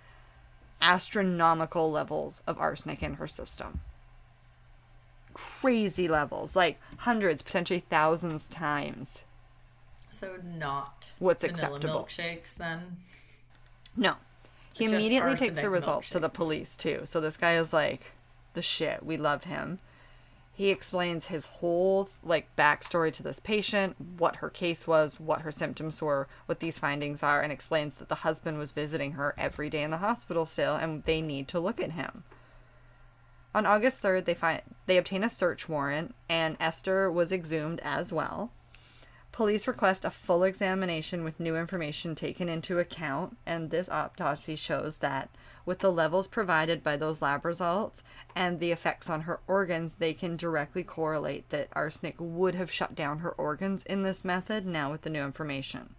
astronomical 0.82 1.90
levels 1.90 2.42
of 2.46 2.58
arsenic 2.58 3.02
in 3.02 3.14
her 3.14 3.26
system. 3.26 3.80
Crazy 5.32 6.06
levels, 6.06 6.54
like 6.54 6.78
hundreds, 6.98 7.40
potentially 7.40 7.80
thousands 7.80 8.50
times. 8.50 9.24
So 10.10 10.36
not 10.44 11.12
What's 11.18 11.42
acceptable. 11.42 12.04
milkshakes 12.04 12.54
then. 12.54 12.98
No. 13.96 14.16
He 14.74 14.84
Just 14.84 14.94
immediately 14.94 15.36
takes 15.36 15.56
the 15.56 15.70
results 15.70 16.10
to 16.10 16.18
the 16.18 16.28
police 16.28 16.76
too. 16.76 17.00
So 17.04 17.18
this 17.18 17.38
guy 17.38 17.54
is 17.56 17.72
like 17.72 18.12
the 18.54 18.62
shit. 18.62 19.04
We 19.04 19.16
love 19.16 19.44
him. 19.44 19.78
He 20.54 20.70
explains 20.70 21.26
his 21.26 21.46
whole 21.46 22.10
like 22.22 22.54
backstory 22.56 23.10
to 23.14 23.22
this 23.22 23.40
patient, 23.40 23.96
what 24.18 24.36
her 24.36 24.50
case 24.50 24.86
was, 24.86 25.18
what 25.18 25.42
her 25.42 25.52
symptoms 25.52 26.02
were, 26.02 26.28
what 26.46 26.60
these 26.60 26.78
findings 26.78 27.22
are, 27.22 27.40
and 27.40 27.50
explains 27.50 27.94
that 27.96 28.08
the 28.08 28.16
husband 28.16 28.58
was 28.58 28.72
visiting 28.72 29.12
her 29.12 29.34
every 29.38 29.70
day 29.70 29.82
in 29.82 29.90
the 29.90 29.96
hospital 29.98 30.44
still, 30.44 30.76
and 30.76 31.04
they 31.04 31.22
need 31.22 31.48
to 31.48 31.60
look 31.60 31.80
at 31.80 31.92
him. 31.92 32.24
On 33.54 33.66
August 33.66 34.02
3rd, 34.02 34.24
they 34.24 34.34
find 34.34 34.62
they 34.86 34.98
obtain 34.98 35.24
a 35.24 35.30
search 35.30 35.68
warrant, 35.68 36.14
and 36.28 36.56
Esther 36.60 37.10
was 37.10 37.32
exhumed 37.32 37.80
as 37.82 38.12
well. 38.12 38.50
Police 39.30 39.66
request 39.66 40.04
a 40.04 40.10
full 40.10 40.44
examination 40.44 41.24
with 41.24 41.40
new 41.40 41.56
information 41.56 42.14
taken 42.14 42.50
into 42.50 42.78
account, 42.78 43.38
and 43.46 43.70
this 43.70 43.88
autopsy 43.88 44.56
shows 44.56 44.98
that 44.98 45.30
with 45.64 45.78
the 45.80 45.92
levels 45.92 46.26
provided 46.26 46.82
by 46.82 46.96
those 46.96 47.22
lab 47.22 47.44
results 47.44 48.02
and 48.34 48.58
the 48.58 48.72
effects 48.72 49.08
on 49.08 49.22
her 49.22 49.40
organs, 49.46 49.94
they 49.94 50.12
can 50.12 50.36
directly 50.36 50.82
correlate 50.82 51.48
that 51.50 51.68
arsenic 51.72 52.16
would 52.18 52.54
have 52.54 52.70
shut 52.70 52.94
down 52.94 53.18
her 53.18 53.32
organs 53.32 53.82
in 53.84 54.02
this 54.02 54.24
method 54.24 54.66
now 54.66 54.90
with 54.90 55.02
the 55.02 55.10
new 55.10 55.22
information. 55.22 55.94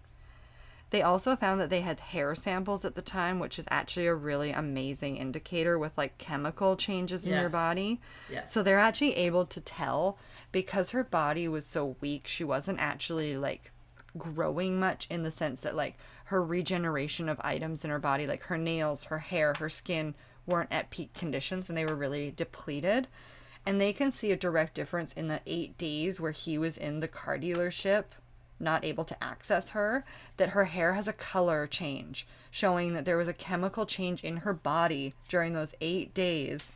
They 0.90 1.02
also 1.02 1.36
found 1.36 1.60
that 1.60 1.72
they 1.72 1.82
had 1.82 2.00
hair 2.00 2.36
samples 2.36 2.86
at 2.86 2.94
the 2.94 3.02
time, 3.02 3.40
which 3.40 3.58
is 3.58 3.66
actually 3.72 4.06
a 4.06 4.14
really 4.14 4.52
amazing 4.52 5.16
indicator 5.16 5.80
with 5.80 5.98
like 5.98 6.20
chemical 6.20 6.76
changes 6.76 7.26
in 7.26 7.32
your 7.34 7.44
Yes. 7.44 7.52
body. 7.52 8.02
Yes. 8.30 8.54
So 8.54 8.62
they're 8.62 8.78
actually 8.80 9.16
able 9.16 9.46
to 9.48 9.60
tell 9.60 10.20
because 10.52 10.92
her 10.92 11.04
body 11.04 11.48
was 11.48 11.66
so 11.66 11.96
weak, 12.00 12.28
she 12.28 12.44
wasn't 12.44 12.80
actually 12.80 13.36
like 13.36 13.72
growing 14.16 14.80
much 14.80 15.08
in 15.10 15.24
the 15.24 15.32
sense 15.32 15.62
that 15.62 15.76
like 15.76 15.98
her 16.26 16.44
regeneration 16.44 17.30
of 17.30 17.40
items 17.44 17.84
in 17.84 17.90
her 17.90 18.00
body, 18.00 18.26
like 18.28 18.44
her 18.44 18.58
nails, 18.58 19.06
her 19.06 19.20
hair, 19.20 19.54
her 19.60 19.70
skin, 19.70 20.16
weren't 20.46 20.72
at 20.72 20.90
peak 20.90 21.14
conditions 21.14 21.70
and 21.70 21.78
they 21.78 21.86
were 21.86 21.96
really 21.96 22.32
depleted. 22.32 23.08
And 23.66 23.80
they 23.80 23.94
can 23.94 24.12
see 24.12 24.32
a 24.32 24.38
direct 24.38 24.74
difference 24.74 25.14
in 25.14 25.28
the 25.28 25.42
eight 25.48 25.78
days 25.78 26.20
where 26.20 26.32
he 26.32 26.58
was 26.58 26.78
in 26.78 27.00
the 27.00 27.08
car 27.08 27.38
dealership, 27.38 28.06
not 28.60 28.84
able 28.84 29.06
to 29.06 29.24
access 29.24 29.70
her, 29.70 30.04
that 30.38 30.50
her 30.50 30.66
hair 30.66 30.94
has 30.94 31.08
a 31.08 31.14
color 31.14 31.66
change, 31.66 32.28
showing 32.52 32.94
that 32.94 33.06
there 33.06 33.18
was 33.18 33.30
a 33.30 33.34
chemical 33.34 33.86
change 33.86 34.24
in 34.24 34.38
her 34.38 34.54
body 34.54 35.14
during 35.30 35.54
those 35.54 35.74
eight 35.80 36.14
days. 36.14 36.72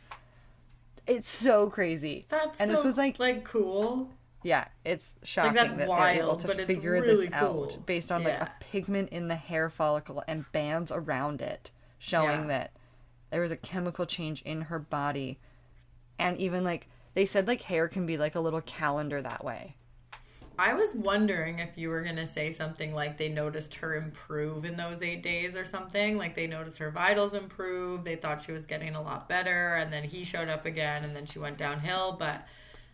It's 1.06 1.28
so 1.28 1.68
crazy. 1.68 2.26
That's 2.28 2.60
and 2.60 2.70
so, 2.70 2.76
this 2.76 2.84
was 2.84 2.96
like 2.96 3.18
like 3.18 3.44
cool. 3.44 4.10
Yeah, 4.42 4.66
it's 4.84 5.14
shocking 5.22 5.54
that's 5.54 5.72
that 5.72 5.88
they're 5.88 6.22
able 6.22 6.36
to 6.36 6.48
figure 6.48 6.92
really 6.92 7.26
this 7.26 7.34
cool. 7.40 7.64
out 7.64 7.86
based 7.86 8.12
on 8.12 8.24
like 8.24 8.34
a 8.34 8.52
pigment 8.60 9.10
in 9.10 9.28
the 9.28 9.34
hair 9.36 9.68
follicle 9.68 10.22
and 10.28 10.50
bands 10.52 10.92
around 10.92 11.40
it, 11.40 11.70
showing 11.98 12.42
Yeah. 12.42 12.46
that 12.48 12.72
there 13.30 13.40
was 13.40 13.50
a 13.50 13.56
chemical 13.56 14.06
change 14.06 14.42
in 14.42 14.62
her 14.62 14.78
body, 14.78 15.38
and 16.18 16.38
even 16.38 16.64
like 16.64 16.88
they 17.14 17.26
said, 17.26 17.48
like 17.48 17.62
hair 17.62 17.88
can 17.88 18.06
be 18.06 18.16
like 18.16 18.34
a 18.34 18.40
little 18.40 18.60
calendar 18.60 19.20
that 19.20 19.44
way. 19.44 19.74
I 20.60 20.74
was 20.74 20.90
wondering 20.92 21.60
if 21.60 21.78
you 21.78 21.88
were 21.88 22.02
gonna 22.02 22.26
say 22.26 22.50
something 22.50 22.92
like 22.92 23.16
they 23.16 23.28
noticed 23.28 23.76
her 23.76 23.94
improve 23.94 24.64
in 24.64 24.76
those 24.76 25.02
eight 25.02 25.22
days 25.22 25.54
or 25.54 25.64
something. 25.64 26.18
Like 26.18 26.34
they 26.34 26.48
noticed 26.48 26.78
her 26.78 26.90
vitals 26.90 27.32
improve. 27.34 28.02
They 28.02 28.16
thought 28.16 28.42
she 28.42 28.50
was 28.52 28.66
getting 28.66 28.96
a 28.96 29.02
lot 29.02 29.28
better, 29.28 29.74
and 29.76 29.92
then 29.92 30.02
he 30.04 30.24
showed 30.24 30.48
up 30.48 30.66
again, 30.66 31.04
and 31.04 31.14
then 31.14 31.26
she 31.26 31.38
went 31.38 31.58
downhill. 31.58 32.16
But 32.18 32.44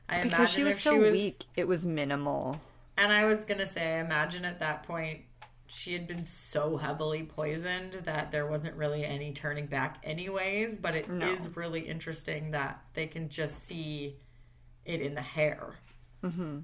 I 0.08 0.22
Because 0.22 0.38
imagine 0.38 0.54
she 0.56 0.62
was 0.64 0.80
so 0.80 0.92
she 0.92 0.98
was 0.98 1.12
weak, 1.12 1.44
it 1.56 1.66
was 1.68 1.86
minimal. 1.86 2.60
And 2.96 3.12
I 3.12 3.24
was 3.24 3.44
gonna 3.44 3.66
say, 3.66 3.96
I 3.96 4.00
imagine 4.00 4.44
at 4.44 4.60
that 4.60 4.82
point 4.84 5.22
she 5.66 5.94
had 5.94 6.06
been 6.06 6.26
so 6.26 6.76
heavily 6.76 7.22
poisoned 7.22 7.94
that 8.04 8.30
there 8.30 8.46
wasn't 8.46 8.76
really 8.76 9.04
any 9.04 9.32
turning 9.32 9.66
back, 9.66 9.98
anyways. 10.04 10.76
But 10.78 10.94
it 10.94 11.08
is 11.08 11.46
No. 11.46 11.50
really 11.54 11.80
interesting 11.80 12.50
that 12.52 12.82
they 12.94 13.06
can 13.06 13.28
just 13.30 13.64
see 13.64 14.16
it 14.84 15.00
in 15.00 15.14
the 15.14 15.22
hair. 15.22 15.76
Mm-hmm. 16.22 16.60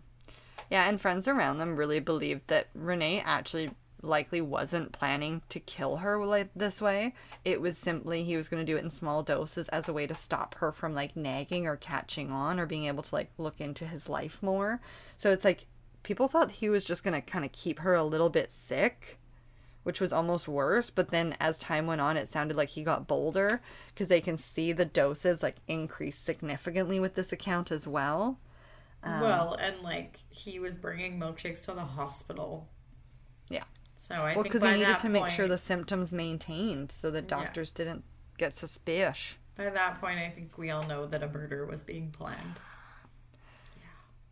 Yeah, 0.70 0.88
and 0.88 1.00
friends 1.00 1.26
around 1.26 1.58
them 1.58 1.76
really 1.76 1.98
believed 2.00 2.42
that 2.48 2.68
Renee 2.74 3.22
actually 3.24 3.70
likely 4.02 4.40
wasn't 4.40 4.92
planning 4.92 5.42
to 5.48 5.60
kill 5.60 5.98
her 5.98 6.24
like 6.24 6.50
this 6.54 6.80
way. 6.80 7.14
It 7.44 7.60
was 7.60 7.76
simply 7.76 8.24
he 8.24 8.36
was 8.36 8.48
going 8.48 8.64
to 8.64 8.72
do 8.72 8.76
it 8.76 8.84
in 8.84 8.90
small 8.90 9.22
doses 9.22 9.68
as 9.68 9.88
a 9.88 9.92
way 9.92 10.06
to 10.06 10.14
stop 10.14 10.54
her 10.56 10.72
from 10.72 10.94
like 10.94 11.16
nagging 11.16 11.66
or 11.66 11.76
catching 11.76 12.30
on 12.30 12.58
or 12.58 12.66
being 12.66 12.84
able 12.84 13.02
to 13.02 13.14
like 13.14 13.30
look 13.38 13.60
into 13.60 13.86
his 13.86 14.08
life 14.08 14.42
more. 14.42 14.80
So 15.18 15.30
it's 15.30 15.44
like 15.44 15.66
people 16.02 16.28
thought 16.28 16.50
he 16.50 16.68
was 16.68 16.84
just 16.84 17.04
going 17.04 17.14
to 17.14 17.20
kind 17.20 17.44
of 17.44 17.52
keep 17.52 17.80
her 17.80 17.94
a 17.94 18.04
little 18.04 18.30
bit 18.30 18.52
sick, 18.52 19.18
which 19.82 20.00
was 20.00 20.12
almost 20.12 20.48
worse, 20.48 20.90
but 20.90 21.10
then 21.10 21.36
as 21.40 21.58
time 21.58 21.86
went 21.86 22.00
on 22.00 22.16
it 22.16 22.28
sounded 22.28 22.56
like 22.56 22.70
he 22.70 22.82
got 22.82 23.06
bolder 23.06 23.60
because 23.88 24.08
they 24.08 24.20
can 24.20 24.36
see 24.36 24.72
the 24.72 24.84
doses 24.84 25.42
like 25.42 25.56
increase 25.68 26.18
significantly 26.18 27.00
with 27.00 27.14
this 27.14 27.32
account 27.32 27.70
as 27.70 27.86
well. 27.86 28.38
Um, 29.02 29.20
well, 29.20 29.54
and 29.54 29.80
like 29.82 30.18
he 30.28 30.58
was 30.58 30.76
bringing 30.76 31.18
milkshakes 31.18 31.64
to 31.66 31.72
the 31.72 31.80
hospital. 31.84 32.68
Yeah. 33.48 33.64
So 34.00 34.14
I 34.14 34.34
Well, 34.34 34.44
because 34.44 34.62
he 34.62 34.70
needed 34.70 34.98
to 35.00 35.08
make 35.10 35.30
sure 35.30 35.46
the 35.46 35.58
symptoms 35.58 36.12
maintained 36.12 36.90
so 36.90 37.10
that 37.10 37.28
doctors 37.28 37.70
didn't 37.70 38.02
get 38.38 38.54
suspicious. 38.54 39.36
by 39.56 39.68
that 39.68 40.00
point, 40.00 40.18
I 40.18 40.30
think 40.30 40.56
we 40.56 40.70
all 40.70 40.86
know 40.86 41.04
that 41.06 41.22
a 41.22 41.28
murder 41.28 41.66
was 41.66 41.82
being 41.82 42.10
planned. 42.10 42.58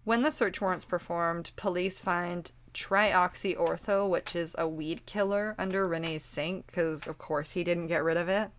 When 0.05 0.23
the 0.23 0.31
search 0.31 0.63
warrant's 0.63 0.87
performed, 0.87 1.51
police 1.57 1.99
find 1.99 2.51
trioxyortho, 2.73 4.09
which 4.09 4.35
is 4.35 4.57
a 4.59 4.67
weed 4.67 5.05
killer, 5.05 5.55
under 5.59 5.87
Rene's 5.87 6.25
sink 6.25 6.67
because, 6.67 7.07
of 7.07 7.19
course, 7.19 7.53
he 7.53 7.63
didn't 7.63 7.89
get 7.89 8.03
rid 8.03 8.17
of 8.17 8.31
it. 8.31 8.51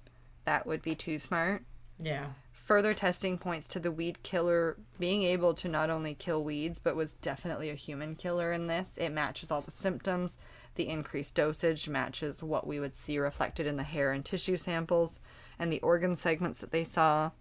That 0.46 0.68
would 0.68 0.84
be 0.84 0.94
too 0.94 1.18
smart. 1.18 1.64
Yeah. 1.98 2.28
Further 2.52 2.94
testing 2.94 3.40
points 3.40 3.68
to 3.70 3.80
the 3.80 3.92
weed 3.92 4.22
killer 4.22 4.78
being 5.00 5.24
able 5.24 5.56
to 5.56 5.68
not 5.68 5.90
only 5.90 6.14
kill 6.14 6.44
weeds, 6.44 6.78
but 6.78 6.96
was 6.96 7.16
definitely 7.16 7.72
a 7.72 7.76
human 7.76 8.16
killer 8.16 8.52
in 8.54 8.68
this. 8.68 8.96
It 8.98 9.10
matches 9.10 9.50
all 9.50 9.62
the 9.62 9.72
symptoms. 9.72 10.38
The 10.80 10.88
increased 10.88 11.36
dosage 11.36 11.90
matches 11.90 12.42
what 12.42 12.66
we 12.66 12.80
would 12.80 12.96
see 12.96 13.20
reflected 13.20 13.68
in 13.68 13.76
the 13.76 13.84
hair 13.84 14.14
and 14.14 14.24
tissue 14.24 14.56
samples 14.56 15.20
and 15.60 15.74
the 15.74 15.82
organ 15.82 16.16
segments 16.16 16.60
that 16.60 16.72
they 16.72 16.86
saw. 16.86 17.32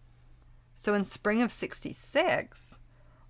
So 0.74 0.92
in 0.92 1.04
spring 1.04 1.40
of 1.40 1.52
66, 1.52 2.80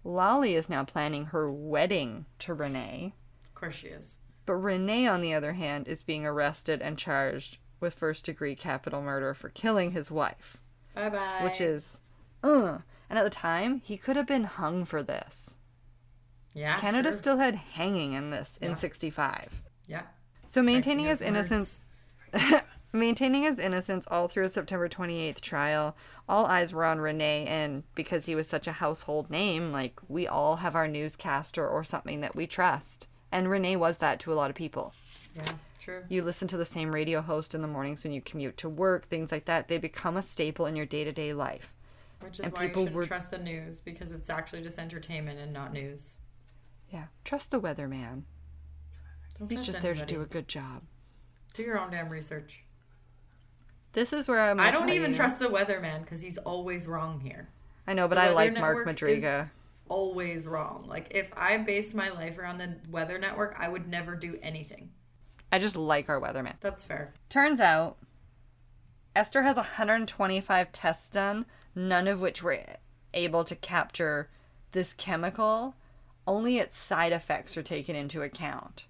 Lolly 0.04 0.54
is 0.54 0.70
now 0.70 0.82
planning 0.82 1.26
her 1.26 1.52
wedding 1.52 2.24
to 2.38 2.54
Rene. 2.54 3.12
Of 3.44 3.54
course 3.54 3.74
she 3.74 3.88
is. 3.88 4.16
But 4.46 4.54
Rene, 4.54 5.06
on 5.06 5.20
the 5.20 5.34
other 5.34 5.52
hand, 5.52 5.86
is 5.86 6.00
being 6.00 6.24
arrested 6.24 6.80
and 6.80 6.96
charged 6.96 7.58
with 7.78 7.92
first 7.92 8.24
degree 8.24 8.54
capital 8.54 9.02
murder 9.02 9.34
for 9.34 9.50
killing 9.50 9.90
his 9.90 10.10
wife, 10.10 10.56
Bye 10.94 11.10
bye. 11.10 11.40
which 11.44 11.60
is, 11.60 12.00
uh. 12.42 12.78
And 13.10 13.18
at 13.18 13.24
the 13.24 13.28
time, 13.28 13.82
he 13.84 13.98
could 13.98 14.16
have 14.16 14.26
been 14.26 14.44
hung 14.44 14.86
for 14.86 15.02
this. 15.02 15.58
yeah, 16.54 16.80
Canada 16.80 17.10
true. 17.10 17.18
still 17.18 17.36
had 17.36 17.56
hanging 17.56 18.14
in 18.14 18.30
this 18.30 18.56
in 18.62 18.70
Yeah. 18.70 18.74
65. 18.74 19.62
Yeah. 19.88 20.02
So 20.46 20.62
maintaining 20.62 21.06
his 21.06 21.20
innocence 21.20 21.80
maintaining 22.92 23.42
his 23.42 23.58
innocence 23.58 24.06
all 24.10 24.28
through 24.28 24.44
a 24.44 24.48
September 24.48 24.88
28th 24.88 25.40
trial, 25.40 25.96
all 26.28 26.46
eyes 26.46 26.72
were 26.72 26.84
on 26.84 27.00
Rene 27.00 27.44
and 27.46 27.82
because 27.94 28.26
he 28.26 28.34
was 28.34 28.48
such 28.48 28.66
a 28.66 28.72
household 28.72 29.30
name, 29.30 29.72
like 29.72 30.00
we 30.08 30.26
all 30.26 30.56
have 30.56 30.74
our 30.74 30.88
newscaster 30.88 31.66
or 31.66 31.84
something 31.84 32.20
that 32.20 32.36
we 32.36 32.46
trust. 32.46 33.06
And 33.30 33.50
Rene 33.50 33.76
was 33.76 33.98
that 33.98 34.20
to 34.20 34.32
a 34.32 34.34
lot 34.34 34.48
of 34.50 34.56
people. 34.56 34.94
Yeah, 35.36 35.52
true. 35.78 36.02
You 36.08 36.22
listen 36.22 36.48
to 36.48 36.56
the 36.56 36.64
same 36.64 36.94
radio 36.94 37.20
host 37.20 37.54
in 37.54 37.60
the 37.60 37.68
mornings 37.68 38.02
when 38.02 38.12
you 38.12 38.22
commute 38.22 38.56
to 38.58 38.70
work, 38.70 39.06
things 39.06 39.30
like 39.30 39.44
that. 39.44 39.68
They 39.68 39.76
become 39.76 40.16
a 40.16 40.22
staple 40.22 40.64
in 40.64 40.76
your 40.76 40.86
day-to-day 40.86 41.34
life. 41.34 41.74
Which 42.20 42.38
is 42.40 42.46
and 42.46 42.54
why 42.54 42.62
you 42.62 42.68
people 42.68 42.82
shouldn't 42.84 42.96
were- 42.96 43.04
trust 43.04 43.30
the 43.30 43.38
news 43.38 43.80
because 43.80 44.12
it's 44.12 44.30
actually 44.30 44.62
just 44.62 44.78
entertainment 44.78 45.38
and 45.38 45.52
not 45.52 45.72
news. 45.74 46.16
Yeah, 46.90 47.04
trust 47.22 47.50
the 47.50 47.60
weatherman. 47.60 48.22
Don't 49.38 49.50
He's 49.50 49.62
just 49.62 49.80
there 49.80 49.94
to 49.94 50.04
do 50.04 50.20
a 50.20 50.26
good 50.26 50.48
job. 50.48 50.82
Do 51.54 51.62
your 51.62 51.78
own 51.78 51.90
damn 51.90 52.08
research. 52.08 52.64
This 53.92 54.12
is 54.12 54.28
where 54.28 54.40
I'm 54.40 54.60
I 54.60 54.70
don't 54.70 54.90
even 54.90 55.10
you- 55.10 55.16
trust 55.16 55.38
the 55.38 55.48
weatherman 55.48 56.02
because 56.02 56.20
he's 56.20 56.38
always 56.38 56.86
wrong 56.86 57.20
here. 57.20 57.48
I 57.86 57.94
know, 57.94 58.06
but 58.06 58.16
the 58.16 58.22
I 58.22 58.30
like 58.30 58.58
Mark 58.58 58.86
Madryga. 58.86 59.50
Always 59.88 60.46
wrong. 60.46 60.84
Like 60.86 61.08
if 61.14 61.32
I 61.36 61.56
based 61.56 61.94
my 61.94 62.10
life 62.10 62.38
around 62.38 62.58
the 62.58 62.76
Weather 62.90 63.18
Network, 63.18 63.56
I 63.58 63.68
would 63.68 63.88
never 63.88 64.14
do 64.14 64.38
anything. 64.42 64.90
I 65.50 65.58
just 65.58 65.76
like 65.76 66.08
our 66.10 66.20
weatherman. 66.20 66.54
That's 66.60 66.84
fair. 66.84 67.14
Turns 67.30 67.58
out, 67.58 67.96
Esther 69.16 69.42
has 69.42 69.56
125 69.56 70.70
tests 70.72 71.08
done, 71.08 71.46
none 71.74 72.06
of 72.06 72.20
which 72.20 72.42
were 72.42 72.58
able 73.14 73.44
to 73.44 73.56
capture 73.56 74.28
this 74.72 74.92
chemical. 74.92 75.74
Only 76.26 76.58
its 76.58 76.76
side 76.76 77.12
effects 77.12 77.56
are 77.56 77.62
taken 77.62 77.96
into 77.96 78.20
account. 78.20 78.86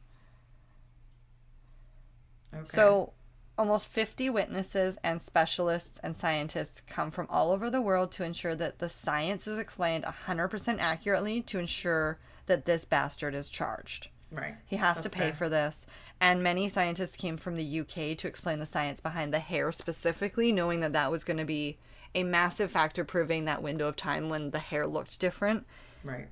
Okay. 2.55 2.65
So, 2.67 3.13
almost 3.59 3.89
50 3.89 4.31
witnesses 4.31 4.97
and 5.03 5.21
specialists 5.21 5.99
and 6.03 6.17
scientists 6.17 6.81
come 6.87 7.11
from 7.11 7.27
all 7.29 7.51
over 7.51 7.69
the 7.69 7.81
world 7.81 8.13
to 8.13 8.25
ensure 8.25 8.55
that 8.55 8.79
the 8.79 8.89
science 8.89 9.47
is 9.47 9.59
explained 9.59 10.05
100% 10.05 10.77
accurately 10.79 11.41
to 11.43 11.59
ensure 11.59 12.19
that 12.47 12.65
this 12.65 12.85
bastard 12.85 13.35
is 13.35 13.51
charged. 13.51 14.09
right. 14.31 14.55
He 14.65 14.77
has 14.77 14.97
That's 14.97 15.09
to 15.09 15.11
pay 15.11 15.21
fair. 15.27 15.35
for 15.35 15.49
this. 15.49 15.87
And 16.21 16.43
many 16.43 16.69
scientists 16.69 17.17
came 17.17 17.37
from 17.37 17.57
the 17.57 17.81
UK 17.81 18.17
to 18.19 18.27
explain 18.29 18.59
the 18.59 18.67
science 18.67 19.01
behind 19.01 19.33
the 19.33 19.39
hair 19.39 19.71
specifically, 19.73 20.53
knowing 20.53 20.81
that 20.81 20.93
that 20.93 21.11
was 21.11 21.25
going 21.25 21.37
to 21.37 21.45
be 21.45 21.79
a 22.15 22.25
massive 22.25 22.71
factor 22.71 23.05
proving 23.05 23.45
that 23.45 23.63
window 23.63 23.89
of 23.89 23.97
time 23.97 24.29
when 24.29 24.51
the 24.51 24.59
hair 24.59 24.87
looked 24.87 25.21
different. 25.21 25.67
Right. 26.03 26.29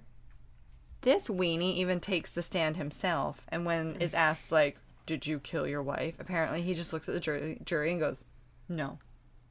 This 1.03 1.29
weenie 1.29 1.75
even 1.75 2.01
takes 2.01 2.33
the 2.33 2.43
stand 2.43 2.77
himself, 2.77 3.47
and 3.49 3.64
when 3.64 3.95
mm. 3.95 4.01
is 4.01 4.14
asked, 4.14 4.51
like, 4.51 4.79
did 5.07 5.27
you 5.27 5.39
kill 5.41 5.67
your 5.67 5.83
wife? 5.83 6.15
Apparently, 6.19 6.61
he 6.63 6.75
just 6.75 6.93
looks 6.93 7.09
at 7.09 7.15
the 7.15 7.21
jury, 7.21 7.59
jury 7.65 7.91
and 7.93 8.01
goes, 8.01 8.25
no. 8.69 8.99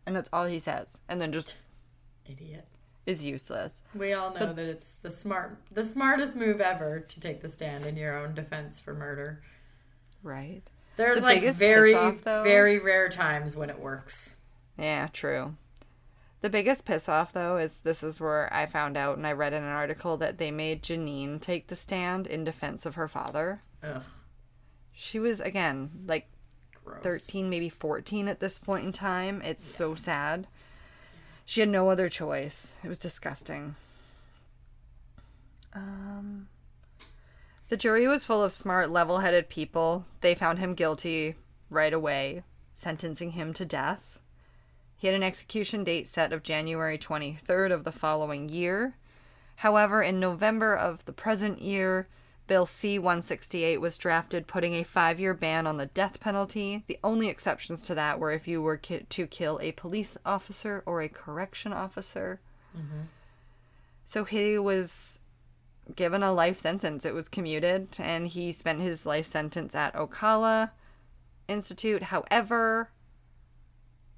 And 0.06 0.16
that's 0.16 0.30
all 0.32 0.45
he 0.45 0.60
says, 0.60 0.99
and 1.10 1.20
then 1.20 1.32
just 1.32 1.56
Idiot. 2.28 2.68
is 3.06 3.24
useless. 3.24 3.82
We 3.95 4.14
all 4.14 4.34
know 4.34 4.53
that 4.53 4.66
it's 4.66 4.95
the 5.01 5.10
smart, 5.12 5.58
the 5.72 5.84
smartest 5.86 6.36
move 6.36 6.62
ever 6.62 6.99
to 6.99 7.20
take 7.20 7.41
the 7.41 7.49
stand 7.49 7.86
in 7.86 7.97
your 7.97 8.16
own 8.18 8.34
defense 8.36 8.80
for 8.80 8.93
murder. 8.93 9.41
Right? 10.22 10.62
There's 10.97 11.18
The 11.20 11.24
like 11.26 11.43
very, 11.56 11.93
though- 11.93 12.43
very 12.43 12.78
rare 12.80 13.10
times 13.10 13.56
when 13.56 13.70
it 13.70 13.80
works. 13.80 14.36
Yeah, 14.78 15.08
true. 15.12 15.56
The 16.41 16.49
biggest 16.49 16.86
piss 16.86 17.10
off 17.10 17.34
though 17.34 17.58
is 17.58 17.80
this 17.80 18.03
is 18.03 18.20
where 18.20 18.53
I 18.53 18.66
found 18.68 18.97
out 18.97 19.18
and 19.18 19.26
I 19.26 19.32
read 19.32 19.53
in 19.53 19.64
an 19.64 19.70
article 19.70 20.16
that 20.18 20.38
they 20.38 20.51
made 20.51 20.84
Jeannine 20.84 21.39
take 21.39 21.68
the 21.68 21.76
stand 21.76 22.28
in 22.28 22.43
defense 22.43 22.86
of 22.86 22.95
her 22.95 23.08
father. 23.08 23.62
Ugh. 23.82 24.03
She 24.95 25.19
was 25.19 25.39
again 25.39 25.91
like 26.07 26.27
Gross. 26.83 27.03
13, 27.03 27.49
maybe 27.49 27.69
14 27.69 28.27
at 28.27 28.39
this 28.39 28.59
point 28.59 28.85
in 28.85 28.91
time. 28.91 29.41
It's 29.43 29.63
so 29.63 29.95
sad. 29.95 30.47
She 31.43 31.59
had 31.59 31.69
no 31.69 31.89
other 31.89 32.09
choice. 32.09 32.73
It 32.83 32.87
was 32.87 32.99
disgusting. 32.99 33.75
Um 35.73 36.47
The 37.69 37.77
jury 37.77 38.07
was 38.07 38.23
full 38.23 38.43
of 38.43 38.51
smart, 38.51 38.89
level-headed 38.89 39.49
people. 39.49 40.05
They 40.21 40.35
found 40.35 40.59
him 40.59 40.75
guilty 40.75 41.35
right 41.69 41.93
away, 41.93 42.43
sentencing 42.73 43.31
him 43.31 43.53
to 43.53 43.65
death. 43.65 44.19
He 44.95 45.07
had 45.07 45.15
an 45.15 45.23
execution 45.23 45.83
date 45.83 46.07
set 46.07 46.31
of 46.31 46.43
January 46.43 46.97
23rd 46.97 47.71
of 47.71 47.83
the 47.83 47.91
following 47.91 48.49
year. 48.49 48.95
However, 49.57 50.01
in 50.01 50.19
November 50.19 50.75
of 50.75 51.05
the 51.05 51.13
present 51.13 51.59
year, 51.61 52.07
Bill 52.47 52.65
C 52.65 52.99
168 52.99 53.81
was 53.81 53.97
drafted, 53.97 54.45
putting 54.47 54.73
a 54.75 54.83
five 54.83 55.19
year 55.19 55.33
ban 55.33 55.65
on 55.65 55.77
the 55.77 55.87
death 55.87 56.19
penalty. 56.19 56.83
The 56.87 56.99
only 57.03 57.27
exceptions 57.29 57.85
to 57.87 57.95
that 57.95 58.19
were 58.19 58.31
if 58.31 58.47
you 58.47 58.61
were 58.61 58.77
ki- 58.77 59.05
to 59.09 59.25
kill 59.27 59.59
a 59.61 59.71
police 59.71 60.17
officer 60.25 60.83
or 60.85 61.01
a 61.01 61.09
correction 61.09 61.73
officer. 61.73 62.39
Mm-hmm. 62.77 63.01
So 64.03 64.23
he 64.25 64.59
was 64.59 65.17
given 65.95 66.21
a 66.21 66.31
life 66.31 66.59
sentence. 66.59 67.03
It 67.05 67.13
was 67.15 67.27
commuted, 67.27 67.87
and 67.99 68.27
he 68.27 68.51
spent 68.51 68.81
his 68.81 69.05
life 69.05 69.25
sentence 69.25 69.73
at 69.73 69.95
Oakalla 69.95 70.71
Institute. 71.47 72.03
However, 72.03 72.89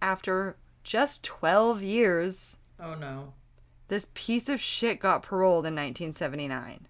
after 0.02 0.58
just 0.84 1.24
12 1.24 1.82
years, 1.82 2.58
Oh 2.80 2.96
no. 2.96 3.34
this 3.88 4.08
piece 4.14 4.50
of 4.50 4.60
shit 4.60 5.00
got 5.00 5.24
paroled 5.24 5.66
in 5.66 5.74
1979. 5.76 6.88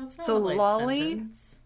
That's 0.00 0.18
not 0.18 0.26
So 0.26 0.36
Lolly- 0.38 1.10
sentence. 1.10 1.58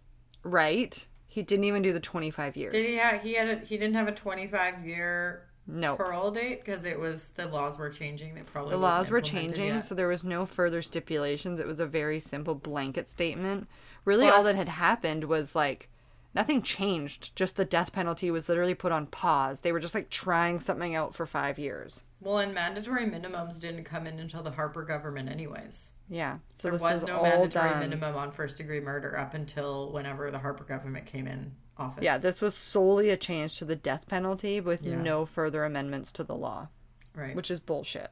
Right? 0.43 1.07
He 1.27 1.43
didn't 1.43 1.65
even 1.65 1.83
do 1.83 1.93
the 1.93 2.01
25 2.01 2.57
years. 2.57 2.73
Did 2.73 2.87
he 2.87 2.97
have? 2.97 3.23
He 3.23 3.35
had. 3.35 3.49
A, 3.49 3.57
he 3.65 3.77
didn't 3.77 3.95
have 3.95 4.07
a 4.09 4.13
25 4.13 4.87
year 4.87 5.49
no. 5.67 5.97
parole 5.97 6.31
date 6.31 6.65
because 6.65 6.85
it 6.85 6.99
was 6.99 7.31
the 7.31 7.49
laws 7.49 7.79
were 7.79 7.91
changing. 7.91 8.35
They 8.35 8.43
probably 8.43 8.73
The 8.73 8.77
laws 8.77 9.11
were 9.11 9.21
changing, 9.21 9.67
yet. 9.67 9.81
so 9.85 9.95
there 9.95 10.07
was 10.09 10.23
no 10.23 10.47
further 10.47 10.83
stipulations. 10.83 11.59
It 11.59 11.67
was 11.67 11.81
a 11.81 11.87
very 11.87 12.21
simple 12.21 12.55
blanket 12.55 13.09
statement. 13.09 13.69
Really, 14.05 14.29
all 14.29 14.43
that 14.45 14.55
had 14.55 14.69
happened 14.69 15.25
was 15.25 15.55
like 15.57 15.89
nothing 16.35 16.63
changed. 16.63 17.35
Just 17.37 17.57
the 17.57 17.65
death 17.65 17.93
penalty 17.93 18.31
was 18.31 18.49
literally 18.49 18.75
put 18.75 18.93
on 18.93 19.07
pause. 19.07 19.61
They 19.61 19.73
were 19.73 19.81
just 19.81 19.95
like 19.95 20.11
trying 20.11 20.59
something 20.59 20.95
out 20.95 21.15
for 21.15 21.27
five 21.27 21.59
years. 21.59 22.03
Well, 22.21 22.39
and 22.39 22.55
mandatory 22.55 23.07
minimums 23.07 23.61
didn't 23.61 23.85
come 23.85 24.07
in 24.07 24.19
until 24.19 24.43
the 24.43 24.51
Harper 24.51 24.83
government, 24.83 25.29
anyways. 25.29 25.93
Yeah. 26.09 26.39
So 26.59 26.69
There 26.69 26.73
this 26.73 26.81
was, 26.83 27.01
was 27.03 27.09
no 27.09 27.17
all 27.17 27.23
mandatory 27.23 27.71
done. 27.71 27.81
minimum 27.81 28.15
on 28.17 28.31
first 28.31 28.57
degree 28.59 28.81
murder 28.81 29.17
up 29.19 29.35
until 29.35 29.93
whenever 29.93 30.31
the 30.31 30.39
Harper 30.39 30.65
government 30.65 31.07
came 31.07 31.27
in 31.27 31.53
office. 31.77 32.03
Yeah, 32.05 32.19
this 32.19 32.41
was 32.41 32.55
solely 32.55 33.11
a 33.11 33.17
change 33.17 33.59
to 33.59 33.65
the 33.65 33.77
death 33.77 34.07
penalty 34.09 34.61
with 34.61 34.87
Yeah. 34.87 34.97
no 35.01 35.27
further 35.27 35.65
amendments 35.65 36.13
to 36.13 36.25
the 36.25 36.35
law. 36.37 36.69
right. 37.17 37.37
which 37.37 37.51
is 37.51 37.61
bullshit. 37.61 38.09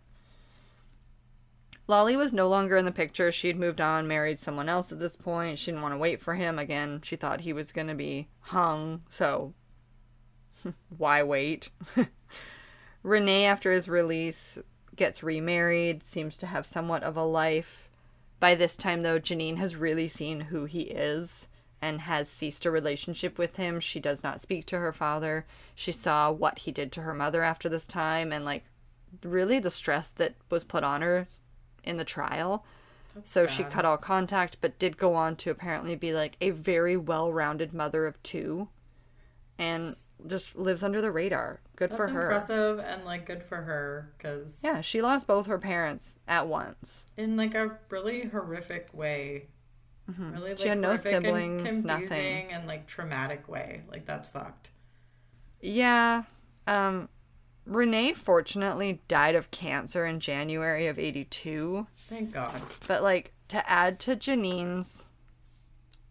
Lolly 1.89 2.17
was 2.17 2.33
no 2.33 2.49
longer 2.49 2.77
in 2.77 2.85
the 2.85 2.93
picture. 2.93 3.33
She'd 3.33 3.59
moved 3.59 3.81
on, 3.81 4.07
married 4.07 4.39
someone 4.39 4.69
else 4.69 4.93
at 4.93 5.01
this 5.01 5.17
point. 5.17 5.59
She 5.59 5.71
didn't 5.71 5.83
want 5.83 5.95
to 5.95 5.99
wait 5.99 6.21
for 6.21 6.35
him 6.35 6.59
again. 6.59 7.01
She 7.03 7.17
thought 7.17 7.41
he 7.41 7.53
was 7.53 7.73
going 7.73 7.89
to 7.89 7.95
be 7.95 8.29
hung, 8.41 9.03
so 9.11 9.53
why 10.97 11.23
wait? 11.23 11.71
Rene, 13.03 13.45
after 13.45 13.73
his 13.73 13.89
release, 13.89 14.59
gets 14.95 15.23
remarried, 15.23 16.03
seems 16.03 16.37
to 16.39 16.47
have 16.47 16.67
somewhat 16.67 17.03
of 17.03 17.17
a 17.17 17.25
life. 17.25 17.91
By 18.39 18.55
this 18.55 18.77
time, 18.77 19.03
though, 19.03 19.19
Jeannine 19.19 19.57
has 19.57 19.75
really 19.77 20.09
seen 20.09 20.41
who 20.41 20.67
he 20.67 20.83
is 20.83 21.49
and 21.81 22.03
has 22.03 22.29
ceased 22.29 22.65
a 22.65 22.71
relationship 22.71 23.39
with 23.39 23.57
him. 23.57 23.81
She 23.81 23.99
does 23.99 24.23
not 24.23 24.41
speak 24.41 24.67
to 24.67 24.79
her 24.79 24.93
father. 24.93 25.47
She 25.75 25.91
saw 25.91 26.31
what 26.31 26.61
he 26.61 26.71
did 26.71 26.93
to 26.93 27.03
her 27.03 27.15
mother 27.15 27.43
after 27.43 27.69
this 27.69 27.89
time 27.89 28.33
and, 28.33 28.45
like, 28.45 28.65
really 29.25 29.59
the 29.59 29.71
stress 29.71 30.13
that 30.13 30.35
was 30.49 30.63
put 30.63 30.85
on 30.85 31.03
her 31.03 31.27
in 31.85 31.97
the 31.97 32.05
trial. 32.05 32.65
That's 33.15 33.31
So 33.31 33.47
she 33.47 33.65
cut 33.65 33.85
all 33.85 33.99
contact, 33.99 34.57
but 34.61 34.79
did 34.79 34.97
go 34.97 35.15
on 35.15 35.37
to 35.37 35.51
apparently 35.51 35.97
be 35.97 36.13
like 36.15 36.37
a 36.41 36.51
very 36.51 36.97
well 36.97 37.33
rounded 37.33 37.75
mother 37.75 38.07
of 38.07 38.23
two 38.23 38.69
and 39.59 39.95
just 40.27 40.57
lives 40.57 40.83
under 40.83 41.01
the 41.01 41.11
radar. 41.11 41.61
Good 41.77 41.91
That's 41.91 41.97
for 41.99 42.09
her. 42.09 42.23
impressive 42.31 42.79
and 42.79 43.05
like 43.05 43.27
good 43.27 43.43
for 43.43 43.57
her 43.57 44.13
because 44.17 44.63
Yeah, 44.65 44.81
she 44.81 45.03
lost 45.03 45.27
both 45.27 45.47
her 45.47 45.59
parents 45.59 46.17
at 46.27 46.47
once. 46.49 47.05
in 47.17 47.37
like 47.37 47.55
a 47.55 47.79
really 47.91 48.23
horrific 48.27 48.89
way. 48.93 49.49
Really, 50.09 50.41
like, 50.41 50.53
Mm-hmm. 50.53 50.63
She 50.63 50.69
had 50.69 50.79
no 50.79 50.89
horrific 50.89 51.13
and 51.13 51.25
siblings, 51.25 51.83
nothing. 51.85 52.51
And 52.53 52.67
like 52.67 52.87
traumatic 52.87 53.47
way. 53.49 53.83
Like 53.91 54.05
that's 54.07 54.29
fucked. 54.29 54.71
Yeah. 55.61 56.25
Um, 56.67 57.09
Rene 57.67 58.13
fortunately 58.13 59.03
died 59.09 59.35
of 59.35 59.51
cancer 59.51 60.05
in 60.05 60.21
January 60.21 60.87
of 60.87 60.99
82. 60.99 61.87
Thank 62.09 62.33
God. 62.33 62.61
But, 62.89 63.03
like, 63.03 63.33
to 63.49 63.69
add 63.71 63.99
to 64.01 64.17
Jeannine's 64.17 65.07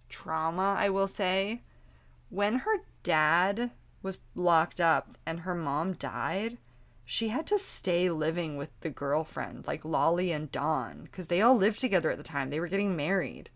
trauma, 0.07 0.75
I 0.77 0.89
will 0.89 1.07
say, 1.07 1.61
when 2.29 2.59
her 2.59 2.77
dad 3.03 3.71
was 4.01 4.17
locked 4.35 4.79
up 4.79 5.17
and 5.25 5.41
her 5.41 5.55
mom 5.55 5.93
died, 5.93 6.57
she 7.03 7.27
had 7.27 7.45
to 7.47 7.59
stay 7.59 8.09
living 8.09 8.55
with 8.55 8.69
the 8.79 8.89
girlfriend, 8.89 9.67
like 9.67 9.83
Lolly 9.83 10.31
and 10.31 10.51
Dawn, 10.51 11.03
because 11.03 11.27
they 11.27 11.41
all 11.41 11.55
lived 11.55 11.81
together 11.81 12.09
at 12.09 12.17
the 12.17 12.23
time. 12.23 12.49
They 12.49 12.59
were 12.59 12.69
getting 12.69 12.95
married. 12.95 13.49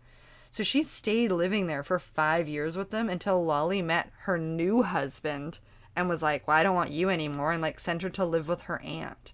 So 0.50 0.62
she 0.62 0.82
stayed 0.82 1.32
living 1.32 1.66
there 1.66 1.82
for 1.82 1.98
five 1.98 2.48
years 2.48 2.76
with 2.76 2.90
them 2.90 3.08
until 3.08 3.44
Lolly 3.44 3.82
met 3.82 4.10
her 4.20 4.38
new 4.38 4.82
husband 4.82 5.58
and 5.96 6.08
was 6.08 6.22
like, 6.22 6.46
Well, 6.46 6.56
I 6.56 6.62
don't 6.62 6.74
want 6.76 6.90
you 6.92 7.08
anymore, 7.10 7.52
and 7.52 7.62
like 7.62 7.80
sent 7.80 8.02
her 8.02 8.10
to 8.10 8.24
live 8.24 8.48
with 8.48 8.62
her 8.62 8.80
aunt. 8.82 9.32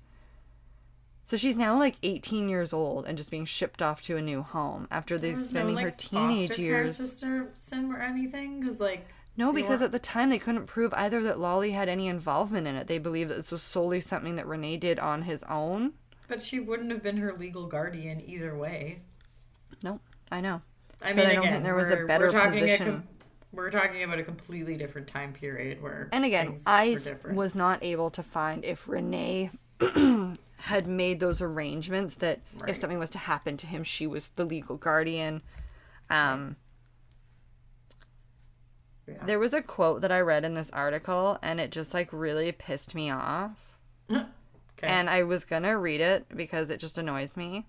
So 1.24 1.36
she's 1.36 1.56
now 1.56 1.78
like 1.78 1.96
18 2.02 2.48
years 2.48 2.72
old 2.72 3.06
and 3.06 3.16
just 3.16 3.30
being 3.30 3.44
shipped 3.46 3.80
off 3.80 4.02
to 4.02 4.16
a 4.16 4.22
new 4.22 4.42
home 4.42 4.86
after 4.90 5.18
they 5.18 5.34
spending 5.34 5.76
no, 5.76 5.82
her 5.82 5.86
like, 5.88 5.98
teenage 5.98 6.48
foster 6.50 6.62
care 6.62 6.64
years. 6.64 6.96
system 6.96 7.90
or 7.92 8.00
anything 8.00 8.60
because 8.60 8.80
like 8.80 9.06
No, 9.36 9.52
because 9.52 9.80
at 9.80 9.92
the 9.92 9.98
time 9.98 10.28
they 10.30 10.38
couldn't 10.38 10.66
prove 10.66 10.92
either 10.94 11.22
that 11.22 11.38
Lolly 11.38 11.70
had 11.70 11.88
any 11.88 12.06
involvement 12.08 12.66
in 12.66 12.74
it. 12.76 12.86
They 12.86 12.98
believed 12.98 13.30
that 13.30 13.36
this 13.36 13.50
was 13.52 13.62
solely 13.62 14.00
something 14.00 14.36
that 14.36 14.46
Rene 14.46 14.76
did 14.76 14.98
on 14.98 15.22
his 15.22 15.42
own. 15.44 15.94
but 16.28 16.42
she 16.42 16.60
wouldn't 16.60 16.90
have 16.90 17.02
been 17.02 17.16
her 17.18 17.32
legal 17.32 17.66
guardian 17.66 18.22
either 18.26 18.54
way. 18.56 19.00
No, 19.82 20.00
I 20.30 20.40
know. 20.40 20.60
I 21.00 21.12
But 21.14 21.16
mean, 21.16 21.26
I 21.26 21.34
don't 21.34 21.38
again, 21.40 21.52
think 21.54 21.64
there 21.64 21.74
was 21.74 21.90
a 21.90 22.04
better 22.06 22.26
we're 22.26 22.30
talking 22.30 22.60
position. 22.60 23.08
We're 23.52 23.70
talking 23.70 24.02
about 24.02 24.18
a 24.18 24.22
completely 24.22 24.76
different 24.76 25.06
time 25.08 25.32
period 25.32 25.82
where 25.82 26.08
And 26.12 26.24
again, 26.24 26.58
I 26.66 26.90
were 26.90 26.96
s- 26.96 27.04
different. 27.04 27.36
was 27.36 27.54
not 27.54 27.82
able 27.84 28.10
to 28.10 28.22
find 28.22 28.64
if 28.64 28.88
Rene 28.88 29.50
had 30.56 30.86
made 30.86 31.20
those 31.20 31.40
arrangements 31.42 32.14
that 32.16 32.40
Right. 32.56 32.70
if 32.70 32.76
something 32.78 32.98
was 32.98 33.10
to 33.10 33.18
happen 33.18 33.56
to 33.58 33.66
him, 33.66 33.84
she 33.84 34.06
was 34.06 34.30
the 34.36 34.44
legal 34.44 34.76
guardian. 34.76 35.42
Um, 36.10 36.56
Yeah. 39.06 39.24
There 39.26 39.38
was 39.40 39.52
a 39.52 39.60
quote 39.60 40.00
that 40.02 40.12
I 40.12 40.20
read 40.20 40.44
in 40.44 40.54
this 40.54 40.70
article, 40.70 41.36
and 41.42 41.60
it 41.60 41.72
just 41.72 41.92
like 41.92 42.08
really 42.12 42.52
pissed 42.52 42.94
me 42.94 43.10
off. 43.10 43.76
okay. 44.10 44.22
And 44.82 45.10
I 45.10 45.24
was 45.24 45.44
gonna 45.44 45.76
read 45.76 46.00
it 46.00 46.26
because 46.34 46.70
it 46.70 46.78
just 46.78 46.96
annoys 46.98 47.36
me. 47.36 47.66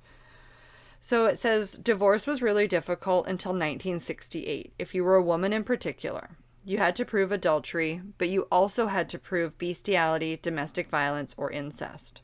So 1.05 1.25
it 1.25 1.37
says 1.37 1.73
divorce 1.73 2.25
was 2.25 2.41
really 2.41 2.65
difficult 2.65 3.27
until 3.27 3.51
1968, 3.51 4.73
if 4.79 4.95
you 4.95 5.03
were 5.03 5.15
a 5.15 5.21
woman 5.21 5.51
in 5.51 5.65
particular. 5.65 6.37
You 6.63 6.77
had 6.77 6.95
to 6.95 7.03
prove 7.03 7.29
adultery, 7.29 8.01
but 8.17 8.29
you 8.29 8.43
also 8.43 8.87
had 8.87 9.09
to 9.09 9.19
prove 9.19 9.57
bestiality, 9.57 10.39
domestic 10.41 10.89
violence, 10.89 11.35
or 11.37 11.51
incest. 11.51 12.21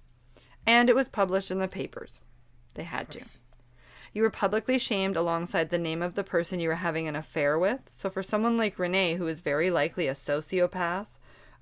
And 0.66 0.90
it 0.90 0.96
was 0.96 1.10
published 1.10 1.52
in 1.52 1.60
the 1.60 1.68
papers. 1.68 2.22
They 2.76 2.84
had 2.84 3.12
to. 3.12 3.26
You 4.14 4.22
were 4.22 4.30
publicly 4.30 4.80
shamed 4.80 5.18
alongside 5.18 5.72
the 5.72 5.78
name 5.78 6.02
of 6.02 6.16
the 6.16 6.24
person 6.24 6.62
you 6.62 6.70
were 6.70 6.76
having 6.76 7.06
an 7.06 7.18
affair 7.18 7.60
with. 7.60 7.82
So, 7.92 8.10
for 8.10 8.24
someone 8.24 8.56
like 8.56 8.80
Rene, 8.80 9.16
who 9.16 9.28
is 9.28 9.42
very 9.42 9.70
likely 9.70 10.08
a 10.08 10.14
sociopath, 10.14 11.08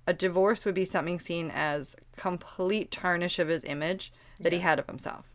a 0.06 0.14
divorce 0.14 0.66
would 0.66 0.76
be 0.76 0.86
something 0.86 1.20
seen 1.20 1.50
as 1.52 1.96
complete 2.16 2.92
tarnish 2.92 3.40
of 3.40 3.48
his 3.48 3.66
image 3.66 4.14
that 4.40 4.54
he 4.54 4.60
had 4.60 4.78
of 4.78 4.86
himself. 4.86 5.34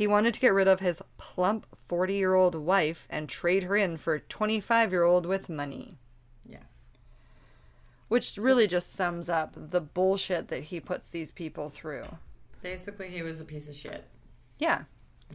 He 0.00 0.06
wanted 0.06 0.32
to 0.32 0.40
get 0.40 0.54
rid 0.54 0.66
of 0.66 0.80
his 0.80 1.02
plump 1.18 1.66
40 1.88 2.14
year 2.14 2.32
old 2.32 2.54
wife 2.54 3.06
and 3.10 3.28
trade 3.28 3.64
her 3.64 3.76
in 3.76 3.98
for 3.98 4.14
a 4.14 4.20
25 4.20 4.92
year 4.92 5.04
old 5.04 5.26
with 5.26 5.50
money. 5.50 5.98
Yeah. 6.48 6.62
Which 8.08 8.38
really 8.38 8.66
just 8.66 8.94
sums 8.94 9.28
up 9.28 9.52
the 9.54 9.82
bullshit 9.82 10.48
that 10.48 10.62
he 10.62 10.80
puts 10.80 11.10
these 11.10 11.30
people 11.30 11.68
through. 11.68 12.04
Basically, 12.62 13.10
he 13.10 13.20
was 13.20 13.40
a 13.40 13.44
piece 13.44 13.68
of 13.68 13.74
shit. 13.74 14.06
Yeah. 14.58 14.84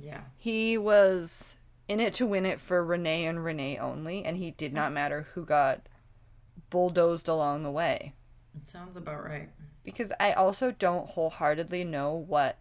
Yeah. 0.02 0.22
He 0.36 0.80
was 0.80 1.58
in 1.88 2.00
it 2.00 2.16
to 2.16 2.26
win 2.26 2.48
it 2.48 2.60
for 2.60 2.84
Rene 2.84 3.24
and 3.24 3.46
Rene 3.46 3.78
only, 3.78 4.26
and 4.26 4.36
he 4.36 4.50
did 4.50 4.74
not 4.74 4.92
matter 4.92 5.28
who 5.36 5.46
got 5.46 5.88
bulldozed 6.72 7.28
along 7.28 7.62
the 7.62 7.70
way. 7.70 8.14
It 8.60 8.68
sounds 8.68 8.98
about 8.98 9.24
right. 9.24 9.50
Because 9.84 10.12
I 10.20 10.32
also 10.32 10.72
don't 10.72 11.08
wholeheartedly 11.10 11.84
know 11.84 12.16
what 12.16 12.58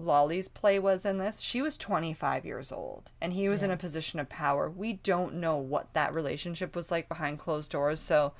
Lolly's 0.00 0.48
play 0.48 0.78
was 0.78 1.04
in 1.04 1.18
this. 1.18 1.40
She 1.40 1.60
was 1.60 1.76
25 1.76 2.44
years 2.44 2.72
old, 2.72 3.10
and 3.20 3.32
he 3.32 3.48
was 3.48 3.62
in 3.62 3.70
a 3.70 3.76
position 3.76 4.18
of 4.18 4.28
power. 4.28 4.70
We 4.70 4.94
don't 4.94 5.34
know 5.34 5.56
what 5.58 5.92
that 5.94 6.14
relationship 6.14 6.74
was 6.74 6.90
like 6.90 7.08
behind 7.08 7.38
closed 7.38 7.70
doors, 7.70 8.00
so 8.00 8.32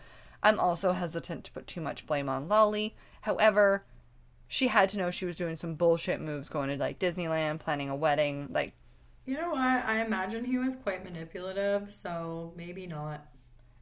I'm 0.43 0.59
also 0.59 0.93
hesitant 0.93 1.45
to 1.45 1.53
put 1.53 1.67
too 1.67 1.81
much 1.81 2.07
blame 2.07 2.29
on 2.29 2.49
Lolly. 2.49 2.95
However, 3.23 3.85
she 4.49 4.69
had 4.69 4.89
to 4.91 4.99
know 4.99 5.11
she 5.11 5.27
was 5.27 5.37
doing 5.37 5.57
some 5.57 5.75
bullshit 5.75 6.21
moves 6.21 6.49
going 6.49 6.71
to 6.71 6.77
like 6.77 6.99
Disneyland, 6.99 7.61
planning 7.61 7.91
a 7.91 7.97
wedding, 7.97 8.49
like 8.51 8.75
You 9.27 9.37
know 9.37 9.51
what? 9.51 9.61
I 9.61 10.03
imagine 10.05 10.45
he 10.45 10.59
was 10.59 10.77
quite 10.77 11.05
manipulative, 11.05 11.93
so 11.93 12.53
maybe 12.57 12.87
not. 12.87 13.27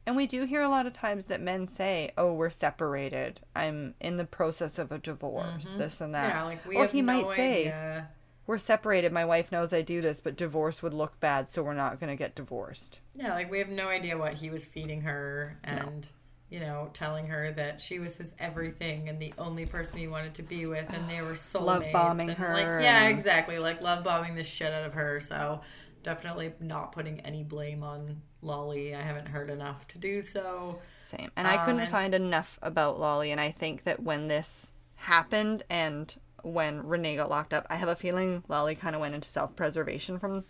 And 0.09 0.15
we 0.15 0.25
do 0.25 0.43
hear 0.45 0.63
a 0.63 0.69
lot 0.69 0.87
of 0.87 0.93
times 0.93 1.25
that 1.25 1.39
men 1.39 1.67
say, 1.67 2.13
"Oh, 2.17 2.33
we're 2.33 2.49
separated. 2.49 3.41
I'm 3.55 3.93
in 4.01 4.17
the 4.17 4.25
process 4.25 4.79
of 4.79 4.91
a 4.91 4.97
divorce. 4.97 5.75
This 5.77 6.01
and 6.01 6.15
that." 6.15 6.33
Mm-hmm. 6.33 6.35
Yeah, 6.35 6.43
like 6.45 6.65
we 6.65 6.77
or 6.77 6.81
have 6.81 6.91
he 6.91 7.03
no 7.03 7.13
might 7.13 7.27
say, 7.35 8.05
"We're 8.47 8.57
separated. 8.57 9.13
My 9.13 9.23
wife 9.23 9.51
knows 9.51 9.71
I 9.71 9.83
do 9.83 10.01
this, 10.01 10.19
but 10.19 10.35
divorce 10.35 10.81
would 10.81 10.95
look 10.95 11.19
bad, 11.19 11.51
so 11.51 11.61
we're 11.61 11.75
not 11.75 11.99
going 11.99 12.09
to 12.09 12.15
get 12.15 12.33
divorced." 12.33 13.01
Yeah, 13.13 13.35
like 13.35 13.51
we 13.51 13.59
have 13.59 13.69
no 13.69 13.87
idea 13.87 14.17
what 14.17 14.33
he 14.33 14.49
was 14.49 14.65
feeding 14.65 15.01
her 15.01 15.59
and 15.63 16.09
you 16.49 16.59
know, 16.59 16.89
telling 16.93 17.27
her 17.27 17.51
that 17.51 17.79
she 17.79 17.99
was 17.99 18.15
his 18.15 18.33
everything 18.39 19.09
and 19.09 19.19
the 19.19 19.31
only 19.37 19.67
person 19.67 19.99
he 19.99 20.07
wanted 20.07 20.33
to 20.33 20.41
be 20.41 20.65
with 20.65 20.91
and 20.91 21.07
they 21.07 21.21
were 21.21 21.33
soulmates. 21.33 21.65
Love 21.65 21.85
bombing 21.93 22.29
and, 22.29 22.37
her 22.39 22.53
Like, 22.53 22.65
yeah, 22.83 23.03
and- 23.03 23.15
exactly. 23.15 23.59
Like 23.59 23.83
love 23.83 24.03
bombing 24.03 24.33
the 24.33 24.43
shit 24.43 24.73
out 24.73 24.85
of 24.85 24.93
her. 24.93 25.21
So 25.21 25.61
definitely 26.01 26.53
not 26.59 26.93
putting 26.93 27.19
any 27.19 27.43
blame 27.43 27.83
on 27.83 28.23
Lolly. 28.41 28.95
I 28.95 29.01
haven't 29.01 29.27
heard 29.27 29.49
enough 29.49 29.87
to 29.89 29.97
do 29.97 30.23
so. 30.23 30.79
Same. 31.01 31.31
And 31.35 31.47
I 31.47 31.57
couldn't 31.57 31.75
Um, 31.75 31.79
and- 31.81 31.91
find 31.91 32.15
enough 32.15 32.57
about 32.61 32.99
Lolly, 32.99 33.31
and 33.31 33.41
I 33.41 33.51
think 33.51 33.83
that 33.83 34.01
when 34.01 34.27
this 34.27 34.71
happened 34.95 35.63
and 35.69 36.15
when 36.43 36.87
Rene 36.87 37.15
got 37.17 37.29
locked 37.29 37.53
up, 37.53 37.65
I 37.69 37.75
have 37.75 37.89
a 37.89 37.95
feeling 37.95 38.43
Lolly 38.47 38.75
kind 38.75 38.95
of 38.95 39.01
went 39.01 39.13
into 39.15 39.29
self-preservation 39.29 40.19
from 40.19 40.45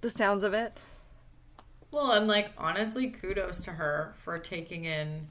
the 0.00 0.10
sounds 0.10 0.44
of 0.44 0.54
it. 0.54 0.76
Well, 1.90 2.12
and 2.12 2.26
like 2.28 2.50
honestly, 2.58 3.08
kudos 3.08 3.60
to 3.62 3.72
her 3.72 4.14
for 4.18 4.38
taking 4.38 4.84
in 4.84 5.28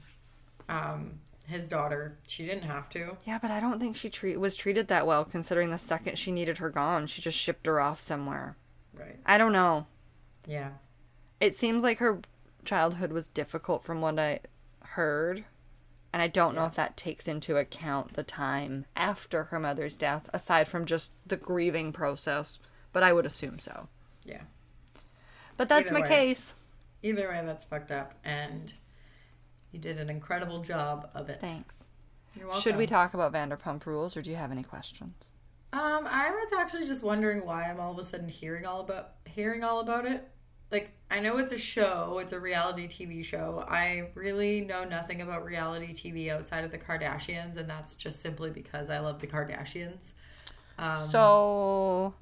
um 0.68 1.20
his 1.46 1.66
daughter. 1.68 2.18
She 2.26 2.44
didn't 2.44 2.64
have 2.64 2.88
to. 2.90 3.16
Yeah, 3.24 3.38
but 3.40 3.52
I 3.52 3.60
don't 3.60 3.78
think 3.78 3.94
she 3.96 4.10
treat 4.10 4.40
was 4.40 4.56
treated 4.56 4.88
that 4.88 5.06
well 5.06 5.24
considering 5.24 5.70
the 5.70 5.78
second 5.78 6.18
she 6.18 6.32
needed 6.32 6.58
her 6.58 6.70
gone, 6.70 7.06
she 7.06 7.22
just 7.22 7.38
shipped 7.38 7.66
her 7.66 7.80
off 7.80 8.00
somewhere. 8.00 8.56
Right. 8.98 9.16
I 9.24 9.38
don't 9.38 9.52
know. 9.52 9.86
Yeah. 10.48 10.70
It 11.40 11.56
seems 11.56 11.82
like 11.82 11.98
her 11.98 12.20
childhood 12.64 13.12
was 13.12 13.28
difficult 13.28 13.82
from 13.82 14.00
what 14.00 14.18
I 14.18 14.40
heard. 14.80 15.44
And 16.12 16.22
I 16.22 16.28
don't 16.28 16.54
know 16.54 16.64
if 16.64 16.74
that 16.76 16.96
takes 16.96 17.28
into 17.28 17.58
account 17.58 18.14
the 18.14 18.22
time 18.22 18.86
after 18.96 19.44
her 19.44 19.60
mother's 19.60 19.96
death, 19.96 20.30
aside 20.32 20.66
from 20.66 20.86
just 20.86 21.12
the 21.26 21.36
grieving 21.36 21.92
process. 21.92 22.58
But 22.94 23.02
I 23.02 23.12
would 23.12 23.26
assume 23.26 23.58
so. 23.58 23.88
Yeah. 24.24 24.42
But 25.58 25.68
that's 25.68 25.86
Either 25.86 25.94
my 25.94 26.00
way. 26.00 26.08
case. 26.08 26.54
Either 27.02 27.28
way, 27.28 27.42
that's 27.44 27.66
fucked 27.66 27.90
up, 27.90 28.14
and 28.24 28.72
you 29.72 29.78
did 29.78 29.98
an 29.98 30.08
incredible 30.08 30.60
job 30.60 31.10
of 31.14 31.28
it. 31.28 31.40
Thanks. 31.40 31.84
You're 32.34 32.46
welcome. 32.46 32.62
Should 32.62 32.76
we 32.76 32.86
talk 32.86 33.12
about 33.12 33.32
Vanderpump 33.32 33.84
Rules, 33.84 34.16
or 34.16 34.22
do 34.22 34.30
you 34.30 34.36
have 34.36 34.50
any 34.50 34.62
questions? 34.62 35.14
Um, 35.72 36.06
I 36.06 36.30
was 36.30 36.58
actually 36.58 36.86
just 36.86 37.02
wondering 37.02 37.44
why 37.44 37.64
I'm 37.64 37.78
all 37.78 37.92
of 37.92 37.98
a 37.98 38.04
sudden 38.04 38.28
hearing 38.28 38.64
all 38.64 38.80
about 38.80 39.12
hearing 39.26 39.62
all 39.64 39.80
about 39.80 40.06
it. 40.06 40.26
Like, 40.70 40.90
I 41.10 41.20
know 41.20 41.38
it's 41.38 41.52
a 41.52 41.58
show, 41.58 42.18
it's 42.20 42.32
a 42.32 42.40
reality 42.40 42.88
TV 42.88 43.24
show. 43.24 43.64
I 43.68 44.10
really 44.14 44.62
know 44.62 44.84
nothing 44.84 45.22
about 45.22 45.44
reality 45.44 45.92
TV 45.92 46.28
outside 46.30 46.64
of 46.64 46.72
the 46.72 46.78
Kardashians, 46.78 47.56
and 47.56 47.70
that's 47.70 47.94
just 47.94 48.20
simply 48.20 48.50
because 48.50 48.90
I 48.90 48.98
love 48.98 49.20
the 49.20 49.26
Kardashians. 49.28 50.12
Um, 50.78 51.08
so 51.08 52.14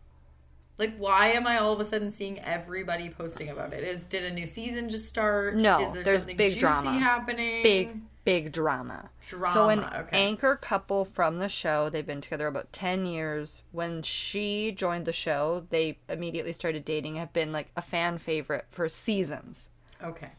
like, 0.79 0.97
why 0.97 1.29
am 1.29 1.47
I 1.47 1.59
all 1.59 1.73
of 1.73 1.81
a 1.81 1.85
sudden 1.85 2.11
seeing 2.11 2.41
everybody 2.41 3.09
posting 3.09 3.49
about 3.49 3.73
it? 3.73 3.83
Is 3.83 4.03
did 4.03 4.25
a 4.25 4.31
new 4.35 4.47
season 4.47 4.89
just 4.89 5.07
start? 5.07 5.55
No, 5.57 5.81
Is 5.81 5.93
there 5.93 6.03
there's 6.03 6.21
something 6.21 6.37
big 6.37 6.49
juicy 6.51 6.61
drama. 6.61 6.93
happening? 6.99 7.63
big, 7.63 8.01
big 8.25 8.53
drama. 8.53 9.11
drama. 9.29 9.55
So 9.55 9.69
an 9.69 9.81
okay. 9.81 10.25
anchor 10.27 10.57
couple 10.57 11.05
from 11.05 11.39
the 11.39 11.49
show, 11.49 11.89
they've 11.89 12.07
been 12.07 12.21
together 12.21 12.47
about 12.47 12.73
10 12.73 13.07
years. 13.07 13.63
When 13.73 14.03
she 14.03 14.73
joined 14.73 15.07
the 15.07 15.13
show, 15.13 15.67
they 15.71 15.99
immediately 16.09 16.53
started 16.53 16.85
dating, 16.85 17.17
have 17.17 17.33
been 17.33 17.53
like 17.53 17.71
a 17.77 17.83
fan 17.83 18.19
favorite 18.19 18.67
for 18.71 18.89
seasons. 18.89 19.71
okay. 20.03 20.33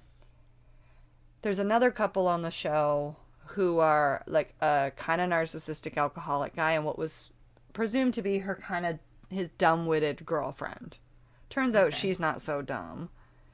There's 1.42 1.60
another 1.60 1.92
couple 1.92 2.28
on 2.28 2.42
the 2.42 2.50
show 2.50 3.18
who 3.50 3.78
are 3.78 4.24
like 4.26 4.56
a 4.62 4.92
kind 4.96 5.22
of 5.22 5.30
narcissistic 5.30 5.96
alcoholic 5.96 6.56
guy 6.56 6.72
and 6.72 6.84
what 6.84 6.98
was 6.98 7.30
presumed 7.72 8.16
to 8.16 8.24
be 8.24 8.40
her 8.40 8.56
kind 8.56 8.84
of 8.84 8.98
his 9.30 9.50
dumb-witted 9.60 10.26
girlfriend. 10.26 10.98
Turns 11.52 11.76
out 11.76 11.94
she's 11.94 12.20
not 12.20 12.42
so 12.42 12.64
dumb. 12.64 13.10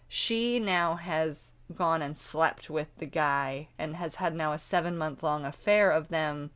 she 0.07 0.59
now 0.59 0.95
has 0.95 1.50
gone 1.72 2.01
and 2.01 2.17
slept 2.17 2.69
with 2.69 2.88
the 2.97 3.05
guy 3.05 3.69
and 3.78 3.95
has 3.95 4.15
had 4.15 4.36
now 4.36 4.53
a 4.53 4.59
seven 4.59 4.97
month 4.97 5.24
long 5.24 5.45
affair 5.45 5.91
of 5.91 6.09
them 6.09 6.51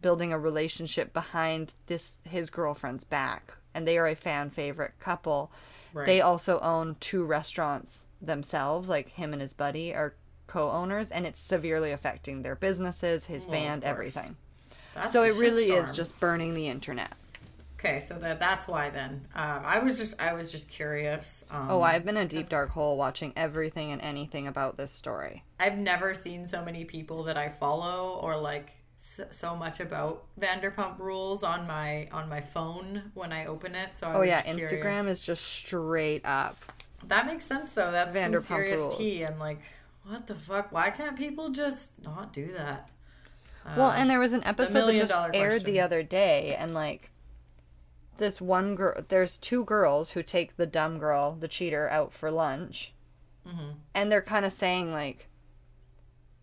building 0.00 0.32
a 0.32 0.38
relationship 0.38 1.12
behind 1.12 1.74
this 1.86 2.18
his 2.24 2.50
girlfriend's 2.50 3.04
back. 3.04 3.54
And 3.74 3.86
they 3.86 3.98
are 3.98 4.06
a 4.06 4.14
fan 4.14 4.50
favorite 4.50 4.92
couple. 4.98 5.50
Right. 5.94 6.06
they 6.06 6.20
also 6.22 6.58
own 6.60 6.96
two 7.00 7.22
restaurants 7.24 8.06
themselves 8.20 8.88
like 8.88 9.10
him 9.10 9.34
and 9.34 9.42
his 9.42 9.52
buddy 9.52 9.94
are 9.94 10.14
co-owners 10.46 11.10
and 11.10 11.26
it's 11.26 11.38
severely 11.38 11.92
affecting 11.92 12.42
their 12.42 12.56
businesses 12.56 13.26
his 13.26 13.44
Well, 13.44 13.52
band 13.52 13.84
everything. 13.84 14.36
That's 14.94 15.12
so 15.12 15.22
it 15.22 15.34
really 15.36 15.70
is 15.70 15.92
just 15.92 16.18
burning 16.18 16.54
the 16.54 16.68
internet 16.68 17.12
okay. 17.84 18.00
So 18.00 18.14
that 18.18 18.38
that's 18.40 18.68
why 18.68 18.90
then. 18.90 19.26
Um, 19.34 19.62
I 19.64 19.78
was 19.80 19.98
just 19.98 20.20
I 20.20 20.32
was 20.34 20.52
just 20.52 20.68
curious. 20.68 21.44
Um, 21.50 21.68
oh 21.70 21.82
i've 21.82 22.04
been 22.04 22.16
a 22.16 22.26
deep 22.26 22.48
dark 22.48 22.70
hole 22.70 22.96
watching 22.96 23.32
everything 23.36 23.92
and 23.92 24.00
anything 24.02 24.46
about 24.46 24.76
this 24.76 24.90
story 24.92 25.44
I've 25.58 25.78
never 25.78 26.14
seen 26.14 26.46
so 26.46 26.64
many 26.64 26.84
people 26.84 27.24
that 27.24 27.36
I 27.38 27.48
follow 27.48 28.18
or 28.22 28.36
like 28.36 28.70
s- 29.00 29.20
so 29.30 29.54
much 29.56 29.80
about 29.80 30.24
Vanderpump 30.40 30.98
Rules 30.98 31.42
on 31.42 31.66
my 31.66 32.08
on 32.12 32.28
my 32.28 32.40
phone 32.40 33.10
when 33.14 33.32
I 33.32 33.46
open 33.46 33.74
it. 33.74 33.90
So 33.94 34.06
I 34.06 34.14
oh 34.14 34.22
yeah 34.22 34.42
instagram 34.42 34.68
curious. 34.68 35.06
is 35.06 35.22
just 35.22 35.44
straight 35.44 36.24
up 36.24 36.56
that 37.08 37.26
makes 37.26 37.44
sense 37.44 37.72
though. 37.72 37.90
That's 37.90 38.16
some 38.16 38.32
Vanderpump 38.32 38.46
serious 38.46 38.80
Rules. 38.80 38.96
tea 38.98 39.22
and 39.22 39.38
like 39.38 39.58
what 40.04 40.26
the 40.26 40.34
fuck? 40.34 40.72
Why 40.72 40.90
can't 40.90 41.16
people 41.16 41.50
just 41.50 41.92
not 42.02 42.32
do 42.32 42.52
that? 42.56 42.90
Well, 43.76 43.92
and 43.92 44.10
there 44.10 44.18
was 44.18 44.32
an 44.32 44.42
episode 44.44 44.86
that 44.86 44.96
just 44.96 45.12
aired 45.34 45.50
question. 45.62 45.66
the 45.66 45.80
other 45.80 46.02
day, 46.02 46.56
and 46.58 46.74
like 46.74 47.10
this 48.18 48.40
one 48.40 48.74
girl, 48.74 49.02
there's 49.08 49.38
two 49.38 49.64
girls 49.64 50.12
who 50.12 50.22
take 50.22 50.56
the 50.56 50.66
dumb 50.66 50.98
girl, 50.98 51.36
the 51.38 51.48
cheater, 51.48 51.88
out 51.90 52.12
for 52.12 52.30
lunch, 52.30 52.92
Mm-hmm. 53.46 53.70
and 53.92 54.12
they're 54.12 54.22
kind 54.22 54.44
of 54.46 54.52
saying 54.52 54.92
like, 54.92 55.28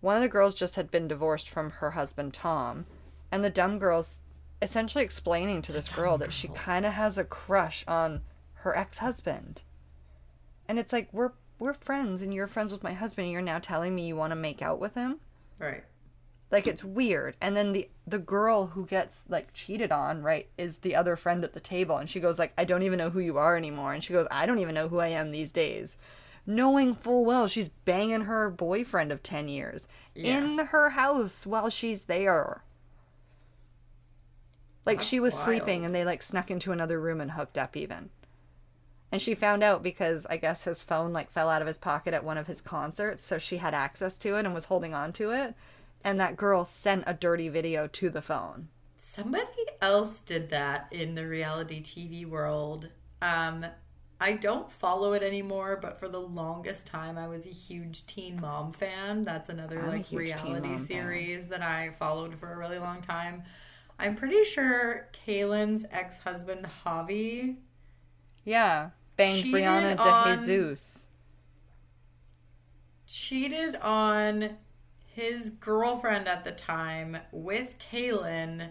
one 0.02 0.18
of 0.18 0.22
the 0.22 0.28
girls 0.28 0.54
just 0.56 0.76
had 0.76 0.92
been 0.92 1.08
divorced 1.08 1.50
from 1.50 1.70
her 1.72 1.92
husband 1.92 2.34
Tom, 2.34 2.86
and 3.32 3.44
the 3.44 3.50
dumb 3.50 3.80
girl's 3.80 4.22
essentially 4.62 5.04
explaining 5.04 5.62
to 5.62 5.72
this 5.72 5.90
girl 5.92 6.18
that 6.18 6.34
she 6.34 6.50
kind 6.50 6.86
of 6.86 6.94
has 6.94 7.18
a 7.18 7.24
crush 7.24 7.86
on 7.88 8.22
her 8.56 8.76
ex-husband, 8.78 9.62
and 10.68 10.78
it's 10.78 10.92
like 10.92 11.08
we're 11.14 11.32
we're 11.58 11.74
friends, 11.74 12.22
and 12.22 12.34
you're 12.34 12.48
friends 12.48 12.72
with 12.74 12.84
my 12.84 12.94
husband, 12.94 13.26
and 13.26 13.34
you're 13.34 13.42
now 13.42 13.60
telling 13.60 13.94
me 13.96 14.08
you 14.08 14.16
want 14.16 14.32
to 14.32 14.36
make 14.36 14.62
out 14.62 14.80
with 14.80 14.96
him. 14.96 15.20
Right. 15.58 15.84
Like 16.52 16.66
it's 16.68 16.84
weird. 16.84 17.36
And 17.42 17.56
then 17.56 17.72
the 17.74 17.90
the 18.08 18.20
girl 18.20 18.68
who 18.68 18.86
gets 18.86 19.24
like 19.30 19.54
cheated 19.54 19.92
on, 19.92 20.24
right, 20.24 20.48
is 20.58 20.80
the 20.80 20.96
other 20.96 21.16
friend 21.16 21.44
at 21.44 21.54
the 21.54 21.60
table 21.60 21.98
and 21.98 22.10
she 22.10 22.20
goes 22.20 22.40
like, 22.40 22.54
"I 22.58 22.64
don't 22.66 22.82
even 22.84 22.98
know 22.98 23.12
who 23.12 23.20
you 23.20 23.38
are 23.38 23.56
anymore." 23.56 23.94
And 23.94 24.04
she 24.04 24.14
goes, 24.14 24.28
"I 24.32 24.46
don't 24.46 24.60
even 24.60 24.76
know 24.76 24.88
who 24.88 25.00
I 25.00 25.10
am 25.10 25.32
these 25.32 25.52
days." 25.52 25.96
Knowing 26.46 26.96
full 26.96 27.26
well 27.26 27.48
she's 27.48 27.70
banging 27.70 28.22
her 28.22 28.50
boyfriend 28.50 29.12
of 29.12 29.22
10 29.22 29.48
years 29.48 29.88
in 30.16 30.58
her 30.58 30.90
house 30.92 31.46
while 31.46 31.70
she's 31.70 32.04
there. 32.06 32.64
Like 34.86 34.98
That's 34.98 35.08
she 35.08 35.20
was 35.20 35.34
wild. 35.36 35.46
sleeping 35.46 35.86
and 35.86 35.94
they 35.94 36.04
like 36.04 36.24
snuck 36.24 36.50
into 36.50 36.72
another 36.72 37.00
room 37.00 37.22
and 37.22 37.32
hooked 37.32 37.58
up 37.60 37.78
even. 37.78 38.10
And 39.12 39.22
she 39.22 39.36
found 39.36 39.64
out 39.64 39.84
because 39.84 40.26
I 40.28 40.38
guess 40.38 40.64
his 40.64 40.84
phone 40.84 41.14
like 41.14 41.30
fell 41.30 41.50
out 41.50 41.62
of 41.62 41.68
his 41.68 41.78
pocket 41.78 42.14
at 42.14 42.24
one 42.24 42.38
of 42.38 42.48
his 42.48 42.62
concerts, 42.62 43.26
so 43.26 43.38
she 43.38 43.58
had 43.58 43.74
access 43.74 44.18
to 44.20 44.36
it 44.36 44.46
and 44.46 44.54
was 44.54 44.66
holding 44.66 44.94
on 44.94 45.14
to 45.14 45.32
it. 45.32 45.54
And 46.04 46.20
that 46.20 46.38
girl 46.38 46.66
sent 46.66 47.04
a 47.08 47.14
dirty 47.14 47.50
video 47.50 47.88
to 47.88 48.10
the 48.10 48.22
phone. 48.22 48.70
Somebody 48.98 49.46
else 49.82 50.20
did 50.20 50.50
that 50.50 50.88
in 50.92 51.16
the 51.16 51.28
reality 51.28 51.82
TV 51.84 52.26
world. 52.26 52.88
Um, 53.22 53.66
I 54.22 54.34
don't 54.34 54.70
follow 54.72 55.14
it 55.14 55.24
anymore, 55.24 55.78
but 55.82 55.98
for 56.00 56.08
the 56.10 56.20
longest 56.20 56.88
time, 56.88 57.18
I 57.18 57.28
was 57.28 57.46
a 57.46 57.50
huge 57.50 58.06
Teen 58.06 58.40
Mom 58.42 58.72
fan. 58.72 59.24
That's 59.24 59.48
another 59.50 59.80
I'm 59.80 59.88
like 59.90 60.12
reality 60.12 60.50
Mom 60.68 60.78
fan. 60.78 60.80
series 60.80 61.48
that 61.48 61.62
I 61.62 61.92
followed 61.92 62.36
for 62.36 62.52
a 62.52 62.58
really 62.58 62.80
long 62.80 63.02
time. 63.02 63.44
I'm 63.98 64.16
pretty 64.16 64.44
sure 64.46 65.10
Kailyn's 65.26 65.86
ex 65.92 66.18
husband 66.20 66.66
Javi 66.86 67.58
Yeah. 68.46 68.90
Banged 69.18 69.46
Brianna 69.46 69.96
de 69.98 70.02
on- 70.02 70.38
Jesus. 70.46 71.08
cheated 73.06 73.76
on 73.78 74.58
his 75.20 75.50
girlfriend 75.50 76.28
at 76.28 76.44
the 76.44 76.52
time 76.52 77.18
with 77.32 77.76
Kailyn 77.78 78.70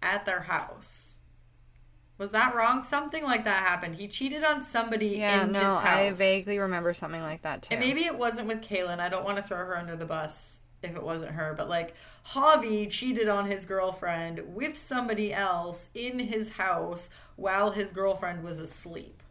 at 0.00 0.24
their 0.26 0.42
house. 0.42 1.18
Was 2.18 2.30
that 2.32 2.54
wrong? 2.54 2.82
Something 2.82 3.24
like 3.24 3.44
that 3.44 3.66
happened. 3.66 3.96
He 3.96 4.08
cheated 4.08 4.44
on 4.44 4.62
somebody 4.62 5.08
Yeah, 5.18 5.44
in 5.44 5.52
no, 5.52 5.58
his 5.60 5.66
house. 5.68 5.86
I 5.86 6.10
vaguely 6.12 6.58
remember 6.58 6.92
something 6.94 7.22
like 7.22 7.42
that 7.42 7.62
too. 7.62 7.74
And 7.74 7.84
maybe 7.84 8.04
it 8.04 8.16
wasn't 8.16 8.48
with 8.48 8.60
Kailyn. 8.60 8.98
I 9.00 9.08
don't 9.08 9.24
want 9.24 9.36
to 9.36 9.42
throw 9.42 9.58
her 9.58 9.76
under 9.76 9.96
the 9.96 10.06
bus 10.06 10.60
if 10.82 10.94
it 10.94 11.02
wasn't 11.02 11.32
her, 11.32 11.54
but 11.56 11.68
like 11.68 11.94
Javi 12.28 12.88
cheated 12.90 13.28
on 13.28 13.46
his 13.46 13.64
girlfriend 13.66 14.54
with 14.54 14.76
somebody 14.76 15.32
else 15.32 15.88
in 15.94 16.20
his 16.20 16.50
house 16.50 17.10
while 17.36 17.72
his 17.72 17.90
girlfriend 17.92 18.44
was 18.44 18.60
asleep. 18.60 19.22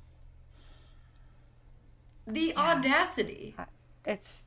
The 2.25 2.55
audacity. 2.57 3.55
it's 4.05 4.46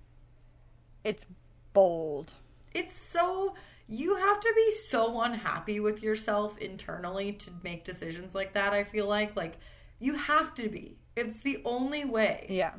it's 1.05 1.27
bold. 1.73 2.35
It's 2.75 3.11
so 3.13 3.55
you 3.89 4.15
have 4.15 4.39
to 4.39 4.53
be 4.55 4.71
so 4.71 5.21
unhappy 5.21 5.81
with 5.81 6.03
yourself 6.03 6.57
internally 6.59 7.33
to 7.33 7.51
make 7.65 7.83
decisions 7.83 8.35
like 8.35 8.53
that, 8.53 8.73
I 8.73 8.85
feel 8.85 9.07
like. 9.07 9.37
Like 9.37 9.59
you 9.99 10.15
have 10.15 10.55
to 10.55 10.69
be. 10.69 10.97
It's 11.17 11.41
the 11.41 11.61
only 11.65 12.05
way. 12.05 12.47
Yeah. 12.49 12.75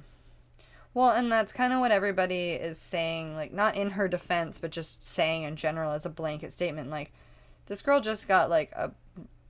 Well, 0.93 1.11
and 1.11 1.31
that's 1.31 1.53
kind 1.53 1.73
of 1.73 1.79
what 1.79 1.91
everybody 1.91 2.51
is 2.51 2.77
saying, 2.77 3.35
like 3.35 3.53
not 3.53 3.75
in 3.75 3.91
her 3.91 4.07
defense, 4.07 4.57
but 4.57 4.71
just 4.71 5.03
saying 5.03 5.43
in 5.43 5.55
general 5.55 5.91
as 5.91 6.05
a 6.05 6.09
blanket 6.09 6.53
statement. 6.53 6.89
Like, 6.89 7.11
this 7.67 7.81
girl 7.81 8.01
just 8.01 8.27
got 8.27 8.49
like 8.49 8.71
a, 8.73 8.91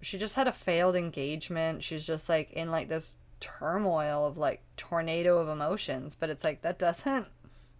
she 0.02 0.18
just 0.18 0.36
had 0.36 0.48
a 0.48 0.52
failed 0.52 0.96
engagement. 0.96 1.84
She's 1.84 2.06
just 2.06 2.28
like 2.30 2.52
in 2.52 2.70
like 2.72 2.90
this 2.90 3.14
turmoil 3.40 4.28
of 4.28 4.38
like 4.38 4.62
tornado 4.78 5.38
of 5.38 5.48
emotions. 5.48 6.16
But 6.20 6.30
it's 6.30 6.44
like 6.44 6.62
that 6.62 6.80
doesn't 6.80 7.28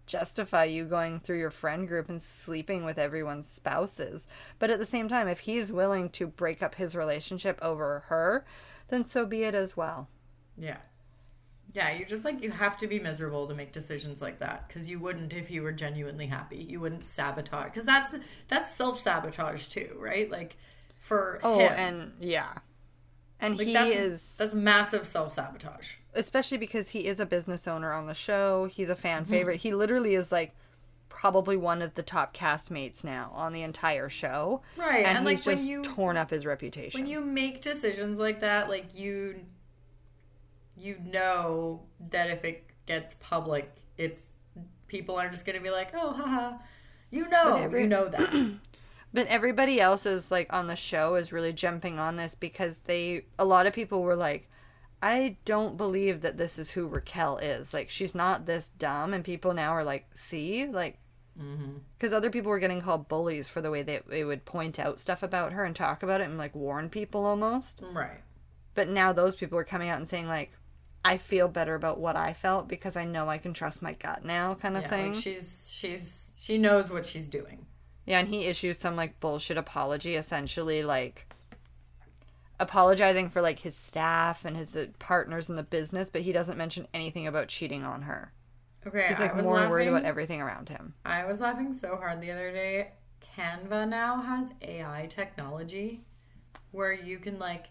justify 0.06 0.64
you 0.64 0.84
going 0.84 1.20
through 1.20 1.38
your 1.38 1.50
friend 1.50 1.86
group 1.88 2.08
and 2.08 2.22
sleeping 2.22 2.84
with 2.84 2.98
everyone's 2.98 3.48
spouses. 3.48 4.26
But 4.58 4.70
at 4.70 4.78
the 4.78 4.86
same 4.86 5.08
time, 5.08 5.28
if 5.28 5.40
he's 5.40 5.72
willing 5.72 6.10
to 6.10 6.26
break 6.26 6.62
up 6.62 6.74
his 6.76 6.94
relationship 6.96 7.58
over 7.62 8.00
her, 8.08 8.44
then 8.88 9.04
so 9.04 9.26
be 9.26 9.44
it 9.44 9.54
as 9.54 9.76
well. 9.76 10.08
Yeah. 10.56 10.78
Yeah, 11.74 11.92
you 11.96 12.04
just 12.04 12.24
like 12.24 12.42
you 12.42 12.50
have 12.50 12.76
to 12.78 12.86
be 12.86 12.98
miserable 13.00 13.46
to 13.48 13.54
make 13.54 13.72
decisions 13.72 14.20
like 14.20 14.40
that 14.40 14.68
because 14.68 14.90
you 14.90 14.98
wouldn't 14.98 15.32
if 15.32 15.50
you 15.50 15.62
were 15.62 15.72
genuinely 15.72 16.26
happy. 16.26 16.58
You 16.58 16.80
wouldn't 16.80 17.04
sabotage 17.04 17.66
because 17.66 17.86
that's 17.86 18.14
that's 18.48 18.74
self 18.74 19.00
sabotage 19.00 19.68
too, 19.68 19.96
right? 19.98 20.30
Like 20.30 20.56
for 20.98 21.40
Oh, 21.42 21.68
him, 21.68 21.72
and 21.76 22.12
yeah. 22.20 22.54
And 23.42 23.58
like 23.58 23.66
he 23.66 23.72
that's, 23.74 23.94
is 23.94 24.36
that's 24.38 24.54
massive 24.54 25.06
self 25.06 25.34
sabotage. 25.34 25.94
especially 26.14 26.58
because 26.58 26.88
he 26.90 27.06
is 27.06 27.20
a 27.20 27.26
business 27.26 27.66
owner 27.68 27.92
on 27.92 28.06
the 28.06 28.14
show. 28.14 28.66
He's 28.66 28.88
a 28.88 28.92
Mm-hmm. 28.92 29.00
fan 29.02 29.24
favorite. 29.26 29.56
He 29.60 29.74
literally 29.74 30.14
is 30.14 30.32
like 30.32 30.54
probably 31.08 31.58
one 31.58 31.82
of 31.82 31.92
the 31.94 32.02
top 32.02 32.34
castmates 32.34 33.04
now 33.04 33.30
on 33.34 33.52
the 33.52 33.62
entire 33.62 34.08
show. 34.08 34.62
Right, 34.78 35.04
And, 35.04 35.18
and, 35.18 35.26
like, 35.26 35.36
he's 35.36 35.46
when 35.46 35.56
just 35.56 35.68
you- 35.68 35.82
torn 35.82 36.16
up 36.16 36.30
his 36.30 36.46
reputation. 36.46 37.00
When 37.02 37.10
you 37.10 37.20
make 37.20 37.60
decisions 37.60 38.18
like 38.18 38.40
that, 38.40 38.70
like 38.70 38.94
you 38.98 39.44
you 40.76 40.96
know 41.04 41.82
that 42.10 42.30
if 42.30 42.44
it 42.44 42.64
gets 42.86 43.14
public, 43.20 43.70
it's 43.98 44.28
people 44.88 45.16
are 45.16 45.28
just 45.28 45.44
gonna 45.44 45.60
be 45.60 45.70
like, 45.70 45.90
oh, 45.94 46.12
haha. 46.12 46.56
You 47.10 47.28
know, 47.28 47.56
every- 47.56 47.82
you 47.82 47.88
know 47.88 48.08
that. 48.08 48.52
But 49.14 49.26
everybody 49.26 49.80
else 49.80 50.06
is 50.06 50.30
like 50.30 50.52
on 50.52 50.66
the 50.66 50.76
show 50.76 51.16
is 51.16 51.32
really 51.32 51.52
jumping 51.52 51.98
on 51.98 52.16
this 52.16 52.34
because 52.34 52.78
they 52.80 53.26
a 53.38 53.44
lot 53.44 53.66
of 53.66 53.72
people 53.74 54.02
were 54.02 54.16
like 54.16 54.48
I 55.02 55.36
don't 55.44 55.76
believe 55.76 56.20
that 56.20 56.38
this 56.38 56.58
is 56.58 56.70
who 56.70 56.86
Raquel 56.86 57.38
is. 57.38 57.74
Like 57.74 57.90
she's 57.90 58.14
not 58.14 58.46
this 58.46 58.68
dumb 58.68 59.12
and 59.12 59.24
people 59.24 59.52
now 59.52 59.72
are 59.72 59.82
like, 59.82 60.06
"See?" 60.14 60.66
Like 60.66 60.98
mm-hmm. 61.38 61.78
because 61.98 62.12
other 62.12 62.30
people 62.30 62.50
were 62.50 62.60
getting 62.60 62.80
called 62.80 63.08
bullies 63.08 63.48
for 63.48 63.60
the 63.60 63.70
way 63.70 63.82
they, 63.82 64.00
they 64.06 64.24
would 64.24 64.44
point 64.44 64.78
out 64.78 65.00
stuff 65.00 65.22
about 65.22 65.52
her 65.52 65.64
and 65.64 65.74
talk 65.74 66.02
about 66.04 66.20
it 66.20 66.28
and 66.28 66.38
like 66.38 66.54
warn 66.54 66.88
people 66.88 67.26
almost. 67.26 67.82
right. 67.92 68.20
But 68.74 68.88
now 68.88 69.12
those 69.12 69.34
people 69.34 69.58
are 69.58 69.64
coming 69.64 69.90
out 69.90 69.98
and 69.98 70.08
saying 70.08 70.28
like, 70.28 70.52
I 71.04 71.16
feel 71.18 71.48
better 71.48 71.74
about 71.74 71.98
what 71.98 72.16
I 72.16 72.32
felt 72.32 72.68
because 72.68 72.96
I 72.96 73.04
know 73.04 73.28
I 73.28 73.38
can 73.38 73.52
trust 73.52 73.82
my 73.82 73.92
gut 73.94 74.24
now, 74.24 74.54
kind 74.54 74.76
of 74.76 74.84
Yeah, 74.84 74.88
thing. 74.88 75.12
like 75.12 75.20
she's 75.20 75.68
she's 75.70 76.32
she 76.38 76.58
knows 76.58 76.90
what 76.92 77.04
she's 77.04 77.26
doing. 77.26 77.66
Yeah, 78.06 78.18
and 78.20 78.28
he 78.28 78.46
issues 78.46 78.78
some 78.78 78.96
like 78.96 79.20
bullshit 79.20 79.56
apology, 79.56 80.14
essentially 80.16 80.82
like 80.82 81.26
apologizing 82.60 83.28
for 83.28 83.42
like 83.42 83.58
his 83.60 83.76
staff 83.76 84.44
and 84.44 84.56
his 84.56 84.76
uh, 84.76 84.86
partners 84.98 85.48
in 85.48 85.56
the 85.56 85.62
business, 85.62 86.10
but 86.10 86.22
he 86.22 86.32
doesn't 86.32 86.58
mention 86.58 86.86
anything 86.94 87.26
about 87.26 87.48
cheating 87.48 87.84
on 87.84 88.02
her. 88.02 88.32
Okay, 88.86 89.06
He's 89.08 89.20
like 89.20 89.36
more 89.36 89.54
laughing. 89.54 89.70
worried 89.70 89.88
about 89.88 90.04
everything 90.04 90.40
around 90.40 90.68
him. 90.68 90.94
I 91.04 91.24
was 91.24 91.40
laughing 91.40 91.72
so 91.72 91.96
hard 91.96 92.20
the 92.20 92.30
other 92.30 92.50
day. 92.52 92.92
Canva 93.36 93.88
now 93.88 94.20
has 94.22 94.50
AI 94.60 95.06
technology 95.08 96.04
where 96.72 96.92
you 96.92 97.18
can 97.18 97.38
like 97.38 97.66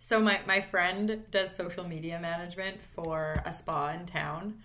So 0.00 0.20
my 0.20 0.40
my 0.46 0.60
friend 0.60 1.24
does 1.30 1.54
social 1.54 1.84
media 1.84 2.18
management 2.20 2.80
for 2.82 3.42
a 3.44 3.52
spa 3.52 3.90
in 3.90 4.06
town, 4.06 4.62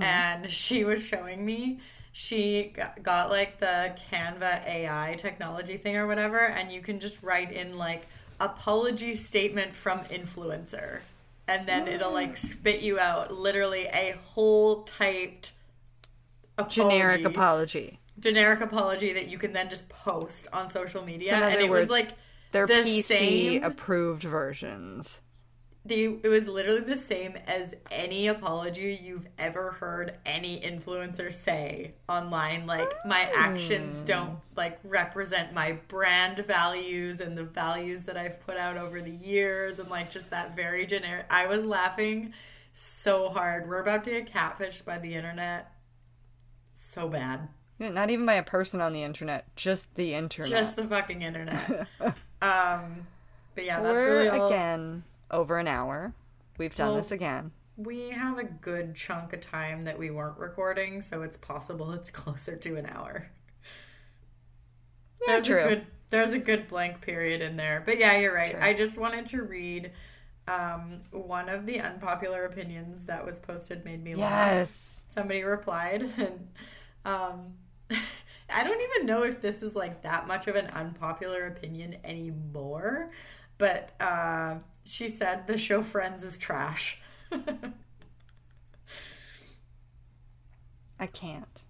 and 0.00 0.50
she 0.52 0.84
was 0.84 1.02
showing 1.04 1.44
me. 1.44 1.80
She 2.18 2.72
got, 3.02 3.28
like 3.28 3.58
the 3.58 3.94
Canva 4.10 4.66
AI 4.66 5.16
technology 5.18 5.76
thing 5.76 5.98
or 5.98 6.06
whatever, 6.06 6.38
and 6.38 6.72
you 6.72 6.80
can 6.80 6.98
just 6.98 7.22
write 7.22 7.52
in 7.52 7.76
like 7.76 8.06
apology 8.40 9.16
statement 9.16 9.74
from 9.74 9.98
influencer, 10.04 11.00
and 11.46 11.68
then 11.68 11.86
it'll 11.86 12.14
like 12.14 12.36
mm. 12.36 12.38
spit 12.38 12.80
you 12.80 12.98
out 12.98 13.34
literally 13.34 13.84
a 13.92 14.16
whole 14.28 14.84
typed 14.84 15.52
Generic 16.68 17.22
apology 17.26 17.26
apology. 17.26 18.00
generic 18.18 18.60
apology 18.62 19.12
that 19.12 19.28
you 19.28 19.36
can 19.36 19.52
then 19.52 19.68
just 19.68 19.86
post 19.90 20.48
on 20.54 20.70
social 20.70 21.04
media. 21.04 21.32
So 21.32 21.36
and 21.36 21.60
it 21.60 21.68
was 21.68 21.90
like 21.90 22.14
They're 22.50 22.66
the 22.66 22.72
PC 22.72 23.02
same. 23.04 23.62
approved 23.62 24.22
versions. 24.22 25.20
The 25.88 26.18
it 26.22 26.28
was 26.28 26.46
literally 26.46 26.80
the 26.80 26.96
same 26.96 27.36
as 27.46 27.74
any 27.90 28.26
apology 28.26 28.98
you've 29.02 29.26
ever 29.38 29.72
heard 29.72 30.18
any 30.24 30.60
influencer 30.60 31.32
say 31.32 31.94
online. 32.08 32.66
Like 32.66 32.90
my 33.04 33.28
actions 33.34 34.02
don't 34.02 34.38
like 34.56 34.78
represent 34.84 35.52
my 35.52 35.78
brand 35.88 36.38
values 36.38 37.20
and 37.20 37.36
the 37.36 37.44
values 37.44 38.04
that 38.04 38.16
I've 38.16 38.40
put 38.40 38.56
out 38.56 38.76
over 38.76 39.00
the 39.00 39.10
years 39.10 39.78
and 39.78 39.88
like 39.88 40.10
just 40.10 40.30
that 40.30 40.56
very 40.56 40.86
generic. 40.86 41.26
I 41.30 41.46
was 41.46 41.64
laughing 41.64 42.32
so 42.72 43.28
hard. 43.28 43.68
We're 43.68 43.80
about 43.80 44.04
to 44.04 44.10
get 44.10 44.32
catfished 44.32 44.84
by 44.84 44.98
the 44.98 45.14
internet. 45.14 45.72
So 46.72 47.08
bad. 47.08 47.48
Not 47.78 48.10
even 48.10 48.24
by 48.24 48.34
a 48.34 48.42
person 48.42 48.80
on 48.80 48.94
the 48.94 49.02
internet, 49.02 49.54
just 49.54 49.94
the 49.96 50.14
internet. 50.14 50.50
Just 50.50 50.76
the 50.76 50.84
fucking 50.84 51.20
internet. 51.20 51.86
um, 52.40 53.06
but 53.54 53.64
yeah, 53.64 53.80
that's 53.80 53.94
We're 53.94 54.06
really 54.06 54.28
all. 54.28 54.46
again 54.46 55.04
over 55.30 55.58
an 55.58 55.68
hour. 55.68 56.14
We've 56.58 56.74
done 56.74 56.94
Well, 56.94 56.96
this 56.96 57.10
again. 57.10 57.52
We 57.76 58.10
have 58.10 58.38
a 58.38 58.44
good 58.44 58.94
chunk 58.94 59.32
of 59.32 59.40
time 59.40 59.82
that 59.84 59.98
we 59.98 60.10
weren't 60.10 60.38
recording, 60.38 61.02
so 61.02 61.22
it's 61.22 61.36
possible 61.36 61.92
it's 61.94 62.10
closer 62.10 62.56
to 62.56 62.76
an 62.76 62.86
hour. 62.86 63.30
Yeah, 65.26 65.40
there's 65.40 65.46
true. 65.46 65.64
a 65.64 65.68
good 65.68 65.86
there's 66.10 66.32
a 66.32 66.38
good 66.38 66.68
blank 66.68 67.00
period 67.00 67.42
in 67.42 67.56
there. 67.56 67.82
But 67.84 67.98
yeah, 67.98 68.16
you're 68.18 68.34
right. 68.34 68.52
Sure. 68.52 68.62
I 68.62 68.74
just 68.74 68.98
wanted 68.98 69.26
to 69.26 69.42
read 69.42 69.90
um, 70.46 71.02
one 71.10 71.48
of 71.48 71.66
the 71.66 71.80
unpopular 71.80 72.44
opinions 72.44 73.04
that 73.06 73.24
was 73.24 73.38
posted 73.38 73.84
made 73.84 74.02
me 74.04 74.14
laugh. 74.14 74.60
Yes. 74.60 75.00
Somebody 75.08 75.42
replied 75.42 76.02
and 76.16 76.48
um 77.04 77.54
I 78.50 78.62
don't 78.64 78.80
even 78.80 79.06
know 79.06 79.24
if 79.24 79.40
this 79.40 79.62
is 79.62 79.74
like 79.74 80.02
that 80.02 80.26
much 80.28 80.46
of 80.46 80.56
an 80.56 80.66
unpopular 80.68 81.46
opinion 81.46 81.96
anymore, 82.04 83.10
but 83.58 83.92
uh, 84.00 84.56
she 84.84 85.08
said 85.08 85.46
the 85.46 85.58
show 85.58 85.82
Friends 85.82 86.24
is 86.24 86.38
trash. 86.38 87.00
I 90.98 91.06
can't. 91.06 91.62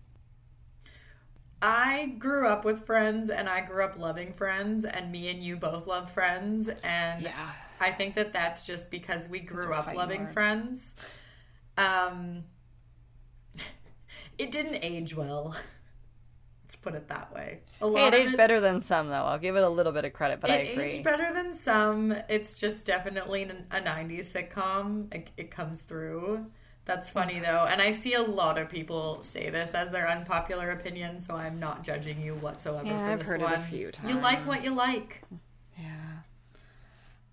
I 1.63 2.15
grew 2.19 2.47
up 2.47 2.65
with 2.65 2.87
Friends 2.87 3.31
and 3.31 3.49
I 3.49 3.61
grew 3.61 3.83
up 3.83 3.99
loving 3.99 4.33
Friends, 4.33 4.85
and 4.85 5.11
me 5.11 5.29
and 5.29 5.43
you 5.43 5.57
both 5.57 5.87
love 5.87 6.11
Friends, 6.11 6.69
and 6.83 7.23
Yeah. 7.23 7.51
I 7.81 7.91
think 7.93 8.15
that 8.15 8.33
that's 8.33 8.65
just 8.67 8.91
because 8.91 9.29
we 9.29 9.41
grew 9.41 9.73
up 9.73 9.93
loving 9.95 10.23
words. 10.23 10.33
Friends. 10.33 10.95
Um, 11.77 12.45
it 14.39 14.51
didn't 14.51 14.79
age 14.83 15.15
well. 15.15 15.57
Let's 16.67 16.77
put 16.77 16.95
it 16.95 17.09
that 17.09 17.33
way. 17.33 17.61
A 17.81 17.87
Hey, 17.93 18.07
lot 18.07 18.09
it 18.09 18.15
of 18.15 18.21
aged 18.21 18.37
better 18.37 18.61
than 18.61 18.81
some, 18.81 19.09
though. 19.09 19.25
I'll 19.25 19.39
give 19.39 19.57
it 19.57 19.63
a 19.65 19.69
little 19.69 19.93
bit 19.93 20.05
of 20.05 20.13
credit, 20.13 20.41
but 20.41 20.51
I 20.51 20.57
it 20.57 20.73
agree. 20.73 20.85
aged 20.95 21.05
better 21.05 21.33
than 21.33 21.55
some. 21.55 22.13
It's 22.29 22.59
just 22.59 22.87
definitely 22.87 23.45
a 23.71 23.81
90s 23.81 24.21
sitcom. 24.25 25.13
It, 25.15 25.31
it 25.37 25.51
comes 25.51 25.81
through. 25.83 26.47
That's 26.85 27.11
funny 27.11 27.35
mm. 27.35 27.43
though. 27.43 27.67
And 27.69 27.83
I 27.83 27.91
see 27.93 28.15
a 28.15 28.23
lot 28.23 28.59
of 28.59 28.69
people 28.69 29.23
say 29.23 29.51
this 29.51 29.75
as 29.75 29.91
their 29.91 30.09
unpopular 30.09 30.71
opinion, 30.71 31.21
so 31.21 31.35
I'm 31.35 31.59
not 31.59 31.83
judging 31.85 32.21
you 32.21 32.35
whatsoever 32.35 32.87
Yeah, 32.87 33.07
I've 33.13 33.23
heard 33.23 33.41
it 33.41 33.45
a 33.45 33.47
one. 33.47 33.63
few 33.63 33.91
You 34.07 34.15
like 34.15 34.47
what 34.47 34.63
you 34.65 34.75
like, 34.75 35.23
Yeah. 35.79 36.23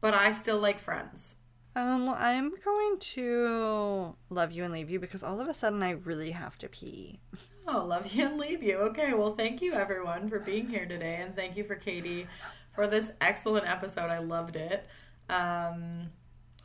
but 0.02 0.14
I 0.14 0.32
still 0.32 0.60
like 0.60 0.80
Friends. 0.80 1.36
Um, 1.76 2.06
well, 2.06 2.16
I'm 2.20 2.52
going 2.64 3.00
to 3.00 4.16
love 4.30 4.52
you 4.52 4.64
and 4.64 4.72
leave 4.72 4.90
you 4.90 5.00
because 5.00 5.24
all 5.24 5.40
of 5.40 5.48
a 5.48 5.54
sudden 5.54 5.82
I 5.82 5.92
really 5.92 6.32
have 6.32 6.58
to 6.60 6.70
pee. 6.70 7.20
Oh, 7.66 7.86
love 7.86 8.14
you 8.14 8.26
and 8.26 8.38
leave 8.38 8.62
you. 8.62 8.76
Okay, 8.76 9.14
well, 9.14 9.36
thank 9.36 9.62
you 9.62 9.72
everyone 9.72 10.28
for 10.28 10.38
being 10.38 10.68
here 10.68 10.86
today, 10.86 11.20
and 11.22 11.34
thank 11.34 11.56
you 11.56 11.64
for 11.64 11.76
Katie 11.76 12.28
for 12.76 12.88
this 12.88 13.14
excellent 13.22 13.66
episode. 13.70 14.12
I 14.12 14.20
loved 14.20 14.58
it. 14.58 14.86
Um, 15.30 16.10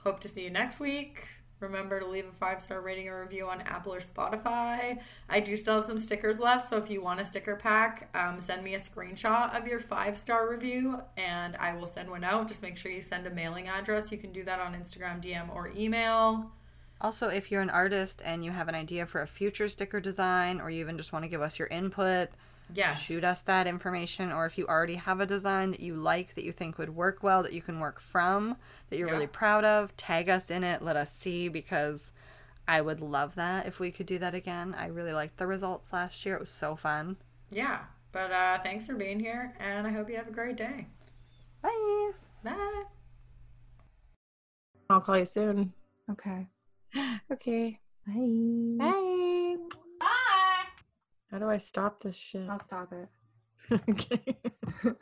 hope 0.03 0.19
to 0.19 0.29
see 0.29 0.43
you 0.43 0.51
next 0.51 0.81
week. 0.81 1.29
Remember 1.61 1.99
to 1.99 2.07
leave 2.07 2.27
a 2.27 2.33
five 2.33 2.63
star 2.63 2.81
rating 2.81 3.09
or 3.09 3.23
review 3.23 3.49
on 3.49 3.61
Apple 3.63 3.93
or 3.93 4.01
Spotify. 4.01 5.01
I 5.29 5.41
do 5.41 5.57
still 5.57 5.77
have 5.77 5.85
some 5.85 5.99
stickers 5.99 6.39
left, 6.39 6.69
so 6.69 6.77
if 6.77 6.89
you 6.89 7.03
want 7.03 7.21
a 7.21 7.25
sticker 7.25 7.57
pack, 7.57 8.09
um, 8.15 8.39
send 8.39 8.63
me 8.63 8.75
a 8.75 8.79
screenshot 8.79 9.57
of 9.59 9.67
your 9.67 9.81
five 9.81 10.17
star 10.17 10.49
review 10.49 11.01
and 11.17 11.57
I 11.57 11.75
will 11.75 11.89
send 11.89 12.11
one 12.11 12.23
out. 12.23 12.49
Just 12.49 12.63
make 12.63 12.77
sure 12.77 12.93
you 12.93 13.03
send 13.03 13.27
a 13.27 13.31
mailing 13.31 13.69
address. 13.69 14.13
You 14.13 14.19
can 14.19 14.33
do 14.33 14.45
that 14.45 14.61
on 14.61 14.75
Instagram, 14.75 15.23
DM, 15.23 15.53
or 15.55 15.73
email. 15.77 16.53
Also, 17.01 17.29
if 17.29 17.51
you're 17.51 17.63
an 17.63 17.71
artist 17.71 18.23
and 18.25 18.45
you 18.45 18.51
have 18.51 18.69
an 18.69 18.75
idea 18.75 19.07
for 19.07 19.23
a 19.23 19.27
future 19.27 19.69
sticker 19.69 20.01
design, 20.01 20.61
or 20.61 20.71
you 20.71 20.81
even 20.81 20.97
just 20.97 21.13
want 21.13 21.25
to 21.25 21.31
give 21.31 21.41
us 21.41 21.59
your 21.59 21.69
input, 21.69 22.29
Yes. 22.75 23.01
shoot 23.03 23.25
us 23.25 23.43
that 23.43 23.67
information. 23.67 24.31
Or 24.33 24.47
if 24.47 24.59
you 24.59 24.67
already 24.67 24.97
have 24.97 25.21
a 25.21 25.27
design 25.27 25.71
that 25.71 25.81
you 25.81 25.95
like, 25.95 26.35
that 26.35 26.45
you 26.45 26.53
think 26.53 26.79
would 26.79 26.95
work 26.95 27.23
well, 27.23 27.43
that 27.43 27.53
you 27.53 27.63
can 27.63 27.81
work 27.81 28.01
from, 28.01 28.57
that 28.91 28.97
you're 28.99 29.09
Yeah. 29.09 29.15
really 29.15 29.27
proud 29.27 29.65
of, 29.65 29.97
tag 29.97 30.29
us 30.29 30.51
in 30.51 30.65
it. 30.65 30.83
Let 30.83 30.97
us 30.97 31.13
see 31.13 31.49
because 31.49 32.13
I 32.67 32.81
would 32.81 33.01
love 33.01 33.35
that 33.37 33.67
if 33.67 33.81
we 33.81 33.91
could 33.91 34.07
do 34.07 34.19
that 34.19 34.35
again. 34.35 34.75
I 34.79 34.87
really 34.87 35.13
liked 35.13 35.39
the 35.39 35.47
results 35.47 35.93
last 35.93 36.25
year. 36.27 36.35
It 36.35 36.41
was 36.41 36.51
so 36.51 36.77
fun. 36.77 37.17
Yeah. 37.51 37.85
But 38.13 38.33
uh, 38.33 38.59
thanks 38.61 38.87
for 38.87 38.95
being 38.95 39.21
here, 39.21 39.55
and 39.61 39.87
I 39.87 39.91
hope 39.91 40.09
you 40.09 40.17
have 40.17 40.29
a 40.29 40.33
great 40.33 40.57
day. 40.57 40.87
Bye. 41.63 42.11
Bye. 42.43 42.85
I'll 44.91 45.01
call 45.01 45.19
you 45.19 45.27
soon. 45.27 45.73
Okay. 46.11 46.47
Okay. 47.31 47.81
Bye. 48.07 48.77
Bye. 48.79 49.79
How 51.31 51.39
do 51.39 51.49
I 51.49 51.59
stop 51.59 52.01
this 52.01 52.17
shit? 52.17 52.49
I'll 52.49 52.59
stop 52.59 52.93
it. 52.93 53.09
okay. 53.89 54.39